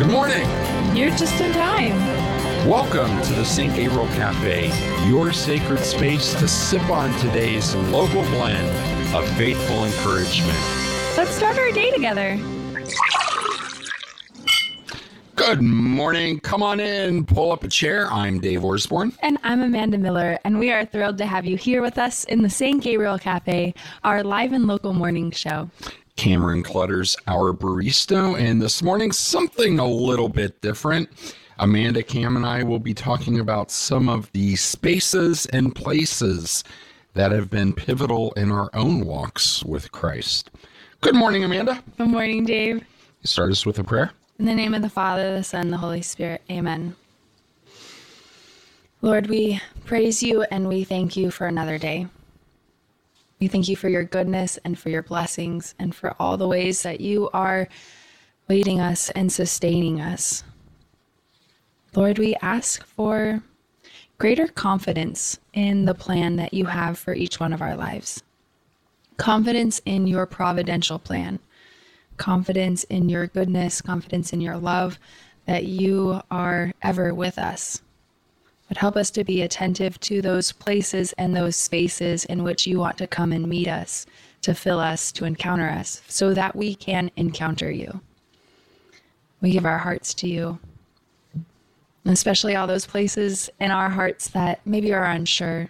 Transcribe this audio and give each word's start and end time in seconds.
Good 0.00 0.12
morning. 0.12 0.48
You're 0.96 1.10
just 1.10 1.38
in 1.42 1.52
time. 1.52 1.94
Welcome 2.66 3.20
to 3.20 3.34
the 3.34 3.44
St. 3.44 3.76
Gabriel 3.76 4.06
Cafe, 4.14 4.72
your 5.06 5.30
sacred 5.30 5.80
space 5.80 6.32
to 6.40 6.48
sip 6.48 6.88
on 6.88 7.12
today's 7.18 7.74
local 7.74 8.22
blend 8.30 8.66
of 9.14 9.28
faithful 9.36 9.84
encouragement. 9.84 10.58
Let's 11.18 11.32
start 11.32 11.58
our 11.58 11.70
day 11.72 11.90
together. 11.90 12.38
Good 15.36 15.60
morning. 15.60 16.40
Come 16.40 16.62
on 16.62 16.80
in, 16.80 17.26
pull 17.26 17.52
up 17.52 17.62
a 17.64 17.68
chair. 17.68 18.10
I'm 18.10 18.40
Dave 18.40 18.60
Orsborn. 18.60 19.14
And 19.20 19.36
I'm 19.42 19.60
Amanda 19.60 19.98
Miller, 19.98 20.38
and 20.44 20.58
we 20.58 20.72
are 20.72 20.86
thrilled 20.86 21.18
to 21.18 21.26
have 21.26 21.44
you 21.44 21.58
here 21.58 21.82
with 21.82 21.98
us 21.98 22.24
in 22.24 22.40
the 22.40 22.48
St. 22.48 22.82
Gabriel 22.82 23.18
Cafe, 23.18 23.74
our 24.02 24.24
live 24.24 24.52
and 24.52 24.66
local 24.66 24.94
morning 24.94 25.30
show. 25.30 25.68
Cameron 26.20 26.62
Clutters, 26.62 27.16
our 27.28 27.54
barista, 27.54 28.38
and 28.38 28.60
this 28.60 28.82
morning 28.82 29.10
something 29.10 29.78
a 29.78 29.86
little 29.86 30.28
bit 30.28 30.60
different. 30.60 31.08
Amanda, 31.58 32.02
Cam, 32.02 32.36
and 32.36 32.44
I 32.44 32.62
will 32.62 32.78
be 32.78 32.92
talking 32.92 33.40
about 33.40 33.70
some 33.70 34.06
of 34.06 34.30
the 34.32 34.54
spaces 34.56 35.46
and 35.46 35.74
places 35.74 36.62
that 37.14 37.32
have 37.32 37.48
been 37.48 37.72
pivotal 37.72 38.32
in 38.32 38.52
our 38.52 38.68
own 38.74 39.06
walks 39.06 39.64
with 39.64 39.92
Christ. 39.92 40.50
Good 41.00 41.14
morning, 41.14 41.42
Amanda. 41.42 41.82
Good 41.96 42.08
morning, 42.08 42.44
Dave. 42.44 42.76
You 42.76 42.84
Start 43.24 43.50
us 43.50 43.64
with 43.64 43.78
a 43.78 43.84
prayer. 43.84 44.10
In 44.38 44.44
the 44.44 44.54
name 44.54 44.74
of 44.74 44.82
the 44.82 44.90
Father, 44.90 45.34
the 45.34 45.42
Son, 45.42 45.70
the 45.70 45.78
Holy 45.78 46.02
Spirit. 46.02 46.42
Amen. 46.50 46.96
Lord, 49.00 49.28
we 49.28 49.62
praise 49.86 50.22
you 50.22 50.42
and 50.50 50.68
we 50.68 50.84
thank 50.84 51.16
you 51.16 51.30
for 51.30 51.46
another 51.46 51.78
day. 51.78 52.08
We 53.40 53.48
thank 53.48 53.68
you 53.68 53.76
for 53.76 53.88
your 53.88 54.04
goodness 54.04 54.58
and 54.64 54.78
for 54.78 54.90
your 54.90 55.02
blessings 55.02 55.74
and 55.78 55.94
for 55.94 56.14
all 56.20 56.36
the 56.36 56.48
ways 56.48 56.82
that 56.82 57.00
you 57.00 57.30
are 57.32 57.68
leading 58.48 58.80
us 58.80 59.10
and 59.10 59.32
sustaining 59.32 60.00
us. 60.00 60.44
Lord, 61.94 62.18
we 62.18 62.36
ask 62.42 62.84
for 62.84 63.42
greater 64.18 64.46
confidence 64.46 65.38
in 65.52 65.86
the 65.86 65.94
plan 65.94 66.36
that 66.36 66.52
you 66.52 66.66
have 66.66 66.98
for 66.98 67.14
each 67.14 67.40
one 67.40 67.52
of 67.52 67.62
our 67.62 67.74
lives, 67.74 68.22
confidence 69.16 69.80
in 69.86 70.06
your 70.06 70.26
providential 70.26 70.98
plan 70.98 71.40
confidence 72.20 72.84
in 72.84 73.08
your 73.08 73.26
goodness, 73.26 73.80
confidence 73.80 74.32
in 74.32 74.42
your 74.42 74.58
love, 74.58 74.98
that 75.46 75.64
you 75.64 76.20
are 76.30 76.72
ever 76.82 77.14
with 77.14 77.38
us. 77.38 77.80
But 78.70 78.78
help 78.78 78.96
us 78.96 79.10
to 79.10 79.24
be 79.24 79.42
attentive 79.42 79.98
to 79.98 80.22
those 80.22 80.52
places 80.52 81.12
and 81.18 81.34
those 81.34 81.56
spaces 81.56 82.24
in 82.26 82.44
which 82.44 82.68
you 82.68 82.78
want 82.78 82.98
to 82.98 83.08
come 83.08 83.32
and 83.32 83.48
meet 83.48 83.66
us, 83.66 84.06
to 84.42 84.54
fill 84.54 84.78
us, 84.78 85.10
to 85.10 85.24
encounter 85.24 85.68
us, 85.68 86.02
so 86.06 86.32
that 86.34 86.54
we 86.54 86.76
can 86.76 87.10
encounter 87.16 87.68
you. 87.68 88.00
We 89.40 89.50
give 89.50 89.66
our 89.66 89.78
hearts 89.78 90.14
to 90.14 90.28
you, 90.28 90.60
especially 92.04 92.54
all 92.54 92.68
those 92.68 92.86
places 92.86 93.50
in 93.58 93.72
our 93.72 93.88
hearts 93.88 94.28
that 94.28 94.60
maybe 94.64 94.94
are 94.94 95.04
unsure, 95.04 95.68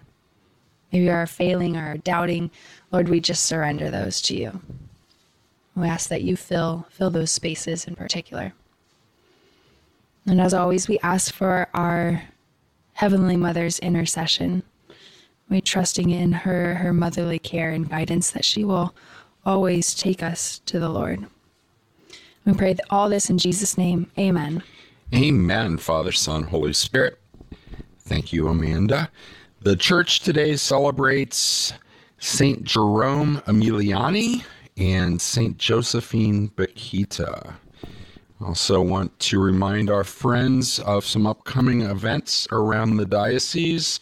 maybe 0.92 1.08
are 1.08 1.26
failing 1.26 1.78
or 1.78 1.96
doubting. 1.96 2.50
Lord, 2.92 3.08
we 3.08 3.18
just 3.18 3.44
surrender 3.44 3.90
those 3.90 4.20
to 4.22 4.36
you. 4.36 4.60
We 5.74 5.88
ask 5.88 6.10
that 6.10 6.20
you 6.20 6.36
fill 6.36 6.86
fill 6.90 7.08
those 7.08 7.30
spaces 7.30 7.86
in 7.86 7.96
particular. 7.96 8.52
And 10.26 10.38
as 10.38 10.52
always, 10.52 10.86
we 10.86 10.98
ask 10.98 11.32
for 11.32 11.68
our 11.72 12.24
Heavenly 13.00 13.38
Mother's 13.38 13.78
intercession. 13.78 14.62
We 15.48 15.62
trusting 15.62 16.10
in 16.10 16.32
her 16.32 16.74
her 16.74 16.92
motherly 16.92 17.38
care 17.38 17.70
and 17.70 17.88
guidance 17.88 18.30
that 18.32 18.44
she 18.44 18.62
will 18.62 18.94
always 19.42 19.94
take 19.94 20.22
us 20.22 20.58
to 20.66 20.78
the 20.78 20.90
Lord. 20.90 21.24
We 22.44 22.52
pray 22.52 22.76
all 22.90 23.08
this 23.08 23.30
in 23.30 23.38
Jesus' 23.38 23.78
name. 23.78 24.10
Amen. 24.18 24.62
Amen, 25.14 25.78
Father, 25.78 26.12
Son, 26.12 26.42
Holy 26.42 26.74
Spirit. 26.74 27.18
Thank 28.00 28.34
you, 28.34 28.48
Amanda. 28.48 29.08
The 29.62 29.76
church 29.76 30.20
today 30.20 30.56
celebrates 30.56 31.72
Saint 32.18 32.64
Jerome 32.64 33.40
Emiliani 33.46 34.44
and 34.76 35.18
St. 35.18 35.56
Josephine 35.56 36.50
Bakhita. 36.50 37.54
Also, 38.42 38.80
want 38.80 39.18
to 39.18 39.38
remind 39.38 39.90
our 39.90 40.04
friends 40.04 40.78
of 40.80 41.04
some 41.04 41.26
upcoming 41.26 41.82
events 41.82 42.48
around 42.50 42.96
the 42.96 43.04
diocese. 43.04 44.00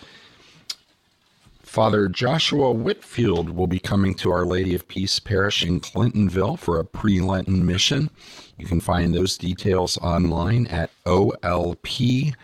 Father 1.61 2.09
Joshua 2.09 2.73
Whitfield 2.73 3.51
will 3.51 3.67
be 3.67 3.81
coming 3.81 4.15
to 4.15 4.31
Our 4.31 4.47
Lady 4.47 4.77
of 4.77 4.87
Peace 4.87 5.19
Parish 5.19 5.65
in 5.65 5.81
Clintonville 5.81 6.57
for 6.57 6.79
a 6.79 6.85
pre 6.85 7.21
Lenten 7.21 7.67
mission. 7.67 8.11
You 8.57 8.67
can 8.67 8.81
find 8.81 9.13
those 9.13 9.37
details 9.37 9.99
online 9.99 10.69
at 10.69 10.91
olp 11.05 12.35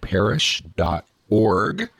parish.org. 0.00 1.90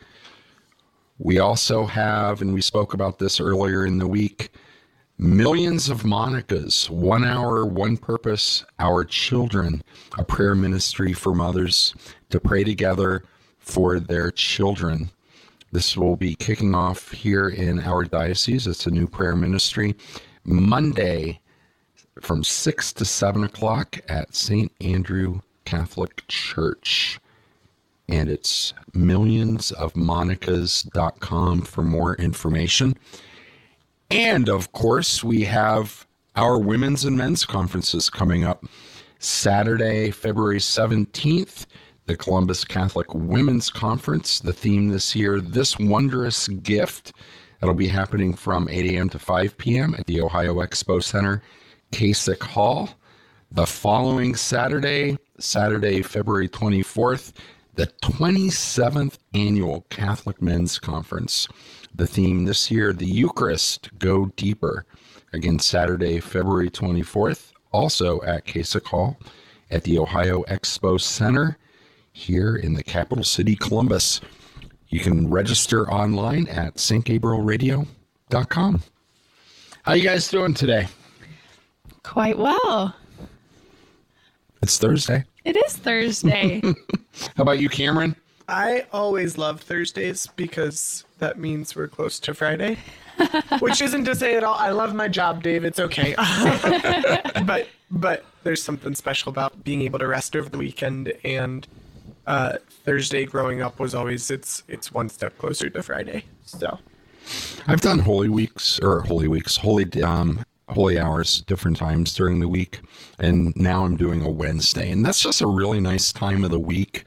We 1.19 1.39
also 1.39 1.87
have, 1.87 2.43
and 2.43 2.53
we 2.53 2.61
spoke 2.61 2.93
about 2.95 3.19
this 3.19 3.41
earlier 3.41 3.87
in 3.87 3.99
the 3.99 4.07
week, 4.07 4.51
Millions 5.19 5.89
of 5.89 6.03
Monicas, 6.03 6.91
one 6.91 7.25
hour, 7.25 7.65
one 7.65 7.97
purpose, 7.97 8.67
our 8.79 9.03
children, 9.03 9.83
a 10.19 10.25
prayer 10.25 10.55
ministry 10.55 11.15
for 11.15 11.35
mothers 11.35 11.95
to 12.29 12.39
pray 12.39 12.65
together 12.65 13.25
for 13.59 13.99
their 13.99 14.31
children. 14.31 15.09
This 15.73 15.97
will 15.97 16.17
be 16.17 16.35
kicking 16.35 16.75
off 16.75 17.13
here 17.13 17.49
in 17.49 17.81
our 17.81 18.05
diocese. 18.05 18.67
It's 18.67 18.87
a 18.87 18.91
new 18.91 19.07
prayer 19.07 19.35
ministry. 19.35 19.97
Monday 20.45 21.41
from 22.21 22.45
6 22.45 22.93
to 22.93 23.07
7 23.07 23.43
o'clock 23.43 23.99
at 24.11 24.35
St. 24.35 24.71
Andrew 24.83 25.41
Catholic 25.65 26.25
Church. 26.29 27.19
And 28.07 28.29
it's 28.29 28.75
millionsofmonicas.com 28.93 31.63
for 31.63 31.83
more 31.83 32.17
information. 32.17 32.99
And 34.11 34.49
of 34.49 34.73
course, 34.73 35.25
we 35.25 35.43
have 35.45 36.07
our 36.37 36.59
women's 36.59 37.05
and 37.05 37.17
men's 37.17 37.45
conferences 37.45 38.09
coming 38.09 38.45
up. 38.45 38.65
Saturday, 39.19 40.11
February 40.11 40.59
17th, 40.59 41.67
the 42.05 42.17
Columbus 42.17 42.65
Catholic 42.65 43.13
Women's 43.15 43.71
Conference. 43.71 44.39
The 44.39 44.53
theme 44.53 44.89
this 44.89 45.17
year, 45.17 45.41
This 45.41 45.79
Wondrous 45.79 46.47
Gift. 46.49 47.15
That'll 47.61 47.75
be 47.75 47.89
happening 47.89 48.35
from 48.35 48.69
8 48.69 48.93
a.m. 48.93 49.09
to 49.09 49.19
5 49.19 49.59
p.m. 49.59 49.95
at 49.99 50.07
the 50.07 50.21
Ohio 50.21 50.57
Expo 50.57 51.03
Center, 51.03 51.43
Kasich 51.91 52.43
Hall. 52.43 52.91
The 53.51 53.67
following 53.67 54.37
Saturday, 54.37 55.19
Saturday, 55.39 56.03
February 56.03 56.49
24th, 56.49 57.33
the 57.75 57.87
27th 58.03 59.19
Annual 59.35 59.87
Catholic 59.89 60.41
Men's 60.41 60.79
Conference 60.79 61.49
the 61.97 62.07
theme 62.07 62.45
this 62.45 62.71
year, 62.71 62.93
the 62.93 63.07
Eucharist, 63.07 63.91
Go 63.99 64.27
Deeper. 64.37 64.85
Again, 65.33 65.59
Saturday, 65.59 66.21
February 66.21 66.71
24th, 66.71 67.53
also 67.73 68.23
at 68.23 68.47
Kasich 68.47 68.87
Hall 68.87 69.19
at 69.71 69.83
the 69.85 69.99
Ohio 69.99 70.43
Expo 70.45 71.01
Center 71.01 71.59
here 72.13 72.57
in 72.57 72.75
the 72.75 72.83
capital 72.83 73.25
city, 73.25 73.57
Columbus. 73.57 74.21
You 74.89 75.01
can 75.01 75.29
register 75.29 75.91
online 75.91 76.47
at 76.49 76.77
stgabrielradio.com. 76.77 78.83
How 79.83 79.93
you 79.93 80.03
guys 80.03 80.29
doing 80.29 80.55
today? 80.55 80.89
Quite 82.03 82.39
well. 82.39 82.95
It's 84.63 84.79
Thursday. 84.79 85.25
It 85.45 85.57
is 85.57 85.77
Thursday. 85.77 86.61
How 87.37 87.43
about 87.43 87.61
you, 87.61 87.69
Cameron? 87.69 88.17
I 88.49 88.87
always 88.93 89.39
love 89.39 89.61
Thursdays 89.61 90.29
because 90.37 91.05
that 91.19 91.39
means 91.39 91.75
we're 91.75 91.89
close 91.89 92.19
to 92.21 92.35
Friday. 92.35 92.79
Which 93.61 93.81
isn't 93.81 94.05
to 94.05 94.15
say 94.15 94.37
at 94.37 94.45
all 94.45 94.55
I 94.55 94.71
love 94.71 94.95
my 94.95 95.09
job, 95.09 95.43
Dave. 95.43 95.65
It's 95.65 95.81
okay. 95.81 96.15
but 97.47 97.69
but 97.91 98.25
there's 98.43 98.63
something 98.63 98.95
special 98.95 99.31
about 99.31 99.65
being 99.65 99.83
able 99.83 99.99
to 99.99 100.07
rest 100.07 100.37
over 100.37 100.49
the 100.49 100.59
weekend 100.59 101.13
and 101.25 101.67
uh, 102.27 102.55
Thursday 102.85 103.25
growing 103.25 103.63
up 103.63 103.79
was 103.79 103.95
always 103.95 104.31
it's 104.31 104.63
it's 104.69 104.93
one 104.93 105.09
step 105.09 105.37
closer 105.39 105.71
to 105.71 105.83
Friday. 105.83 106.25
So 106.45 106.79
I've 107.67 107.81
done 107.81 108.01
Holy 108.01 108.29
Weeks 108.29 108.79
or 108.81 109.01
Holy 109.01 109.29
Weeks, 109.29 109.57
Holy 109.57 109.91
um, 110.03 110.45
Holy 110.69 110.99
Hours 110.99 111.41
different 111.43 111.77
times 111.77 112.15
during 112.15 112.41
the 112.41 112.49
week, 112.49 112.81
and 113.19 113.55
now 113.57 113.85
I'm 113.85 113.97
doing 113.97 114.23
a 114.23 114.31
Wednesday, 114.31 114.91
and 114.91 115.05
that's 115.05 115.21
just 115.23 115.41
a 115.41 115.47
really 115.47 115.81
nice 115.81 116.13
time 116.13 116.45
of 116.45 116.51
the 116.51 116.61
week 116.61 117.05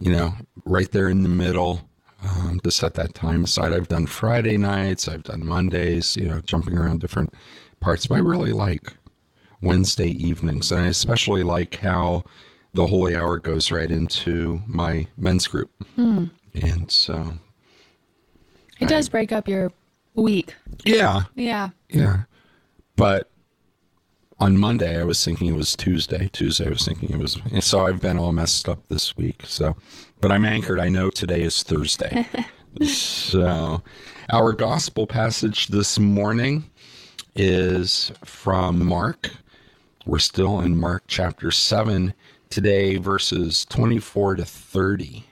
you 0.00 0.12
know, 0.12 0.34
right 0.64 0.90
there 0.92 1.08
in 1.08 1.22
the 1.22 1.28
middle 1.28 1.87
um, 2.22 2.60
to 2.60 2.70
set 2.70 2.94
that 2.94 3.14
time 3.14 3.44
aside. 3.44 3.72
I've 3.72 3.88
done 3.88 4.06
Friday 4.06 4.56
nights, 4.56 5.08
I've 5.08 5.24
done 5.24 5.46
Mondays, 5.46 6.16
you 6.16 6.28
know, 6.28 6.40
jumping 6.40 6.76
around 6.76 7.00
different 7.00 7.32
parts, 7.80 8.06
but 8.06 8.16
I 8.16 8.18
really 8.18 8.52
like 8.52 8.92
Wednesday 9.62 10.10
evenings. 10.10 10.72
And 10.72 10.82
I 10.82 10.86
especially 10.86 11.42
like 11.42 11.76
how 11.76 12.24
the 12.74 12.86
Holy 12.86 13.16
Hour 13.16 13.38
goes 13.38 13.70
right 13.70 13.90
into 13.90 14.60
my 14.66 15.06
men's 15.16 15.46
group. 15.46 15.70
Hmm. 15.94 16.26
And 16.54 16.90
so. 16.90 17.34
It 18.80 18.86
I, 18.86 18.88
does 18.88 19.08
break 19.08 19.32
up 19.32 19.48
your 19.48 19.72
week. 20.14 20.54
Yeah. 20.84 21.22
Yeah. 21.34 21.70
Yeah. 21.88 22.22
But 22.96 23.30
on 24.40 24.56
Monday, 24.56 25.00
I 25.00 25.04
was 25.04 25.24
thinking 25.24 25.48
it 25.48 25.56
was 25.56 25.74
Tuesday. 25.74 26.28
Tuesday, 26.32 26.66
I 26.66 26.70
was 26.70 26.84
thinking 26.84 27.10
it 27.10 27.18
was. 27.18 27.40
So 27.60 27.86
I've 27.86 28.00
been 28.00 28.18
all 28.18 28.32
messed 28.32 28.68
up 28.68 28.86
this 28.88 29.16
week. 29.16 29.42
So, 29.44 29.76
but 30.20 30.32
I'm 30.32 30.44
anchored. 30.44 30.80
I 30.80 30.88
know 30.88 31.10
today 31.10 31.42
is 31.42 31.62
Thursday. 31.62 32.26
so, 32.84 33.82
our 34.30 34.52
gospel 34.52 35.06
passage 35.06 35.68
this 35.68 35.98
morning 35.98 36.70
is 37.36 38.12
from 38.24 38.84
Mark. 38.84 39.30
We're 40.06 40.18
still 40.18 40.60
in 40.60 40.78
Mark 40.78 41.04
chapter 41.06 41.50
7, 41.50 42.14
today, 42.50 42.96
verses 42.96 43.64
24 43.66 44.36
to 44.36 44.44
30. 44.44 45.24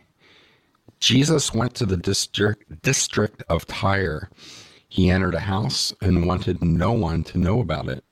Jesus 1.00 1.52
went 1.52 1.74
to 1.74 1.86
the 1.86 1.96
district, 1.96 2.82
district 2.82 3.42
of 3.48 3.66
Tyre. 3.66 4.30
He 4.88 5.10
entered 5.10 5.34
a 5.34 5.40
house 5.40 5.92
and 6.00 6.26
wanted 6.26 6.62
no 6.62 6.92
one 6.92 7.24
to 7.24 7.38
know 7.38 7.60
about 7.60 7.88
it, 7.88 8.04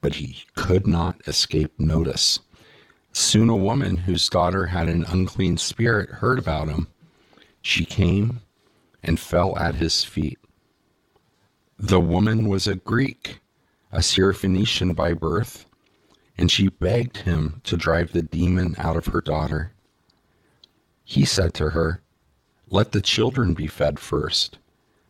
but 0.00 0.16
he 0.16 0.44
could 0.54 0.86
not 0.86 1.16
escape 1.26 1.72
notice. 1.78 2.40
Soon 3.16 3.48
a 3.48 3.56
woman 3.56 3.96
whose 3.96 4.28
daughter 4.28 4.66
had 4.66 4.88
an 4.88 5.04
unclean 5.04 5.56
spirit 5.56 6.10
heard 6.10 6.36
about 6.36 6.66
him. 6.68 6.88
She 7.62 7.84
came 7.84 8.40
and 9.04 9.20
fell 9.20 9.56
at 9.56 9.76
his 9.76 10.02
feet. 10.02 10.38
The 11.78 12.00
woman 12.00 12.48
was 12.48 12.66
a 12.66 12.74
Greek, 12.74 13.38
a 13.92 13.98
Syrophoenician 13.98 14.96
by 14.96 15.14
birth, 15.14 15.64
and 16.36 16.50
she 16.50 16.68
begged 16.68 17.18
him 17.18 17.60
to 17.62 17.76
drive 17.76 18.10
the 18.10 18.22
demon 18.22 18.74
out 18.78 18.96
of 18.96 19.06
her 19.06 19.20
daughter. 19.20 19.72
He 21.04 21.24
said 21.24 21.54
to 21.54 21.70
her, 21.70 22.02
Let 22.68 22.90
the 22.90 23.00
children 23.00 23.54
be 23.54 23.68
fed 23.68 24.00
first, 24.00 24.58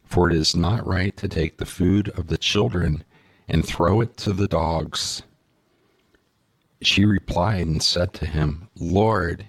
for 0.05 0.29
it 0.29 0.37
is 0.37 0.55
not 0.55 0.87
right 0.87 1.17
to 1.17 1.27
take 1.27 1.57
the 1.57 1.65
food 1.65 2.11
of 2.11 2.27
the 2.27 2.37
children 2.37 3.03
and 3.49 3.65
throw 3.65 4.03
it 4.03 4.19
to 4.19 4.35
the 4.35 4.49
dogs. 4.49 5.23
She 6.85 7.07
replied 7.07 7.67
and 7.67 7.83
said 7.83 8.13
to 8.15 8.27
him, 8.27 8.69
Lord, 8.79 9.47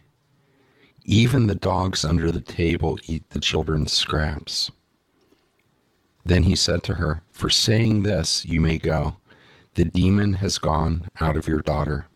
even 1.04 1.48
the 1.48 1.56
dogs 1.56 2.06
under 2.06 2.32
the 2.32 2.40
table 2.40 2.98
eat 3.08 3.30
the 3.30 3.42
children's 3.42 3.92
scraps. 3.92 4.72
Then 6.24 6.44
he 6.44 6.56
said 6.56 6.82
to 6.84 6.94
her, 6.94 7.24
For 7.32 7.50
saying 7.50 8.04
this, 8.04 8.46
you 8.46 8.62
may 8.62 8.78
go. 8.78 9.18
The 9.74 9.84
demon 9.84 10.36
has 10.36 10.58
gone 10.58 11.10
out 11.20 11.36
of 11.36 11.48
your 11.48 11.62
daughter. 11.62 12.08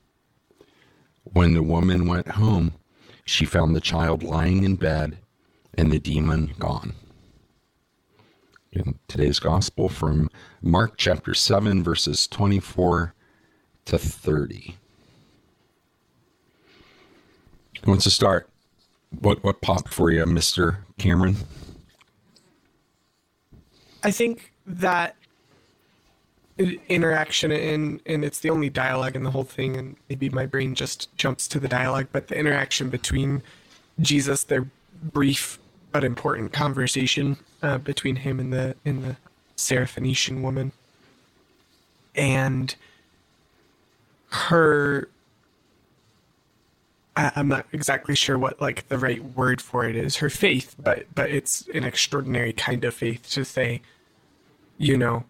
When 1.24 1.54
the 1.54 1.64
woman 1.64 2.08
went 2.08 2.30
home, 2.30 2.76
she 3.26 3.44
found 3.46 3.76
the 3.76 3.82
child 3.82 4.24
lying 4.24 4.64
in 4.64 4.78
bed 4.78 5.18
and 5.74 5.92
the 5.92 6.00
demon 6.00 6.54
gone. 6.58 6.94
In 8.72 8.98
today's 9.10 9.40
gospel 9.40 9.90
from 9.90 10.30
Mark 10.62 10.94
chapter 10.96 11.34
7, 11.34 11.84
verses 11.84 12.26
24 12.26 13.14
to 13.86 13.98
30. 13.98 14.78
Who 17.84 17.92
wants 17.92 18.04
to 18.06 18.12
start? 18.12 18.50
What 19.20 19.44
what 19.44 19.62
popped 19.62 19.94
for 19.94 20.12
you, 20.12 20.24
Mr. 20.26 20.78
Cameron? 20.98 21.38
I 24.04 24.12
think 24.12 24.54
that 24.66 25.16
interaction 26.90 27.52
and 27.52 28.02
and 28.06 28.26
it's 28.26 28.42
the 28.42 28.50
only 28.50 28.70
dialogue 28.70 29.16
in 29.16 29.24
the 29.24 29.32
whole 29.32 29.44
thing 29.44 29.78
and 29.78 29.96
maybe 30.10 30.30
my 30.30 30.46
brain 30.46 30.76
just 30.76 31.14
jumps 31.16 31.48
to 31.48 31.58
the 31.58 31.70
dialogue 31.70 32.08
but 32.12 32.28
the 32.28 32.38
interaction 32.38 32.90
between 32.90 33.42
jesus 34.02 34.44
their 34.44 34.68
brief 35.02 35.58
but 35.94 36.04
important 36.04 36.52
conversation 36.52 37.38
uh, 37.64 37.78
between 37.78 38.18
him 38.18 38.42
and 38.42 38.52
the 38.52 38.76
and 38.84 39.04
the 39.04 39.16
Syrophoenician 39.56 40.42
woman 40.42 40.72
and 42.16 42.76
her 44.32 45.10
I, 47.16 47.32
I'm 47.36 47.48
not 47.48 47.66
exactly 47.72 48.16
sure 48.16 48.38
what 48.38 48.62
like 48.62 48.88
the 48.88 48.98
right 48.98 49.24
word 49.36 49.62
for 49.62 49.86
it 49.86 49.96
is. 49.96 50.18
Her 50.18 50.30
faith 50.30 50.76
but 50.82 51.06
but 51.14 51.30
it's 51.30 51.68
an 51.74 51.84
extraordinary 51.84 52.54
kind 52.54 52.84
of 52.86 52.94
faith 52.94 53.30
to 53.32 53.44
say 53.46 53.82
you 54.78 54.98
know 54.98 55.24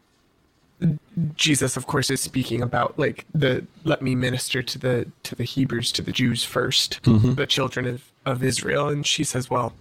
Jesus 1.35 1.75
of 1.75 1.87
course 1.87 2.09
is 2.09 2.21
speaking 2.21 2.61
about 2.61 2.97
like 2.97 3.25
the 3.33 3.65
let 3.83 4.01
me 4.01 4.15
minister 4.15 4.61
to 4.63 4.77
the 4.77 5.11
to 5.23 5.35
the 5.35 5.43
Hebrews 5.43 5.91
to 5.93 6.01
the 6.01 6.11
Jews 6.11 6.45
1st 6.45 7.35
the 7.35 7.47
children 7.47 7.85
of, 7.85 8.03
of 8.25 8.43
Israel. 8.43 8.87
And 8.89 9.05
she 9.05 9.23
says 9.23 9.49
well 9.49 9.73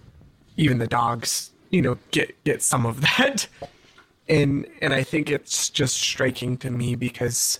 even 0.57 0.77
the 0.79 0.87
dogs 0.87 1.51
you 1.69 1.81
know 1.81 1.97
get 2.11 2.35
get 2.43 2.61
some 2.61 2.85
of 2.85 3.01
that. 3.17 3.47
And 4.27 4.67
and 4.81 4.93
I 4.93 5.03
think 5.03 5.29
it's 5.29 5.69
just 5.69 5.97
striking 5.97 6.57
to 6.57 6.69
me 6.69 6.95
because 6.95 7.59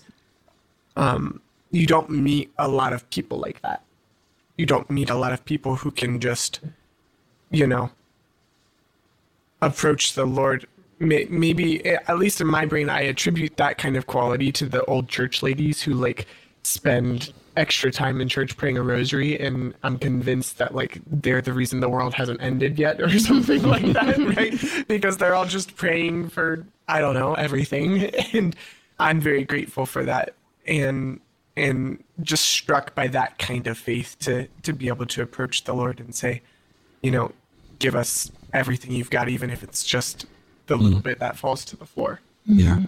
um 0.96 1.40
you 1.70 1.86
don't 1.86 2.10
meet 2.10 2.50
a 2.58 2.68
lot 2.68 2.92
of 2.92 3.08
people 3.10 3.38
like 3.38 3.62
that 3.62 3.82
you 4.60 4.66
don't 4.66 4.90
meet 4.90 5.08
a 5.08 5.14
lot 5.14 5.32
of 5.32 5.42
people 5.46 5.76
who 5.76 5.90
can 5.90 6.20
just 6.20 6.60
you 7.50 7.66
know 7.66 7.90
approach 9.62 10.12
the 10.14 10.26
lord. 10.26 10.66
Maybe 11.02 11.84
eh, 11.86 11.96
at 12.08 12.18
least 12.18 12.42
in 12.42 12.46
my 12.46 12.66
brain 12.66 12.90
i 12.90 13.00
attribute 13.00 13.56
that 13.56 13.78
kind 13.78 13.96
of 13.96 14.06
quality 14.06 14.52
to 14.52 14.66
the 14.66 14.84
old 14.84 15.08
church 15.08 15.42
ladies 15.42 15.80
who 15.80 15.94
like 15.94 16.26
spend 16.62 17.32
extra 17.56 17.90
time 17.90 18.20
in 18.20 18.28
church 18.28 18.54
praying 18.58 18.76
a 18.76 18.82
rosary 18.82 19.40
and 19.40 19.72
i'm 19.82 19.98
convinced 19.98 20.58
that 20.58 20.74
like 20.74 21.00
they're 21.06 21.40
the 21.40 21.54
reason 21.54 21.80
the 21.80 21.88
world 21.88 22.12
hasn't 22.12 22.40
ended 22.42 22.78
yet 22.78 23.00
or 23.00 23.18
something 23.30 23.62
like 23.62 23.90
that 23.94 24.18
right? 24.36 24.86
Because 24.88 25.16
they're 25.16 25.34
all 25.34 25.46
just 25.46 25.74
praying 25.74 26.28
for 26.28 26.66
i 26.86 27.00
don't 27.00 27.14
know 27.14 27.32
everything. 27.32 28.10
And 28.34 28.54
i'm 28.98 29.22
very 29.22 29.44
grateful 29.44 29.86
for 29.86 30.04
that. 30.04 30.34
And 30.66 31.20
and 31.56 32.02
just 32.22 32.46
struck 32.46 32.94
by 32.94 33.06
that 33.08 33.38
kind 33.38 33.66
of 33.66 33.76
faith 33.76 34.16
to 34.20 34.46
to 34.62 34.72
be 34.72 34.88
able 34.88 35.06
to 35.06 35.22
approach 35.22 35.64
the 35.64 35.74
lord 35.74 36.00
and 36.00 36.14
say 36.14 36.42
you 37.02 37.10
know 37.10 37.32
give 37.78 37.94
us 37.94 38.30
everything 38.52 38.92
you've 38.92 39.10
got 39.10 39.28
even 39.28 39.50
if 39.50 39.62
it's 39.62 39.84
just 39.84 40.26
the 40.66 40.76
little 40.76 41.00
bit 41.00 41.18
that 41.18 41.36
falls 41.36 41.64
to 41.64 41.76
the 41.76 41.86
floor 41.86 42.20
Yeah. 42.46 42.80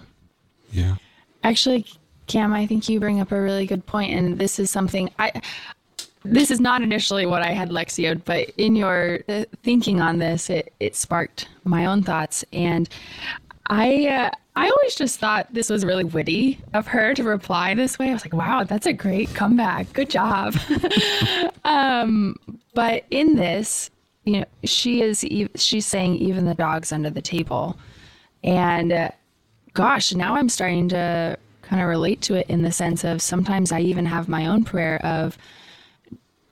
Yeah. 0.71 0.95
Actually, 1.43 1.85
Cam, 2.27 2.53
I 2.53 2.65
think 2.65 2.89
you 2.89 2.99
bring 2.99 3.19
up 3.19 3.31
a 3.31 3.39
really 3.39 3.65
good 3.65 3.85
point, 3.85 4.11
and 4.13 4.39
this 4.39 4.59
is 4.59 4.69
something 4.69 5.09
I. 5.19 5.41
This 6.25 6.51
is 6.51 6.61
not 6.61 6.81
initially 6.81 7.25
what 7.25 7.41
I 7.41 7.51
had 7.51 7.69
Lectio'd, 7.69 8.23
but 8.23 8.49
in 8.57 8.77
your 8.77 9.19
uh, 9.27 9.43
thinking 9.61 9.99
on 9.99 10.19
this, 10.19 10.49
it, 10.49 10.73
it 10.79 10.95
sparked 10.95 11.49
my 11.65 11.85
own 11.85 12.01
thoughts, 12.01 12.45
and 12.53 12.87
I 13.67 14.07
uh, 14.07 14.31
I 14.55 14.69
always 14.69 14.95
just 14.95 15.19
thought 15.19 15.47
this 15.51 15.69
was 15.69 15.83
really 15.83 16.03
witty 16.03 16.59
of 16.73 16.87
her 16.87 17.13
to 17.15 17.23
reply 17.23 17.73
this 17.73 17.97
way. 17.97 18.09
I 18.09 18.13
was 18.13 18.23
like, 18.23 18.33
wow, 18.33 18.63
that's 18.63 18.85
a 18.85 18.93
great 18.93 19.33
comeback. 19.33 19.91
Good 19.93 20.09
job. 20.09 20.55
um, 21.63 22.35
but 22.73 23.03
in 23.09 23.35
this, 23.35 23.89
you 24.25 24.39
know, 24.39 24.45
she 24.63 25.01
is 25.01 25.25
she's 25.55 25.85
saying 25.85 26.15
even 26.15 26.45
the 26.45 26.53
dogs 26.53 26.91
under 26.91 27.09
the 27.09 27.21
table, 27.21 27.77
and. 28.43 28.91
Uh, 28.91 29.09
gosh, 29.73 30.13
now 30.13 30.35
I'm 30.35 30.49
starting 30.49 30.89
to 30.89 31.37
kind 31.61 31.81
of 31.81 31.87
relate 31.87 32.21
to 32.21 32.35
it 32.35 32.47
in 32.49 32.61
the 32.61 32.71
sense 32.71 33.03
of 33.03 33.21
sometimes 33.21 33.71
I 33.71 33.79
even 33.81 34.05
have 34.05 34.29
my 34.29 34.47
own 34.47 34.63
prayer 34.63 35.03
of, 35.03 35.37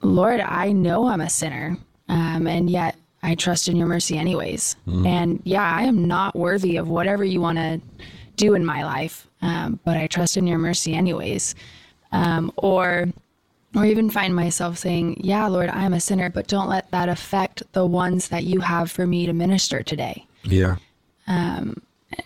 Lord, 0.01 0.39
I 0.39 0.72
know 0.72 1.08
I'm 1.08 1.22
a 1.22 1.29
sinner, 1.29 1.77
um, 2.10 2.48
and 2.48 2.70
yet 2.70 2.96
I 3.24 3.36
trust 3.36 3.68
in 3.68 3.75
your 3.78 3.88
mercy 3.88 4.18
anyways. 4.18 4.75
And 5.06 5.42
yeah, 5.44 5.63
I 5.63 5.84
am 5.84 6.06
not 6.06 6.36
worthy 6.36 6.78
of 6.78 6.88
whatever 6.90 7.24
you 7.24 7.40
want 7.42 7.58
to 7.58 7.80
do 8.36 8.54
in 8.56 8.66
my 8.66 8.84
life, 8.84 9.28
um, 9.42 9.80
but 9.86 9.96
I 9.98 10.08
trust 10.08 10.38
in 10.38 10.48
your 10.48 10.58
mercy 10.58 10.94
anyways. 10.96 11.54
Um, 12.12 12.51
or, 12.58 13.08
or 13.75 13.86
even 13.86 14.10
find 14.10 14.36
myself 14.36 14.78
saying, 14.78 15.22
Yeah, 15.24 15.48
Lord, 15.48 15.70
I 15.70 15.84
am 15.86 15.94
a 15.94 16.00
sinner, 16.00 16.30
but 16.30 16.48
don't 16.48 16.68
let 16.68 16.90
that 16.92 17.10
affect 17.10 17.63
the 17.74 17.86
ones 17.86 18.30
that 18.30 18.44
you 18.44 18.60
have 18.60 18.92
for 18.92 19.06
me 19.08 19.25
to 19.28 19.34
minister 19.34 19.84
today 19.84 20.25
Yeah. 20.44 20.75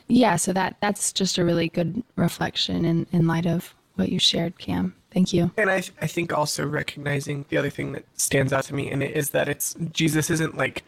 yeah 0.07 0.35
so 0.37 0.53
that 0.53 0.77
that's 0.81 1.11
just 1.13 1.37
a 1.37 1.45
really 1.45 1.69
good 1.69 2.01
reflection 2.15 2.85
in 2.85 3.05
in 3.11 3.27
light 3.27 3.45
of 3.45 3.75
what 3.95 4.09
you 4.09 4.17
shared 4.19 4.57
cam 4.57 4.95
thank 5.15 5.33
you. 5.33 5.49
And 5.57 5.71
I, 5.71 5.81
I 6.01 6.07
think 6.07 6.31
also 6.31 6.67
recognizing 6.67 7.45
the 7.49 7.57
other 7.57 7.71
thing 7.71 7.93
that 7.93 8.03
stands 8.15 8.53
out 8.53 8.65
to 8.65 8.75
me 8.75 8.91
in 8.91 9.01
it 9.01 9.15
is 9.15 9.31
that 9.31 9.47
it's 9.49 9.75
jesus 9.91 10.29
isn't 10.29 10.57
like 10.57 10.83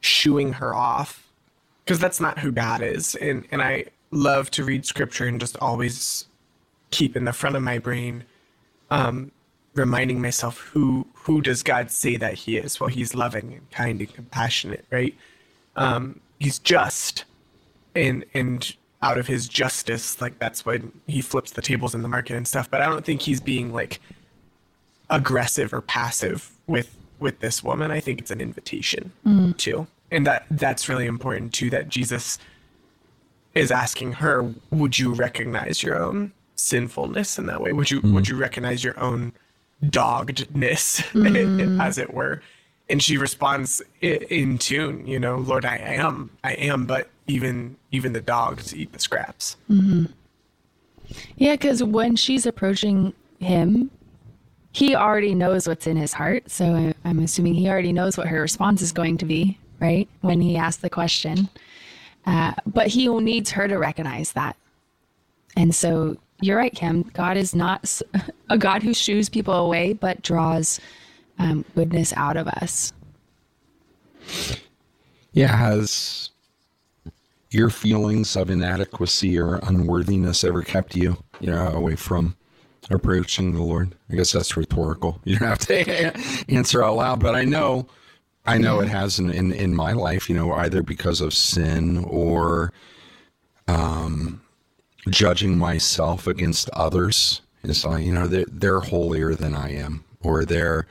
shooing 0.00 0.52
her 0.54 0.74
off 0.74 1.26
because 1.84 1.98
that's 1.98 2.20
not 2.20 2.38
who 2.38 2.52
god 2.52 2.82
is. 2.82 3.16
And 3.16 3.48
and 3.50 3.62
i 3.62 3.86
love 4.12 4.50
to 4.52 4.62
read 4.62 4.86
scripture 4.86 5.26
and 5.26 5.40
just 5.40 5.56
always 5.56 6.26
keep 6.90 7.16
in 7.16 7.24
the 7.24 7.32
front 7.32 7.56
of 7.56 7.62
my 7.62 7.78
brain 7.78 8.24
um 8.90 9.32
reminding 9.74 10.20
myself 10.22 10.58
who 10.58 11.06
who 11.14 11.40
does 11.40 11.62
god 11.62 11.90
say 11.90 12.16
that 12.16 12.34
he 12.34 12.58
is? 12.58 12.78
Well 12.78 12.90
he's 12.90 13.14
loving 13.14 13.54
and 13.54 13.70
kind 13.70 14.00
and 14.00 14.14
compassionate 14.14 14.84
right? 14.90 15.14
Um 15.76 16.20
he's 16.38 16.58
just 16.58 17.24
and 17.94 18.22
and 18.34 18.76
out 19.02 19.18
of 19.18 19.26
his 19.26 19.48
justice 19.48 20.20
like 20.20 20.38
that's 20.38 20.64
when 20.64 20.92
he 21.06 21.20
flips 21.20 21.50
the 21.50 21.62
tables 21.62 21.94
in 21.94 22.02
the 22.02 22.08
market 22.08 22.34
and 22.34 22.48
stuff 22.48 22.70
but 22.70 22.80
i 22.80 22.86
don't 22.86 23.04
think 23.04 23.22
he's 23.22 23.40
being 23.40 23.72
like 23.72 24.00
aggressive 25.10 25.72
or 25.72 25.80
passive 25.80 26.50
with 26.66 26.96
with 27.18 27.40
this 27.40 27.62
woman. 27.62 27.90
I 27.90 28.00
think 28.00 28.20
it's 28.20 28.30
an 28.30 28.40
invitation 28.40 29.12
mm. 29.26 29.56
too. 29.56 29.86
And 30.10 30.26
that 30.26 30.46
that's 30.50 30.88
really 30.88 31.06
important 31.06 31.52
too 31.52 31.70
that 31.70 31.88
jesus 31.88 32.38
is 33.54 33.70
asking 33.70 34.12
her 34.12 34.54
would 34.70 34.98
you 34.98 35.12
recognize 35.14 35.82
your 35.82 35.98
own 35.98 36.32
sinfulness 36.54 37.38
in 37.38 37.46
that 37.46 37.60
way? 37.60 37.72
Would 37.72 37.90
you 37.90 38.00
would 38.02 38.24
mm. 38.24 38.28
you 38.28 38.36
recognize 38.36 38.84
your 38.84 38.98
own 39.00 39.32
doggedness, 39.88 41.00
mm. 41.12 41.80
as 41.80 41.98
it 41.98 42.12
were? 42.12 42.42
And 42.88 43.02
she 43.02 43.18
responds 43.18 43.82
in 44.00 44.58
tune, 44.58 45.06
you 45.08 45.18
know, 45.18 45.38
Lord, 45.38 45.64
I 45.64 45.76
am, 45.76 46.30
I 46.44 46.52
am, 46.52 46.86
but 46.86 47.10
even 47.26 47.76
even 47.90 48.12
the 48.12 48.20
dogs 48.20 48.74
eat 48.74 48.92
the 48.92 48.98
scraps. 48.98 49.56
Yeah, 51.36 51.52
because 51.52 51.82
when 51.82 52.16
she's 52.16 52.46
approaching 52.46 53.12
him, 53.38 53.90
he 54.72 54.94
already 54.94 55.34
knows 55.34 55.66
what's 55.68 55.86
in 55.86 55.96
his 55.96 56.12
heart. 56.12 56.50
So 56.50 56.74
I- 56.74 56.94
I'm 57.04 57.20
assuming 57.20 57.54
he 57.54 57.68
already 57.68 57.92
knows 57.92 58.18
what 58.18 58.28
her 58.28 58.40
response 58.40 58.82
is 58.82 58.92
going 58.92 59.18
to 59.18 59.24
be, 59.24 59.58
right? 59.80 60.08
When 60.20 60.40
he 60.40 60.56
asks 60.56 60.82
the 60.82 60.90
question. 60.90 61.48
Uh, 62.26 62.52
but 62.66 62.88
he 62.88 63.08
needs 63.08 63.52
her 63.52 63.68
to 63.68 63.76
recognize 63.76 64.32
that. 64.32 64.56
And 65.56 65.74
so 65.74 66.16
you're 66.40 66.58
right, 66.58 66.74
Cam. 66.74 67.02
God 67.14 67.36
is 67.36 67.54
not 67.54 68.00
a 68.50 68.58
God 68.58 68.82
who 68.82 68.92
shoos 68.92 69.28
people 69.28 69.54
away, 69.54 69.92
but 69.92 70.22
draws 70.22 70.80
um, 71.38 71.64
goodness 71.74 72.12
out 72.16 72.36
of 72.36 72.48
us. 72.48 72.92
Yeah, 75.32 75.54
has 75.56 76.30
your 77.50 77.70
feelings 77.70 78.36
of 78.36 78.50
inadequacy 78.50 79.38
or 79.38 79.56
unworthiness 79.62 80.44
ever 80.44 80.62
kept 80.62 80.96
you, 80.96 81.16
you 81.40 81.50
know, 81.50 81.68
away 81.68 81.96
from 81.96 82.36
approaching 82.90 83.52
the 83.52 83.62
Lord? 83.62 83.94
I 84.10 84.16
guess 84.16 84.32
that's 84.32 84.56
rhetorical. 84.56 85.20
You 85.24 85.38
don't 85.38 85.48
have 85.48 85.58
to 85.60 86.16
answer 86.54 86.82
out 86.82 86.96
loud, 86.96 87.20
but 87.20 87.34
I 87.34 87.44
know, 87.44 87.86
I 88.44 88.58
know 88.58 88.80
it 88.80 88.88
has 88.88 89.18
in, 89.18 89.30
in, 89.30 89.52
in 89.52 89.74
my 89.74 89.92
life, 89.92 90.28
you 90.28 90.36
know, 90.36 90.52
either 90.52 90.82
because 90.82 91.20
of 91.20 91.34
sin 91.34 92.04
or 92.04 92.72
um, 93.68 94.40
judging 95.08 95.58
myself 95.58 96.26
against 96.26 96.70
others. 96.70 97.42
It's 97.62 97.84
like, 97.84 98.04
you 98.04 98.12
know, 98.12 98.26
they're, 98.26 98.44
they're 98.48 98.80
holier 98.80 99.34
than 99.34 99.54
I 99.54 99.72
am, 99.74 100.04
or 100.22 100.44
they're 100.44 100.86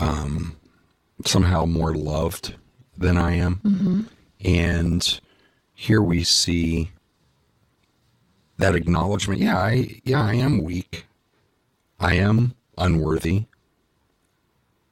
um, 0.00 0.56
somehow 1.24 1.64
more 1.66 1.94
loved 1.94 2.54
than 2.96 3.16
I 3.16 3.36
am. 3.36 3.60
And 4.44 5.20
here 5.80 6.02
we 6.02 6.22
see 6.22 6.90
that 8.58 8.74
acknowledgement. 8.74 9.40
Yeah, 9.40 9.56
I 9.56 10.02
yeah, 10.04 10.22
I 10.22 10.34
am 10.34 10.62
weak. 10.62 11.06
I 11.98 12.16
am 12.16 12.54
unworthy. 12.76 13.44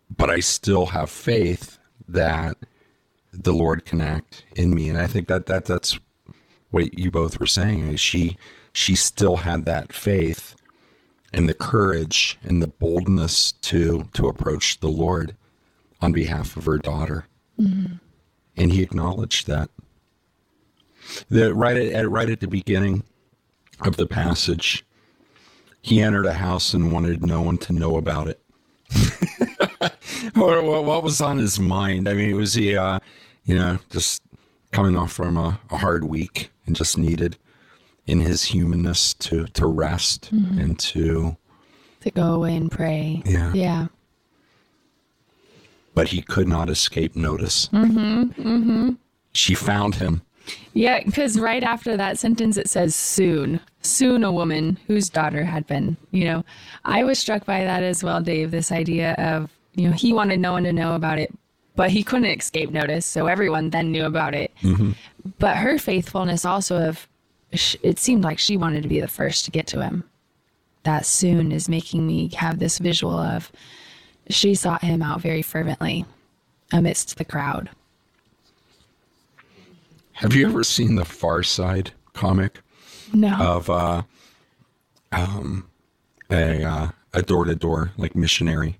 But 0.08 0.30
I 0.30 0.40
still 0.40 0.86
have 0.86 1.10
faith 1.10 1.78
that 2.08 2.56
the 3.34 3.52
Lord 3.52 3.84
can 3.84 4.00
act 4.00 4.46
in 4.56 4.74
me. 4.74 4.88
And 4.88 4.96
I 4.96 5.06
think 5.06 5.28
that, 5.28 5.44
that 5.44 5.66
that's 5.66 5.98
what 6.70 6.98
you 6.98 7.10
both 7.10 7.38
were 7.38 7.46
saying. 7.46 7.86
is 7.88 8.00
She 8.00 8.38
she 8.72 8.94
still 8.94 9.36
had 9.36 9.66
that 9.66 9.92
faith 9.92 10.56
and 11.34 11.46
the 11.46 11.54
courage 11.54 12.38
and 12.42 12.62
the 12.62 12.66
boldness 12.66 13.52
to 13.52 14.08
to 14.14 14.26
approach 14.26 14.80
the 14.80 14.88
Lord 14.88 15.36
on 16.00 16.12
behalf 16.12 16.56
of 16.56 16.64
her 16.64 16.78
daughter. 16.78 17.26
Mm-hmm. 17.60 17.96
And 18.56 18.72
he 18.72 18.82
acknowledged 18.82 19.46
that. 19.48 19.68
The, 21.28 21.54
right 21.54 21.76
at, 21.76 21.92
at 21.92 22.10
right 22.10 22.28
at 22.28 22.40
the 22.40 22.48
beginning 22.48 23.02
of 23.80 23.96
the 23.96 24.06
passage, 24.06 24.84
he 25.82 26.00
entered 26.02 26.26
a 26.26 26.34
house 26.34 26.74
and 26.74 26.92
wanted 26.92 27.24
no 27.24 27.40
one 27.42 27.58
to 27.58 27.72
know 27.72 27.96
about 27.96 28.28
it. 28.28 28.40
what, 30.34 30.64
what, 30.64 30.84
what 30.84 31.02
was 31.02 31.20
on 31.20 31.38
his 31.38 31.58
mind? 31.60 32.08
I 32.08 32.14
mean, 32.14 32.36
was 32.36 32.54
he, 32.54 32.76
uh, 32.76 32.98
you 33.44 33.54
know, 33.54 33.78
just 33.90 34.22
coming 34.72 34.96
off 34.96 35.12
from 35.12 35.36
a, 35.36 35.60
a 35.70 35.76
hard 35.76 36.04
week 36.04 36.50
and 36.66 36.74
just 36.76 36.98
needed 36.98 37.36
in 38.06 38.20
his 38.20 38.42
humanness 38.44 39.12
to 39.14 39.46
to 39.48 39.66
rest 39.66 40.30
and 40.32 40.78
to 40.78 41.36
To 42.00 42.10
go 42.10 42.34
away 42.34 42.56
and 42.56 42.70
pray. 42.70 43.22
Yeah. 43.26 43.52
Yeah. 43.52 43.86
but 45.94 46.08
he 46.08 46.22
could 46.22 46.48
not 46.48 46.70
escape 46.70 47.16
notice. 47.16 47.68
Mm-hmm. 47.68 48.22
Mm-hmm. 48.40 48.90
She 49.34 49.54
found 49.54 49.96
him. 49.96 50.22
Yeah, 50.72 51.02
because 51.04 51.38
right 51.38 51.62
after 51.62 51.96
that 51.96 52.18
sentence, 52.18 52.56
it 52.56 52.68
says 52.68 52.94
soon, 52.94 53.60
soon 53.82 54.24
a 54.24 54.32
woman 54.32 54.78
whose 54.86 55.08
daughter 55.08 55.44
had 55.44 55.66
been, 55.66 55.96
you 56.10 56.24
know, 56.24 56.44
I 56.84 57.04
was 57.04 57.18
struck 57.18 57.44
by 57.44 57.64
that 57.64 57.82
as 57.82 58.04
well, 58.04 58.20
Dave. 58.20 58.50
This 58.50 58.72
idea 58.72 59.14
of, 59.14 59.50
you 59.74 59.88
know, 59.88 59.94
he 59.94 60.12
wanted 60.12 60.40
no 60.40 60.52
one 60.52 60.64
to 60.64 60.72
know 60.72 60.94
about 60.94 61.18
it, 61.18 61.32
but 61.76 61.90
he 61.90 62.02
couldn't 62.02 62.26
escape 62.26 62.70
notice. 62.70 63.06
So 63.06 63.26
everyone 63.26 63.70
then 63.70 63.92
knew 63.92 64.04
about 64.04 64.34
it. 64.34 64.52
Mm-hmm. 64.62 64.92
But 65.38 65.56
her 65.58 65.78
faithfulness 65.78 66.44
also 66.44 66.88
of, 66.88 67.08
it 67.50 67.98
seemed 67.98 68.24
like 68.24 68.38
she 68.38 68.56
wanted 68.56 68.82
to 68.82 68.88
be 68.88 69.00
the 69.00 69.08
first 69.08 69.44
to 69.44 69.50
get 69.50 69.66
to 69.68 69.82
him. 69.82 70.04
That 70.84 71.06
soon 71.06 71.52
is 71.52 71.68
making 71.68 72.06
me 72.06 72.28
have 72.36 72.58
this 72.58 72.78
visual 72.78 73.18
of 73.18 73.50
she 74.30 74.54
sought 74.54 74.82
him 74.82 75.02
out 75.02 75.20
very 75.20 75.42
fervently 75.42 76.04
amidst 76.72 77.16
the 77.16 77.24
crowd. 77.24 77.70
Have 80.18 80.34
you 80.34 80.46
ever 80.48 80.64
seen 80.64 80.96
the 80.96 81.04
Far 81.04 81.42
Side 81.42 81.92
comic 82.12 82.60
No. 83.12 83.34
of 83.36 83.70
uh, 83.70 84.02
um, 85.12 85.68
a 86.30 86.64
uh, 86.64 86.88
a 87.14 87.22
door 87.22 87.44
to 87.44 87.54
door 87.54 87.92
like 87.96 88.14
missionary? 88.16 88.78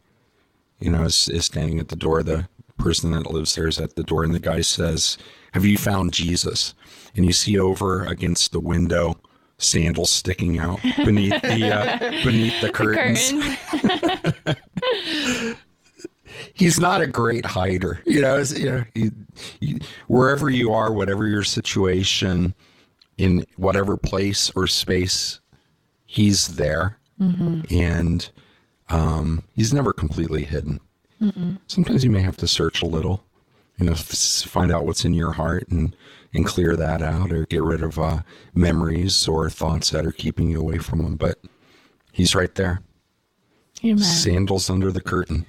You 0.80 0.90
know, 0.90 1.04
is, 1.04 1.28
is 1.28 1.44
standing 1.46 1.78
at 1.78 1.88
the 1.88 1.96
door. 1.96 2.22
The 2.22 2.48
person 2.76 3.10
that 3.12 3.30
lives 3.30 3.54
there 3.54 3.66
is 3.68 3.78
at 3.78 3.94
the 3.96 4.02
door, 4.04 4.24
and 4.24 4.34
the 4.34 4.40
guy 4.40 4.60
says, 4.62 5.16
"Have 5.52 5.64
you 5.64 5.78
found 5.78 6.12
Jesus?" 6.12 6.74
And 7.14 7.24
you 7.24 7.32
see 7.32 7.58
over 7.58 8.04
against 8.04 8.52
the 8.52 8.60
window 8.60 9.18
sandals 9.58 10.10
sticking 10.10 10.58
out 10.58 10.80
beneath 11.04 11.40
the 11.42 11.72
uh, 11.74 11.98
beneath 12.24 12.60
the 12.60 12.70
curtains. 12.72 13.32
Curtains. 13.32 14.56
he's 16.54 16.78
not 16.80 17.00
a 17.00 17.06
great 17.06 17.44
hider. 17.44 18.00
You 18.06 18.20
know, 18.20 18.38
you 18.38 18.70
know, 18.70 18.84
he, 18.94 19.10
he, 19.60 19.80
wherever 20.06 20.50
you 20.50 20.72
are, 20.72 20.92
whatever 20.92 21.26
your 21.26 21.44
situation, 21.44 22.54
in 23.16 23.44
whatever 23.56 23.96
place 23.96 24.50
or 24.54 24.66
space, 24.66 25.40
he's 26.06 26.56
there, 26.56 26.98
and 27.70 28.30
um, 28.88 29.42
he's 29.54 29.74
never 29.74 29.92
completely 29.92 30.44
hidden. 30.44 30.80
Sometimes 31.66 32.04
you 32.04 32.10
may 32.10 32.20
have 32.22 32.36
to 32.38 32.48
search 32.48 32.80
a 32.82 32.86
little, 32.86 33.24
you 33.78 33.86
know, 33.86 33.94
find 33.94 34.72
out 34.72 34.86
what's 34.86 35.04
in 35.04 35.14
your 35.14 35.32
heart 35.32 35.68
and 35.68 35.94
and 36.34 36.44
clear 36.44 36.76
that 36.76 37.00
out, 37.02 37.32
or 37.32 37.46
get 37.46 37.62
rid 37.62 37.82
of 37.82 37.98
uh, 37.98 38.20
memories 38.54 39.26
or 39.26 39.48
thoughts 39.48 39.90
that 39.90 40.04
are 40.04 40.12
keeping 40.12 40.50
you 40.50 40.60
away 40.60 40.78
from 40.78 41.00
him. 41.00 41.16
But 41.16 41.38
he's 42.12 42.34
right 42.34 42.54
there 42.54 42.82
Amen. 43.84 43.98
sandals 43.98 44.70
under 44.70 44.90
the 44.90 45.00
curtain. 45.00 45.46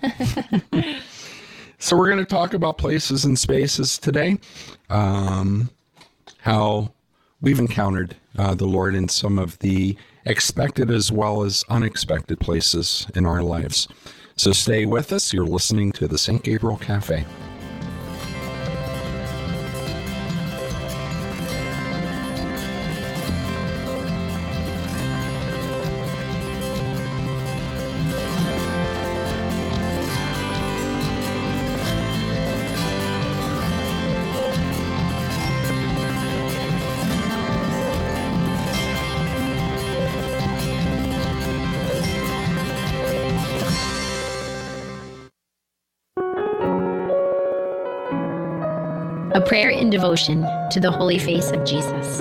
so 1.80 1.98
we're 1.98 2.08
going 2.10 2.20
to 2.20 2.26
talk 2.26 2.54
about 2.54 2.78
places 2.78 3.26
and 3.26 3.38
spaces 3.38 3.98
today. 3.98 4.38
Um, 4.90 5.70
how 6.40 6.92
we've 7.42 7.60
encountered 7.60 8.16
uh, 8.38 8.54
the 8.54 8.66
Lord 8.66 8.96
in 8.96 9.08
some 9.08 9.40
of 9.40 9.58
the 9.60 9.98
expected 10.26 10.92
as 10.92 11.12
well 11.12 11.44
as 11.44 11.64
unexpected 11.70 12.40
places 12.40 13.08
in 13.16 13.26
our 13.26 13.42
lives. 13.42 13.88
So 14.36 14.52
stay 14.52 14.86
with 14.86 15.12
us. 15.12 15.34
You're 15.34 15.46
listening 15.46 15.92
to 15.94 16.08
the 16.08 16.18
St. 16.18 16.44
Gabriel 16.44 16.78
Cafe. 16.78 17.26
A 49.90 49.92
prayer 49.92 49.96
in 49.96 50.02
devotion 50.02 50.70
to 50.70 50.80
the 50.80 50.92
holy 50.92 51.18
face 51.18 51.50
of 51.52 51.66
Jesus. 51.66 52.20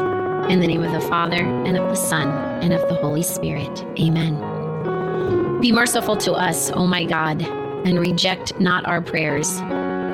In 0.49 0.61
the 0.61 0.67
name 0.67 0.83
of 0.83 0.93
the 0.93 1.07
Father, 1.07 1.45
and 1.45 1.77
of 1.77 1.89
the 1.91 1.97
Son, 1.97 2.29
and 2.63 2.73
of 2.73 2.89
the 2.89 2.95
Holy 2.95 3.23
Spirit. 3.23 3.85
Amen. 3.99 5.61
Be 5.61 5.71
merciful 5.71 6.17
to 6.19 6.33
us, 6.33 6.71
O 6.71 6.87
my 6.87 7.05
God, 7.05 7.43
and 7.43 7.99
reject 7.99 8.59
not 8.59 8.87
our 8.87 9.03
prayers. 9.03 9.61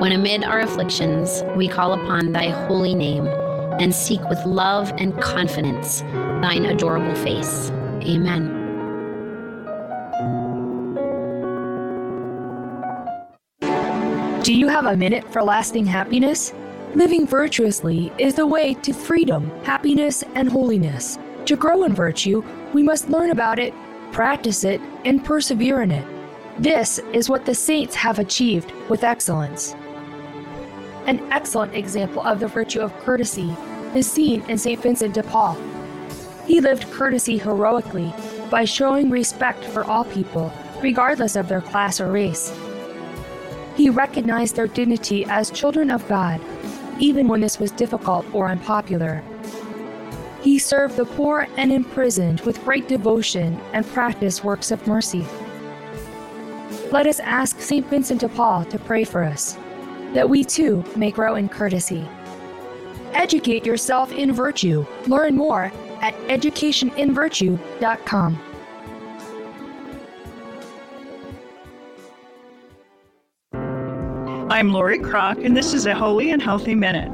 When 0.01 0.11
amid 0.11 0.43
our 0.43 0.59
afflictions 0.59 1.43
we 1.55 1.69
call 1.69 1.93
upon 1.93 2.33
thy 2.33 2.49
holy 2.49 2.93
name, 2.93 3.25
and 3.79 3.95
seek 3.95 4.21
with 4.27 4.45
love 4.45 4.91
and 4.97 5.17
confidence 5.21 6.01
thine 6.41 6.65
adorable 6.65 7.15
face. 7.15 7.69
Amen. 8.01 8.51
Do 14.43 14.53
you 14.53 14.67
have 14.67 14.85
a 14.85 14.97
minute 14.97 15.31
for 15.31 15.41
lasting 15.41 15.85
happiness? 15.85 16.53
Living 16.93 17.27
virtuously 17.27 18.11
is 18.17 18.35
the 18.35 18.47
way 18.47 18.73
to 18.75 18.93
freedom, 18.93 19.49
happiness, 19.63 20.23
and 20.35 20.49
holiness. 20.49 21.17
To 21.45 21.55
grow 21.55 21.83
in 21.83 21.93
virtue, 21.93 22.43
We 22.73 22.83
must 22.83 23.09
learn 23.09 23.31
about 23.31 23.57
it, 23.57 23.73
practice 24.11 24.65
it, 24.65 24.81
and 25.05 25.23
persevere 25.23 25.81
in 25.81 25.91
it. 25.91 26.05
This 26.59 26.99
is 27.13 27.29
what 27.29 27.45
the 27.45 27.55
saints 27.55 27.95
have 27.95 28.19
achieved 28.19 28.73
with 28.89 29.05
excellence. 29.05 29.73
An 31.05 31.21
excellent 31.31 31.73
example 31.73 32.21
of 32.23 32.41
the 32.41 32.49
virtue 32.49 32.81
of 32.81 32.93
courtesy 32.99 33.55
is 33.95 34.11
seen 34.11 34.41
in 34.49 34.57
St. 34.57 34.81
Vincent 34.81 35.13
de 35.13 35.23
Paul. 35.23 35.57
He 36.45 36.59
lived 36.59 36.91
courtesy 36.91 37.37
heroically 37.37 38.13
by 38.49 38.65
showing 38.65 39.09
respect 39.09 39.63
for 39.63 39.85
all 39.85 40.03
people, 40.03 40.51
regardless 40.81 41.37
of 41.37 41.47
their 41.47 41.61
class 41.61 42.01
or 42.01 42.11
race. 42.11 42.53
He 43.77 43.89
recognized 43.89 44.57
their 44.57 44.67
dignity 44.67 45.25
as 45.25 45.49
children 45.49 45.91
of 45.91 46.05
God, 46.09 46.41
even 46.99 47.27
when 47.27 47.41
this 47.41 47.59
was 47.59 47.71
difficult 47.71 48.25
or 48.33 48.47
unpopular. 48.47 49.23
He 50.41 50.59
served 50.59 50.95
the 50.95 51.05
poor 51.05 51.47
and 51.57 51.71
imprisoned 51.71 52.41
with 52.41 52.63
great 52.63 52.87
devotion 52.87 53.59
and 53.73 53.85
practiced 53.87 54.43
works 54.43 54.69
of 54.71 54.85
mercy. 54.85 55.25
Let 56.91 57.07
us 57.07 57.19
ask 57.19 57.59
St. 57.59 57.87
Vincent 57.87 58.21
de 58.21 58.29
Paul 58.29 58.63
to 58.65 58.77
pray 58.77 59.03
for 59.03 59.23
us, 59.23 59.57
that 60.13 60.29
we 60.29 60.43
too 60.43 60.83
may 60.95 61.09
grow 61.11 61.33
in 61.35 61.49
courtesy. 61.49 62.07
Educate 63.13 63.65
yourself 63.65 64.11
in 64.11 64.31
virtue. 64.31 64.85
Learn 65.07 65.35
more 65.35 65.71
at 66.01 66.13
educationinvirtue.com. 66.27 68.54
I'm 74.55 74.71
Lori 74.71 74.99
Kroc, 74.99 75.45
and 75.45 75.55
this 75.55 75.73
is 75.73 75.85
a 75.85 75.93
Holy 75.93 76.31
and 76.31 76.41
Healthy 76.41 76.75
Minute. 76.75 77.11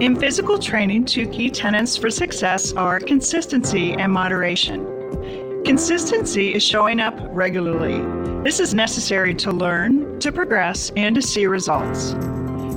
In 0.00 0.14
physical 0.14 0.60
training, 0.60 1.06
two 1.06 1.26
key 1.26 1.50
tenets 1.50 1.96
for 1.96 2.08
success 2.08 2.72
are 2.72 3.00
consistency 3.00 3.94
and 3.94 4.12
moderation. 4.12 5.64
Consistency 5.64 6.54
is 6.54 6.62
showing 6.62 7.00
up 7.00 7.18
regularly. 7.32 7.98
This 8.44 8.60
is 8.60 8.74
necessary 8.74 9.34
to 9.34 9.50
learn, 9.50 10.20
to 10.20 10.30
progress, 10.30 10.92
and 10.94 11.16
to 11.16 11.20
see 11.20 11.46
results. 11.46 12.12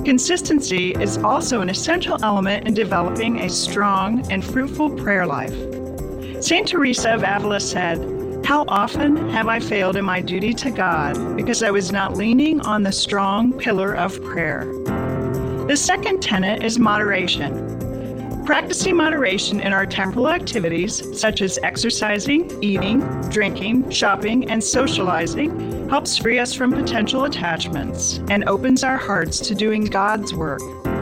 Consistency 0.04 0.90
is 1.00 1.18
also 1.18 1.60
an 1.60 1.70
essential 1.70 2.18
element 2.24 2.66
in 2.66 2.74
developing 2.74 3.42
a 3.42 3.48
strong 3.48 4.28
and 4.32 4.44
fruitful 4.44 4.96
prayer 4.96 5.26
life. 5.26 5.54
St. 6.42 6.66
Teresa 6.66 7.14
of 7.14 7.22
Avila 7.22 7.60
said, 7.60 8.00
How 8.44 8.64
often 8.66 9.30
have 9.30 9.46
I 9.46 9.60
failed 9.60 9.96
in 9.96 10.04
my 10.04 10.20
duty 10.20 10.52
to 10.54 10.70
God 10.70 11.36
because 11.36 11.62
I 11.62 11.70
was 11.70 11.92
not 11.92 12.16
leaning 12.16 12.60
on 12.62 12.82
the 12.82 12.90
strong 12.90 13.52
pillar 13.52 13.94
of 13.94 14.22
prayer? 14.24 14.64
The 15.68 15.76
second 15.76 16.20
tenet 16.20 16.64
is 16.64 16.76
moderation. 16.76 18.44
Practicing 18.44 18.96
moderation 18.96 19.60
in 19.60 19.72
our 19.72 19.86
temporal 19.86 20.28
activities, 20.28 21.18
such 21.18 21.40
as 21.40 21.60
exercising, 21.62 22.60
eating, 22.62 23.00
drinking, 23.30 23.88
shopping, 23.90 24.50
and 24.50 24.62
socializing, 24.62 25.88
helps 25.88 26.18
free 26.18 26.40
us 26.40 26.52
from 26.52 26.72
potential 26.72 27.24
attachments 27.24 28.18
and 28.28 28.48
opens 28.48 28.82
our 28.82 28.96
hearts 28.96 29.38
to 29.38 29.54
doing 29.54 29.84
God's 29.84 30.34
work. 30.34 30.60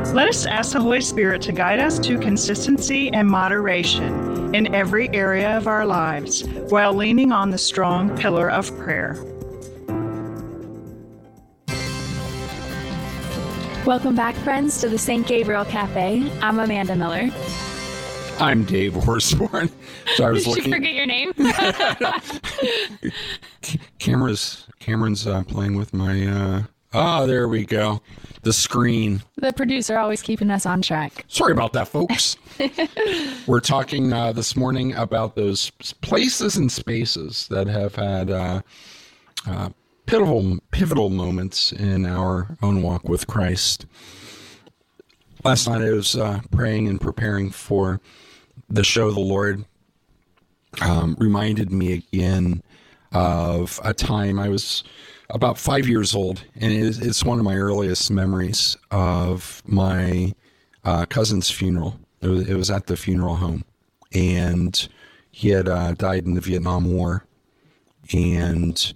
Let 0.08 0.28
us 0.28 0.44
ask 0.44 0.72
the 0.72 0.80
Holy 0.80 1.00
Spirit 1.00 1.40
to 1.42 1.52
guide 1.52 1.78
us 1.78 1.98
to 2.00 2.18
consistency 2.18 3.10
and 3.12 3.28
moderation 3.28 4.52
in 4.54 4.74
every 4.74 5.08
area 5.10 5.56
of 5.56 5.68
our 5.68 5.86
lives 5.86 6.42
while 6.68 6.92
leaning 6.92 7.30
on 7.30 7.50
the 7.50 7.58
strong 7.58 8.16
pillar 8.18 8.50
of 8.50 8.76
prayer. 8.78 9.14
Welcome 13.86 14.16
back, 14.16 14.34
friends, 14.36 14.80
to 14.80 14.88
the 14.88 14.98
St. 14.98 15.24
Gabriel 15.26 15.64
Cafe. 15.64 16.28
I'm 16.42 16.58
Amanda 16.58 16.96
Miller. 16.96 17.30
I'm 18.40 18.64
Dave 18.64 18.94
Orsborn. 18.94 19.70
So 20.16 20.24
I 20.24 20.30
was 20.30 20.44
Did 20.44 20.56
you 20.56 20.56
looking. 20.56 20.72
forget 20.72 20.94
your 20.94 21.06
name? 21.06 21.32
Cameras, 24.00 24.66
Cameron's 24.80 25.26
uh, 25.26 25.44
playing 25.44 25.76
with 25.76 25.94
my. 25.94 26.26
uh 26.26 26.62
Ah, 26.92 27.24
there 27.24 27.46
we 27.46 27.64
go. 27.64 28.02
The 28.42 28.52
screen. 28.52 29.22
the 29.36 29.52
producer 29.52 29.96
always 29.98 30.22
keeping 30.22 30.50
us 30.50 30.66
on 30.66 30.82
track. 30.82 31.24
Sorry 31.28 31.52
about 31.52 31.72
that, 31.74 31.86
folks. 31.86 32.36
We're 33.46 33.60
talking 33.60 34.12
uh, 34.12 34.32
this 34.32 34.56
morning 34.56 34.94
about 34.94 35.36
those 35.36 35.70
places 36.00 36.56
and 36.56 36.70
spaces 36.72 37.46
that 37.48 37.68
have 37.68 37.94
had 37.94 38.30
uh, 38.30 38.62
uh, 39.46 39.68
pivotal 40.06 40.58
pivotal 40.72 41.10
moments 41.10 41.70
in 41.70 42.06
our 42.06 42.56
own 42.60 42.82
walk 42.82 43.08
with 43.08 43.26
Christ. 43.28 43.86
Last 45.44 45.68
night 45.68 45.82
I 45.82 45.92
was 45.92 46.16
uh, 46.16 46.40
praying 46.50 46.88
and 46.88 47.00
preparing 47.00 47.50
for 47.50 48.00
the 48.68 48.82
show. 48.82 49.12
The 49.12 49.20
Lord 49.20 49.64
um, 50.80 51.16
reminded 51.20 51.70
me 51.70 51.92
again 51.92 52.62
of 53.12 53.80
a 53.84 53.94
time 53.94 54.38
I 54.40 54.48
was 54.48 54.82
about 55.32 55.58
five 55.58 55.88
years 55.88 56.14
old, 56.14 56.44
and 56.56 56.72
it 56.72 56.78
is, 56.78 57.24
one 57.24 57.38
of 57.38 57.44
my 57.44 57.56
earliest 57.56 58.10
memories 58.10 58.76
of 58.90 59.62
my 59.66 60.34
uh, 60.84 61.06
cousin's 61.06 61.50
funeral. 61.50 61.98
It 62.20 62.28
was, 62.28 62.48
it 62.48 62.54
was 62.54 62.70
at 62.70 62.86
the 62.86 62.96
funeral 62.96 63.36
home, 63.36 63.64
and 64.12 64.88
he 65.30 65.50
had 65.50 65.68
uh, 65.68 65.92
died 65.92 66.24
in 66.24 66.34
the 66.34 66.40
Vietnam 66.40 66.92
War, 66.92 67.24
and 68.12 68.94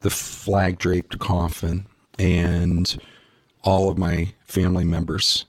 the 0.00 0.10
flag 0.10 0.78
draped 0.78 1.18
coffin, 1.18 1.86
and 2.18 2.98
all 3.62 3.90
of 3.90 3.98
my 3.98 4.32
family 4.44 4.84
members 4.84 5.46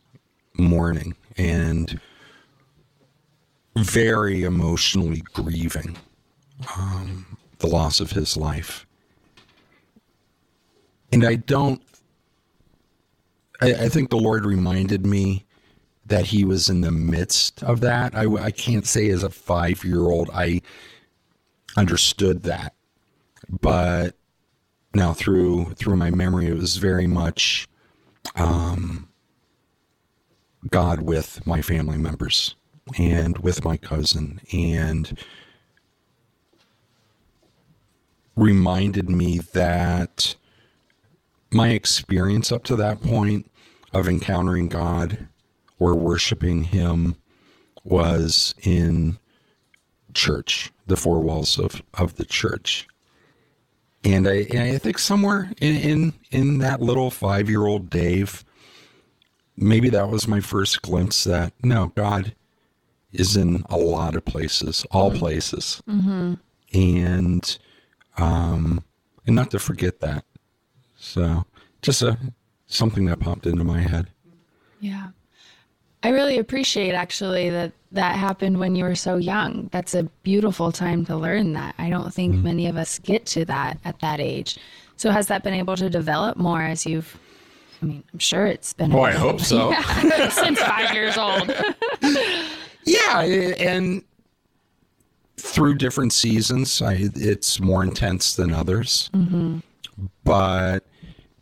mourning 0.58 1.16
and 1.38 2.00
very 3.78 4.44
emotionally 4.44 5.22
grieving 5.34 5.98
um, 6.78 7.38
the 7.60 7.68
loss 7.68 8.00
of 8.00 8.12
his 8.12 8.38
life. 8.38 8.86
And 11.15 11.23
I 11.23 11.36
don't, 11.36 11.82
I, 13.62 13.73
I 13.73 13.88
think 13.88 14.10
the 14.10 14.17
Lord 14.17 14.45
reminded 14.45 15.06
me 15.06 15.45
that 16.06 16.25
he 16.25 16.43
was 16.43 16.67
in 16.67 16.82
the 16.82 16.91
midst 16.91 17.63
of 17.63 17.80
that. 17.80 18.13
I, 18.13 18.25
I 18.25 18.51
can't 18.51 18.86
say 18.86 19.10
as 19.12 19.23
a 19.23 19.30
five 19.30 19.86
year 19.86 20.01
old 20.01 20.30
I 20.34 20.62
understood 21.78 22.43
that, 22.43 22.73
but 23.49 24.17
now 24.93 25.13
through 25.13 25.75
through 25.75 25.95
my 25.95 26.12
memory, 26.12 26.47
it 26.47 26.58
was 26.58 26.75
very 26.75 27.08
much 27.08 27.69
um, 28.36 29.08
God 30.69 30.99
with 30.99 31.47
my 31.47 31.62
family 31.62 31.97
members 31.97 32.56
and 32.99 33.38
with 33.38 33.63
my 33.63 33.78
cousin 33.78 34.41
and 34.51 35.17
reminded 38.36 39.10
me 39.10 39.39
that 39.54 40.36
my 41.56 41.70
experience 41.70 42.52
up 42.52 42.65
to 42.65 42.76
that 42.76 43.02
point 43.02 43.50
of 43.94 44.10
encountering 44.10 44.68
God 44.68 45.30
or 45.80 45.96
worshiping 45.96 46.65
Him 46.65 47.15
was 47.86 48.54
in 48.62 49.18
church, 50.13 50.72
the 50.86 50.98
four 50.98 51.22
walls 51.22 51.58
of, 51.58 51.82
of 51.94 52.15
the 52.15 52.26
church. 52.26 52.88
And 54.04 54.28
I, 54.28 54.48
and 54.52 54.60
I 54.76 54.78
think 54.78 55.00
somewhere 55.00 55.52
in, 55.62 55.76
in, 55.78 56.13
in 56.30 56.58
that 56.60 56.82
little 56.82 57.10
five 57.10 57.50
year 57.50 57.65
old 57.65 57.89
Dave, 57.89 58.44
maybe 59.56 59.89
that 59.89 60.10
was 60.10 60.28
my 60.28 60.41
first 60.41 60.82
glimpse 60.82 61.24
that 61.24 61.54
no, 61.63 61.94
God 61.96 62.36
is 63.13 63.38
in 63.38 63.63
a 63.70 63.78
lot 63.78 64.15
of 64.15 64.26
places, 64.26 64.86
all 64.91 65.10
places. 65.10 65.82
And, 66.74 67.58
um, 68.18 68.84
and 69.26 69.36
not 69.36 69.52
to 69.52 69.60
forget 69.60 70.02
that. 70.02 70.26
So 71.06 71.46
just 71.82 72.02
a, 72.02 72.18
something 72.68 73.06
that 73.06 73.20
popped 73.20 73.46
into 73.46 73.63
my 73.63 73.80
head. 73.80 74.08
Yeah. 74.80 75.10
I 76.04 76.10
really 76.10 76.38
appreciate 76.38 76.94
actually 76.94 77.50
that 77.50 77.72
that 77.91 78.15
happened 78.15 78.60
when 78.60 78.76
you 78.76 78.84
were 78.84 78.96
so 78.96 79.18
young. 79.18 79.70
That's 79.72 79.96
a 79.96 80.04
beautiful 80.24 80.72
time 80.72 81.06
to 81.06 81.15
learn 81.15 81.54
that. 81.54 81.76
I 81.78 81.89
don't 81.89 82.13
think 82.13 82.34
mm-hmm. 82.34 82.44
many 82.44 82.68
of 82.68 82.76
us 82.76 83.00
get 83.00 83.26
to 83.28 83.46
that 83.46 83.80
at 83.86 84.00
that 84.02 84.20
age. 84.20 84.58
So 84.98 85.12
has 85.12 85.28
that 85.28 85.44
been 85.44 85.54
able 85.54 85.76
to 85.78 85.89
develop 85.89 86.38
more 86.38 86.62
as 86.62 86.86
you've 86.86 87.18
I 87.82 87.86
mean, 87.86 88.04
I'm 88.13 88.20
sure 88.20 88.46
it's 88.46 88.74
been 88.74 88.94
Oh, 88.94 89.02
I 89.02 89.12
hope 89.12 89.41
so. 89.41 89.74
since 90.30 90.60
5 90.60 90.94
years 90.94 91.18
old. 91.18 91.54
Yeah, 92.86 93.22
and 93.22 94.04
through 95.38 95.76
different 95.76 96.13
seasons, 96.13 96.82
I, 96.82 97.10
it's 97.15 97.60
more 97.60 97.84
intense 97.84 98.36
than 98.36 98.54
others. 98.54 99.10
Mm-hmm. 99.13 99.58
But 100.24 100.86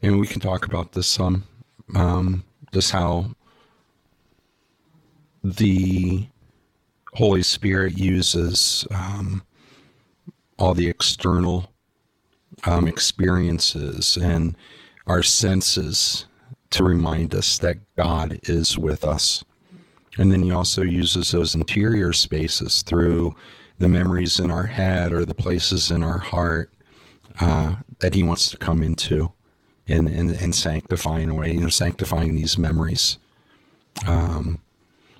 and 0.03 0.19
we 0.19 0.27
can 0.27 0.41
talk 0.41 0.65
about 0.65 0.91
this 0.91 1.07
some, 1.07 1.45
um, 1.95 2.43
just 2.73 2.91
how 2.91 3.33
the 5.43 6.27
Holy 7.13 7.41
Spirit 7.41 7.97
uses 7.97 8.85
um, 8.91 9.43
all 10.59 10.73
the 10.73 10.89
external 10.89 11.71
um, 12.65 12.87
experiences 12.87 14.17
and 14.17 14.57
our 15.07 15.23
senses 15.23 16.25
to 16.71 16.83
remind 16.83 17.33
us 17.33 17.57
that 17.59 17.77
God 17.95 18.39
is 18.43 18.77
with 18.77 19.05
us. 19.05 19.43
And 20.17 20.31
then 20.31 20.43
he 20.43 20.51
also 20.51 20.81
uses 20.81 21.31
those 21.31 21.55
interior 21.55 22.11
spaces 22.11 22.81
through 22.83 23.35
the 23.79 23.87
memories 23.87 24.39
in 24.39 24.51
our 24.51 24.65
head 24.65 25.13
or 25.13 25.23
the 25.25 25.33
places 25.33 25.91
in 25.91 26.03
our 26.03 26.19
heart 26.19 26.73
uh, 27.39 27.75
that 27.99 28.13
He 28.13 28.21
wants 28.21 28.49
to 28.51 28.57
come 28.57 28.83
into 28.83 29.31
and, 29.87 30.07
and, 30.07 30.31
and 30.31 30.55
sanctifying 30.55 31.29
away, 31.29 31.53
you 31.53 31.61
know, 31.61 31.69
sanctifying 31.69 32.35
these 32.35 32.57
memories. 32.57 33.17
Um, 34.07 34.59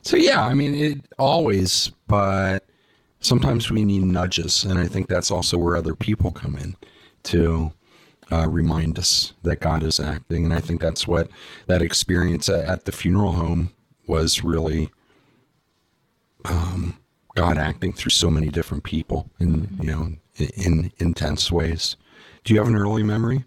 so, 0.02 0.17
yeah, 0.17 0.43
I 0.45 0.54
mean, 0.54 0.76
it 0.76 0.99
always, 1.17 1.91
but 2.08 2.65
sometimes 3.19 3.71
we 3.71 3.86
need 3.86 4.04
nudges. 4.04 4.63
And 4.63 4.80
I 4.80 4.88
think 4.88 5.08
that's 5.08 5.32
also 5.32 5.58
where 5.58 5.76
other 5.76 5.95
people 5.95 6.32
come 6.32 6.56
in 6.56 6.76
to 7.23 7.71
uh, 8.32 8.47
remind 8.49 8.99
us 8.99 9.34
that 9.43 9.60
God 9.60 9.84
is 9.84 9.99
acting. 9.99 10.45
And 10.45 10.54
I 10.54 10.60
think 10.60 10.82
that's 10.82 11.08
what 11.08 11.30
that 11.67 11.82
experience 11.82 12.49
at, 12.49 12.65
at 12.65 12.86
the 12.86 12.91
funeral 12.91 13.34
home 13.34 13.71
was 14.08 14.43
really 14.43 14.89
um, 16.45 16.97
God 17.36 17.58
acting 17.58 17.93
through 17.93 18.12
so 18.12 18.30
many 18.30 18.49
different 18.49 18.84
people 18.84 19.30
in, 19.39 19.78
you 19.80 19.88
know, 19.88 20.13
in, 20.36 20.47
in 20.56 20.91
intense 20.99 21.52
ways. 21.52 21.95
Do 22.43 22.54
you 22.54 22.60
have 22.60 22.67
an 22.67 22.76
early 22.76 23.04
memory? 23.04 23.45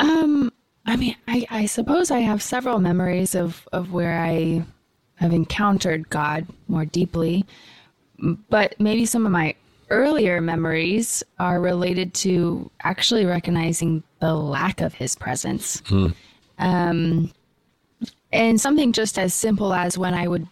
Um, 0.00 0.52
I 0.86 0.96
mean, 0.96 1.16
I, 1.28 1.46
I 1.50 1.66
suppose 1.66 2.10
I 2.10 2.20
have 2.20 2.42
several 2.42 2.78
memories 2.78 3.34
of, 3.34 3.68
of 3.72 3.92
where 3.92 4.18
I 4.20 4.64
have 5.16 5.32
encountered 5.32 6.08
God 6.10 6.46
more 6.68 6.84
deeply, 6.86 7.44
but 8.48 8.74
maybe 8.80 9.04
some 9.04 9.26
of 9.26 9.32
my 9.32 9.54
earlier 9.90 10.40
memories 10.40 11.22
are 11.38 11.60
related 11.60 12.14
to 12.14 12.70
actually 12.82 13.26
recognizing 13.26 14.02
the 14.20 14.34
lack 14.34 14.80
of 14.80 14.94
his 14.94 15.14
presence. 15.16 15.82
Um, 16.58 17.32
and 18.32 18.60
something 18.60 18.92
just 18.92 19.18
as 19.18 19.34
simple 19.34 19.74
as 19.74 19.98
when 19.98 20.14
I 20.14 20.28
would 20.28 20.46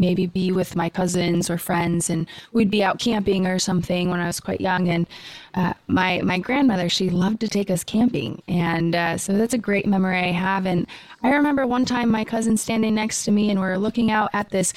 maybe 0.00 0.26
be 0.26 0.50
with 0.50 0.74
my 0.74 0.88
cousins 0.88 1.50
or 1.50 1.58
friends 1.58 2.10
and 2.10 2.26
we'd 2.52 2.70
be 2.70 2.82
out 2.82 2.98
camping 2.98 3.46
or 3.46 3.58
something 3.58 4.10
when 4.10 4.18
I 4.18 4.26
was 4.26 4.40
quite 4.40 4.60
young. 4.60 4.88
And 4.88 5.06
uh, 5.54 5.74
my 5.86 6.20
my 6.22 6.38
grandmother 6.38 6.88
she 6.88 7.10
loved 7.10 7.40
to 7.40 7.48
take 7.48 7.70
us 7.70 7.84
camping. 7.84 8.42
And 8.48 8.96
uh, 8.96 9.18
so 9.18 9.34
that's 9.34 9.54
a 9.54 9.58
great 9.58 9.86
memory 9.86 10.18
I 10.18 10.32
have. 10.32 10.66
And 10.66 10.86
I 11.22 11.30
remember 11.30 11.66
one 11.66 11.84
time 11.84 12.10
my 12.10 12.24
cousin 12.24 12.56
standing 12.56 12.94
next 12.94 13.24
to 13.24 13.30
me 13.30 13.50
and 13.50 13.60
we 13.60 13.66
are 13.66 13.78
looking 13.78 14.10
out 14.10 14.30
at 14.32 14.50
this 14.50 14.72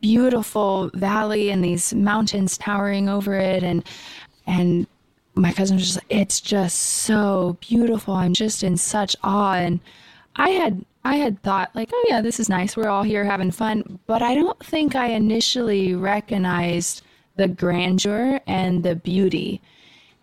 beautiful 0.00 0.90
valley 0.94 1.50
and 1.50 1.64
these 1.64 1.94
mountains 1.94 2.58
towering 2.58 3.08
over 3.08 3.34
it. 3.34 3.62
And 3.62 3.82
and 4.46 4.86
my 5.34 5.52
cousin 5.52 5.76
was 5.76 5.94
just 5.94 6.04
it's 6.08 6.40
just 6.40 6.78
so 6.78 7.56
beautiful. 7.60 8.14
I'm 8.14 8.34
just 8.34 8.62
in 8.62 8.76
such 8.76 9.16
awe. 9.24 9.54
And 9.54 9.80
I 10.36 10.50
had 10.50 10.84
I 11.06 11.16
had 11.16 11.40
thought 11.42 11.70
like, 11.72 11.90
oh 11.92 12.04
yeah, 12.08 12.20
this 12.20 12.40
is 12.40 12.48
nice. 12.48 12.76
We're 12.76 12.88
all 12.88 13.04
here 13.04 13.24
having 13.24 13.52
fun, 13.52 14.00
but 14.06 14.22
I 14.22 14.34
don't 14.34 14.58
think 14.66 14.96
I 14.96 15.10
initially 15.10 15.94
recognized 15.94 17.02
the 17.36 17.46
grandeur 17.46 18.40
and 18.48 18.82
the 18.82 18.96
beauty. 18.96 19.62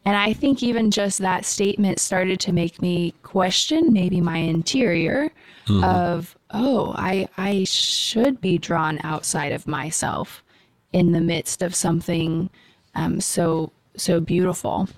And 0.04 0.18
I 0.18 0.34
think 0.34 0.62
even 0.62 0.92
just 0.92 1.20
that 1.20 1.46
statement 1.46 2.00
started 2.00 2.42
to 2.42 2.52
make 2.52 2.82
me 2.82 3.14
question 3.24 3.94
maybe 3.94 4.20
my 4.20 4.36
interior 4.38 5.32
of, 5.70 6.38
oh, 6.52 6.94
I 6.98 7.30
I 7.38 7.64
should 7.64 8.42
be 8.42 8.58
drawn 8.58 9.00
outside 9.06 9.54
of 9.54 9.66
myself 9.66 10.44
in 10.92 11.14
the 11.14 11.22
midst 11.22 11.62
of 11.62 11.74
something 11.74 12.50
um, 12.94 13.22
so 13.22 13.72
so 13.96 14.20
beautiful. 14.20 14.90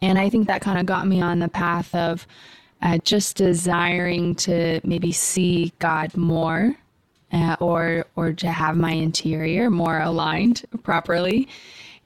And 0.00 0.16
I 0.16 0.30
think 0.30 0.46
that 0.46 0.62
kind 0.62 0.78
of 0.78 0.86
got 0.86 1.08
me 1.08 1.20
on 1.20 1.40
the 1.40 1.48
path 1.48 1.92
of 1.92 2.24
uh, 2.82 2.98
just 2.98 3.36
desiring 3.36 4.34
to 4.34 4.80
maybe 4.84 5.12
see 5.12 5.72
God 5.78 6.16
more, 6.16 6.74
uh, 7.32 7.56
or 7.60 8.06
or 8.16 8.32
to 8.32 8.50
have 8.50 8.76
my 8.76 8.92
interior 8.92 9.70
more 9.70 10.00
aligned 10.00 10.64
properly. 10.82 11.48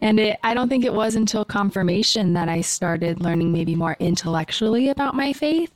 And 0.01 0.21
it, 0.21 0.39
I 0.43 0.53
don't 0.55 0.69
think 0.69 0.85
it 0.85 0.93
was 0.93 1.17
until 1.17 1.45
confirmation 1.45 2.35
that 2.35 2.49
I 2.49 2.61
started 2.61 3.21
learning 3.21 3.51
maybe 3.53 3.75
more 3.75 3.97
intellectually 3.99 4.91
about 4.91 5.15
my 5.15 5.33
faith. 5.33 5.73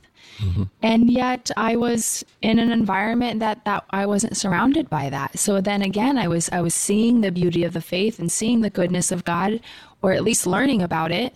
And 0.81 1.09
yet 1.11 1.51
I 1.57 1.75
was 1.75 2.23
in 2.41 2.57
an 2.59 2.71
environment 2.71 3.39
that, 3.41 3.63
that 3.65 3.83
I 3.91 4.05
wasn't 4.05 4.37
surrounded 4.37 4.89
by 4.89 5.09
that. 5.09 5.37
So 5.37 5.61
then 5.61 5.81
again, 5.81 6.17
I 6.17 6.27
was 6.27 6.49
I 6.51 6.61
was 6.61 6.73
seeing 6.73 7.21
the 7.21 7.31
beauty 7.31 7.63
of 7.63 7.73
the 7.73 7.81
faith 7.81 8.19
and 8.19 8.31
seeing 8.31 8.61
the 8.61 8.69
goodness 8.69 9.11
of 9.11 9.25
God, 9.25 9.59
or 10.01 10.13
at 10.13 10.23
least 10.23 10.47
learning 10.47 10.81
about 10.81 11.11
it, 11.11 11.35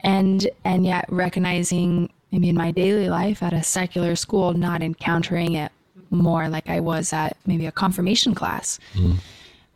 and 0.00 0.48
and 0.64 0.86
yet 0.86 1.04
recognizing 1.08 2.10
maybe 2.32 2.48
in 2.48 2.56
my 2.56 2.70
daily 2.70 3.08
life 3.08 3.42
at 3.42 3.52
a 3.52 3.62
secular 3.62 4.16
school, 4.16 4.52
not 4.52 4.82
encountering 4.82 5.54
it 5.54 5.72
more 6.10 6.48
like 6.48 6.68
I 6.68 6.80
was 6.80 7.12
at 7.12 7.36
maybe 7.46 7.66
a 7.66 7.72
confirmation 7.72 8.34
class. 8.34 8.78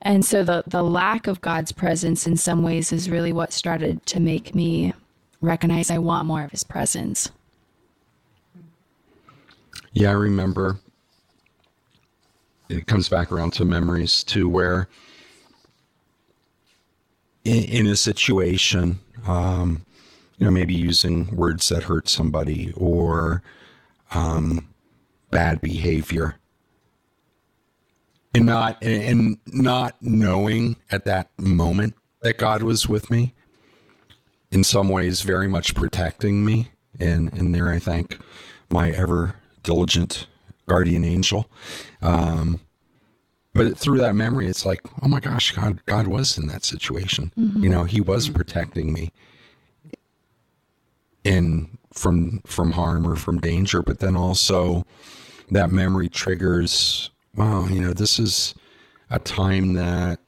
And 0.03 0.25
so 0.25 0.43
the 0.43 0.63
the 0.67 0.83
lack 0.83 1.27
of 1.27 1.41
God's 1.41 1.73
presence 1.73 2.27
in 2.27 2.37
some 2.37 2.63
ways 2.63 2.93
is 2.93 3.11
really 3.11 3.33
what 3.33 3.53
started 3.53 4.05
to 4.07 4.21
make 4.21 4.55
me 4.55 4.95
recognize 5.41 5.91
I 5.91 5.99
want 5.99 6.27
more 6.27 6.43
of 6.43 6.51
his 6.51 6.65
presence. 6.65 7.31
Yeah, 9.93 10.11
I 10.11 10.15
remember. 10.15 10.79
It 12.69 12.87
comes 12.87 13.09
back 13.09 13.33
around 13.33 13.53
to 13.55 13.65
memories 13.65 14.23
too, 14.23 14.49
where 14.49 14.89
in, 17.45 17.65
in 17.65 17.87
a 17.89 17.97
situation, 17.97 19.01
um, 19.27 19.85
you 20.41 20.47
know, 20.47 20.51
maybe 20.51 20.75
using 20.75 21.37
words 21.37 21.69
that 21.69 21.85
hurt 21.85 22.09
somebody 22.09 22.73
or 22.75 23.43
um, 24.13 24.67
bad 25.31 25.61
behavior, 25.61 26.37
and 28.35 28.47
not 28.47 28.83
and 28.83 29.37
not 29.47 29.97
knowing 30.01 30.77
at 30.91 31.05
that 31.05 31.31
moment 31.39 31.95
that 32.23 32.39
God 32.39 32.63
was 32.63 32.89
with 32.89 33.11
me, 33.11 33.35
in 34.51 34.65
some 34.65 34.89
ways, 34.89 35.21
very 35.21 35.47
much 35.47 35.75
protecting 35.75 36.43
me, 36.43 36.71
and 36.99 37.31
and 37.35 37.55
there 37.55 37.71
I 37.71 37.79
thank 37.79 38.19
my 38.71 38.91
ever 38.91 39.37
diligent 39.63 40.27
guardian 40.67 41.05
angel. 41.05 41.51
Um, 42.01 42.61
but 43.53 43.77
through 43.77 43.99
that 43.99 44.15
memory, 44.15 44.47
it's 44.47 44.65
like, 44.65 44.81
oh 45.03 45.09
my 45.09 45.21
gosh, 45.21 45.53
God, 45.53 45.85
God 45.85 46.07
was 46.07 46.39
in 46.39 46.47
that 46.47 46.65
situation. 46.65 47.31
You 47.63 47.69
know, 47.69 47.85
He 47.85 48.01
was 48.01 48.29
protecting 48.31 48.93
me 48.93 49.11
in 51.25 51.79
from 51.93 52.41
from 52.47 52.73
harm 52.73 53.07
or 53.07 53.17
from 53.17 53.41
danger. 53.41 53.83
But 53.83 53.99
then 54.01 54.17
also, 54.17 54.85
that 55.51 55.71
memory 55.71 56.09
triggers, 56.09 57.11
wow, 57.35 57.67
you 57.67 57.81
know, 57.81 57.93
this 57.93 58.19
is 58.19 58.55
a 59.11 59.19
time 59.19 59.75
that 59.75 60.21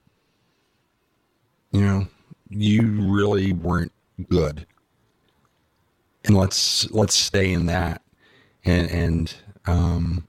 you 1.71 1.81
know 1.81 2.07
you 2.49 2.83
really 3.13 3.53
weren't 3.53 3.93
good, 4.29 4.67
and 6.25 6.37
let's 6.37 6.91
let's 6.91 7.15
stay 7.15 7.53
in 7.53 7.67
that 7.67 8.03
and 8.65 8.91
and 8.91 9.35
um, 9.67 10.27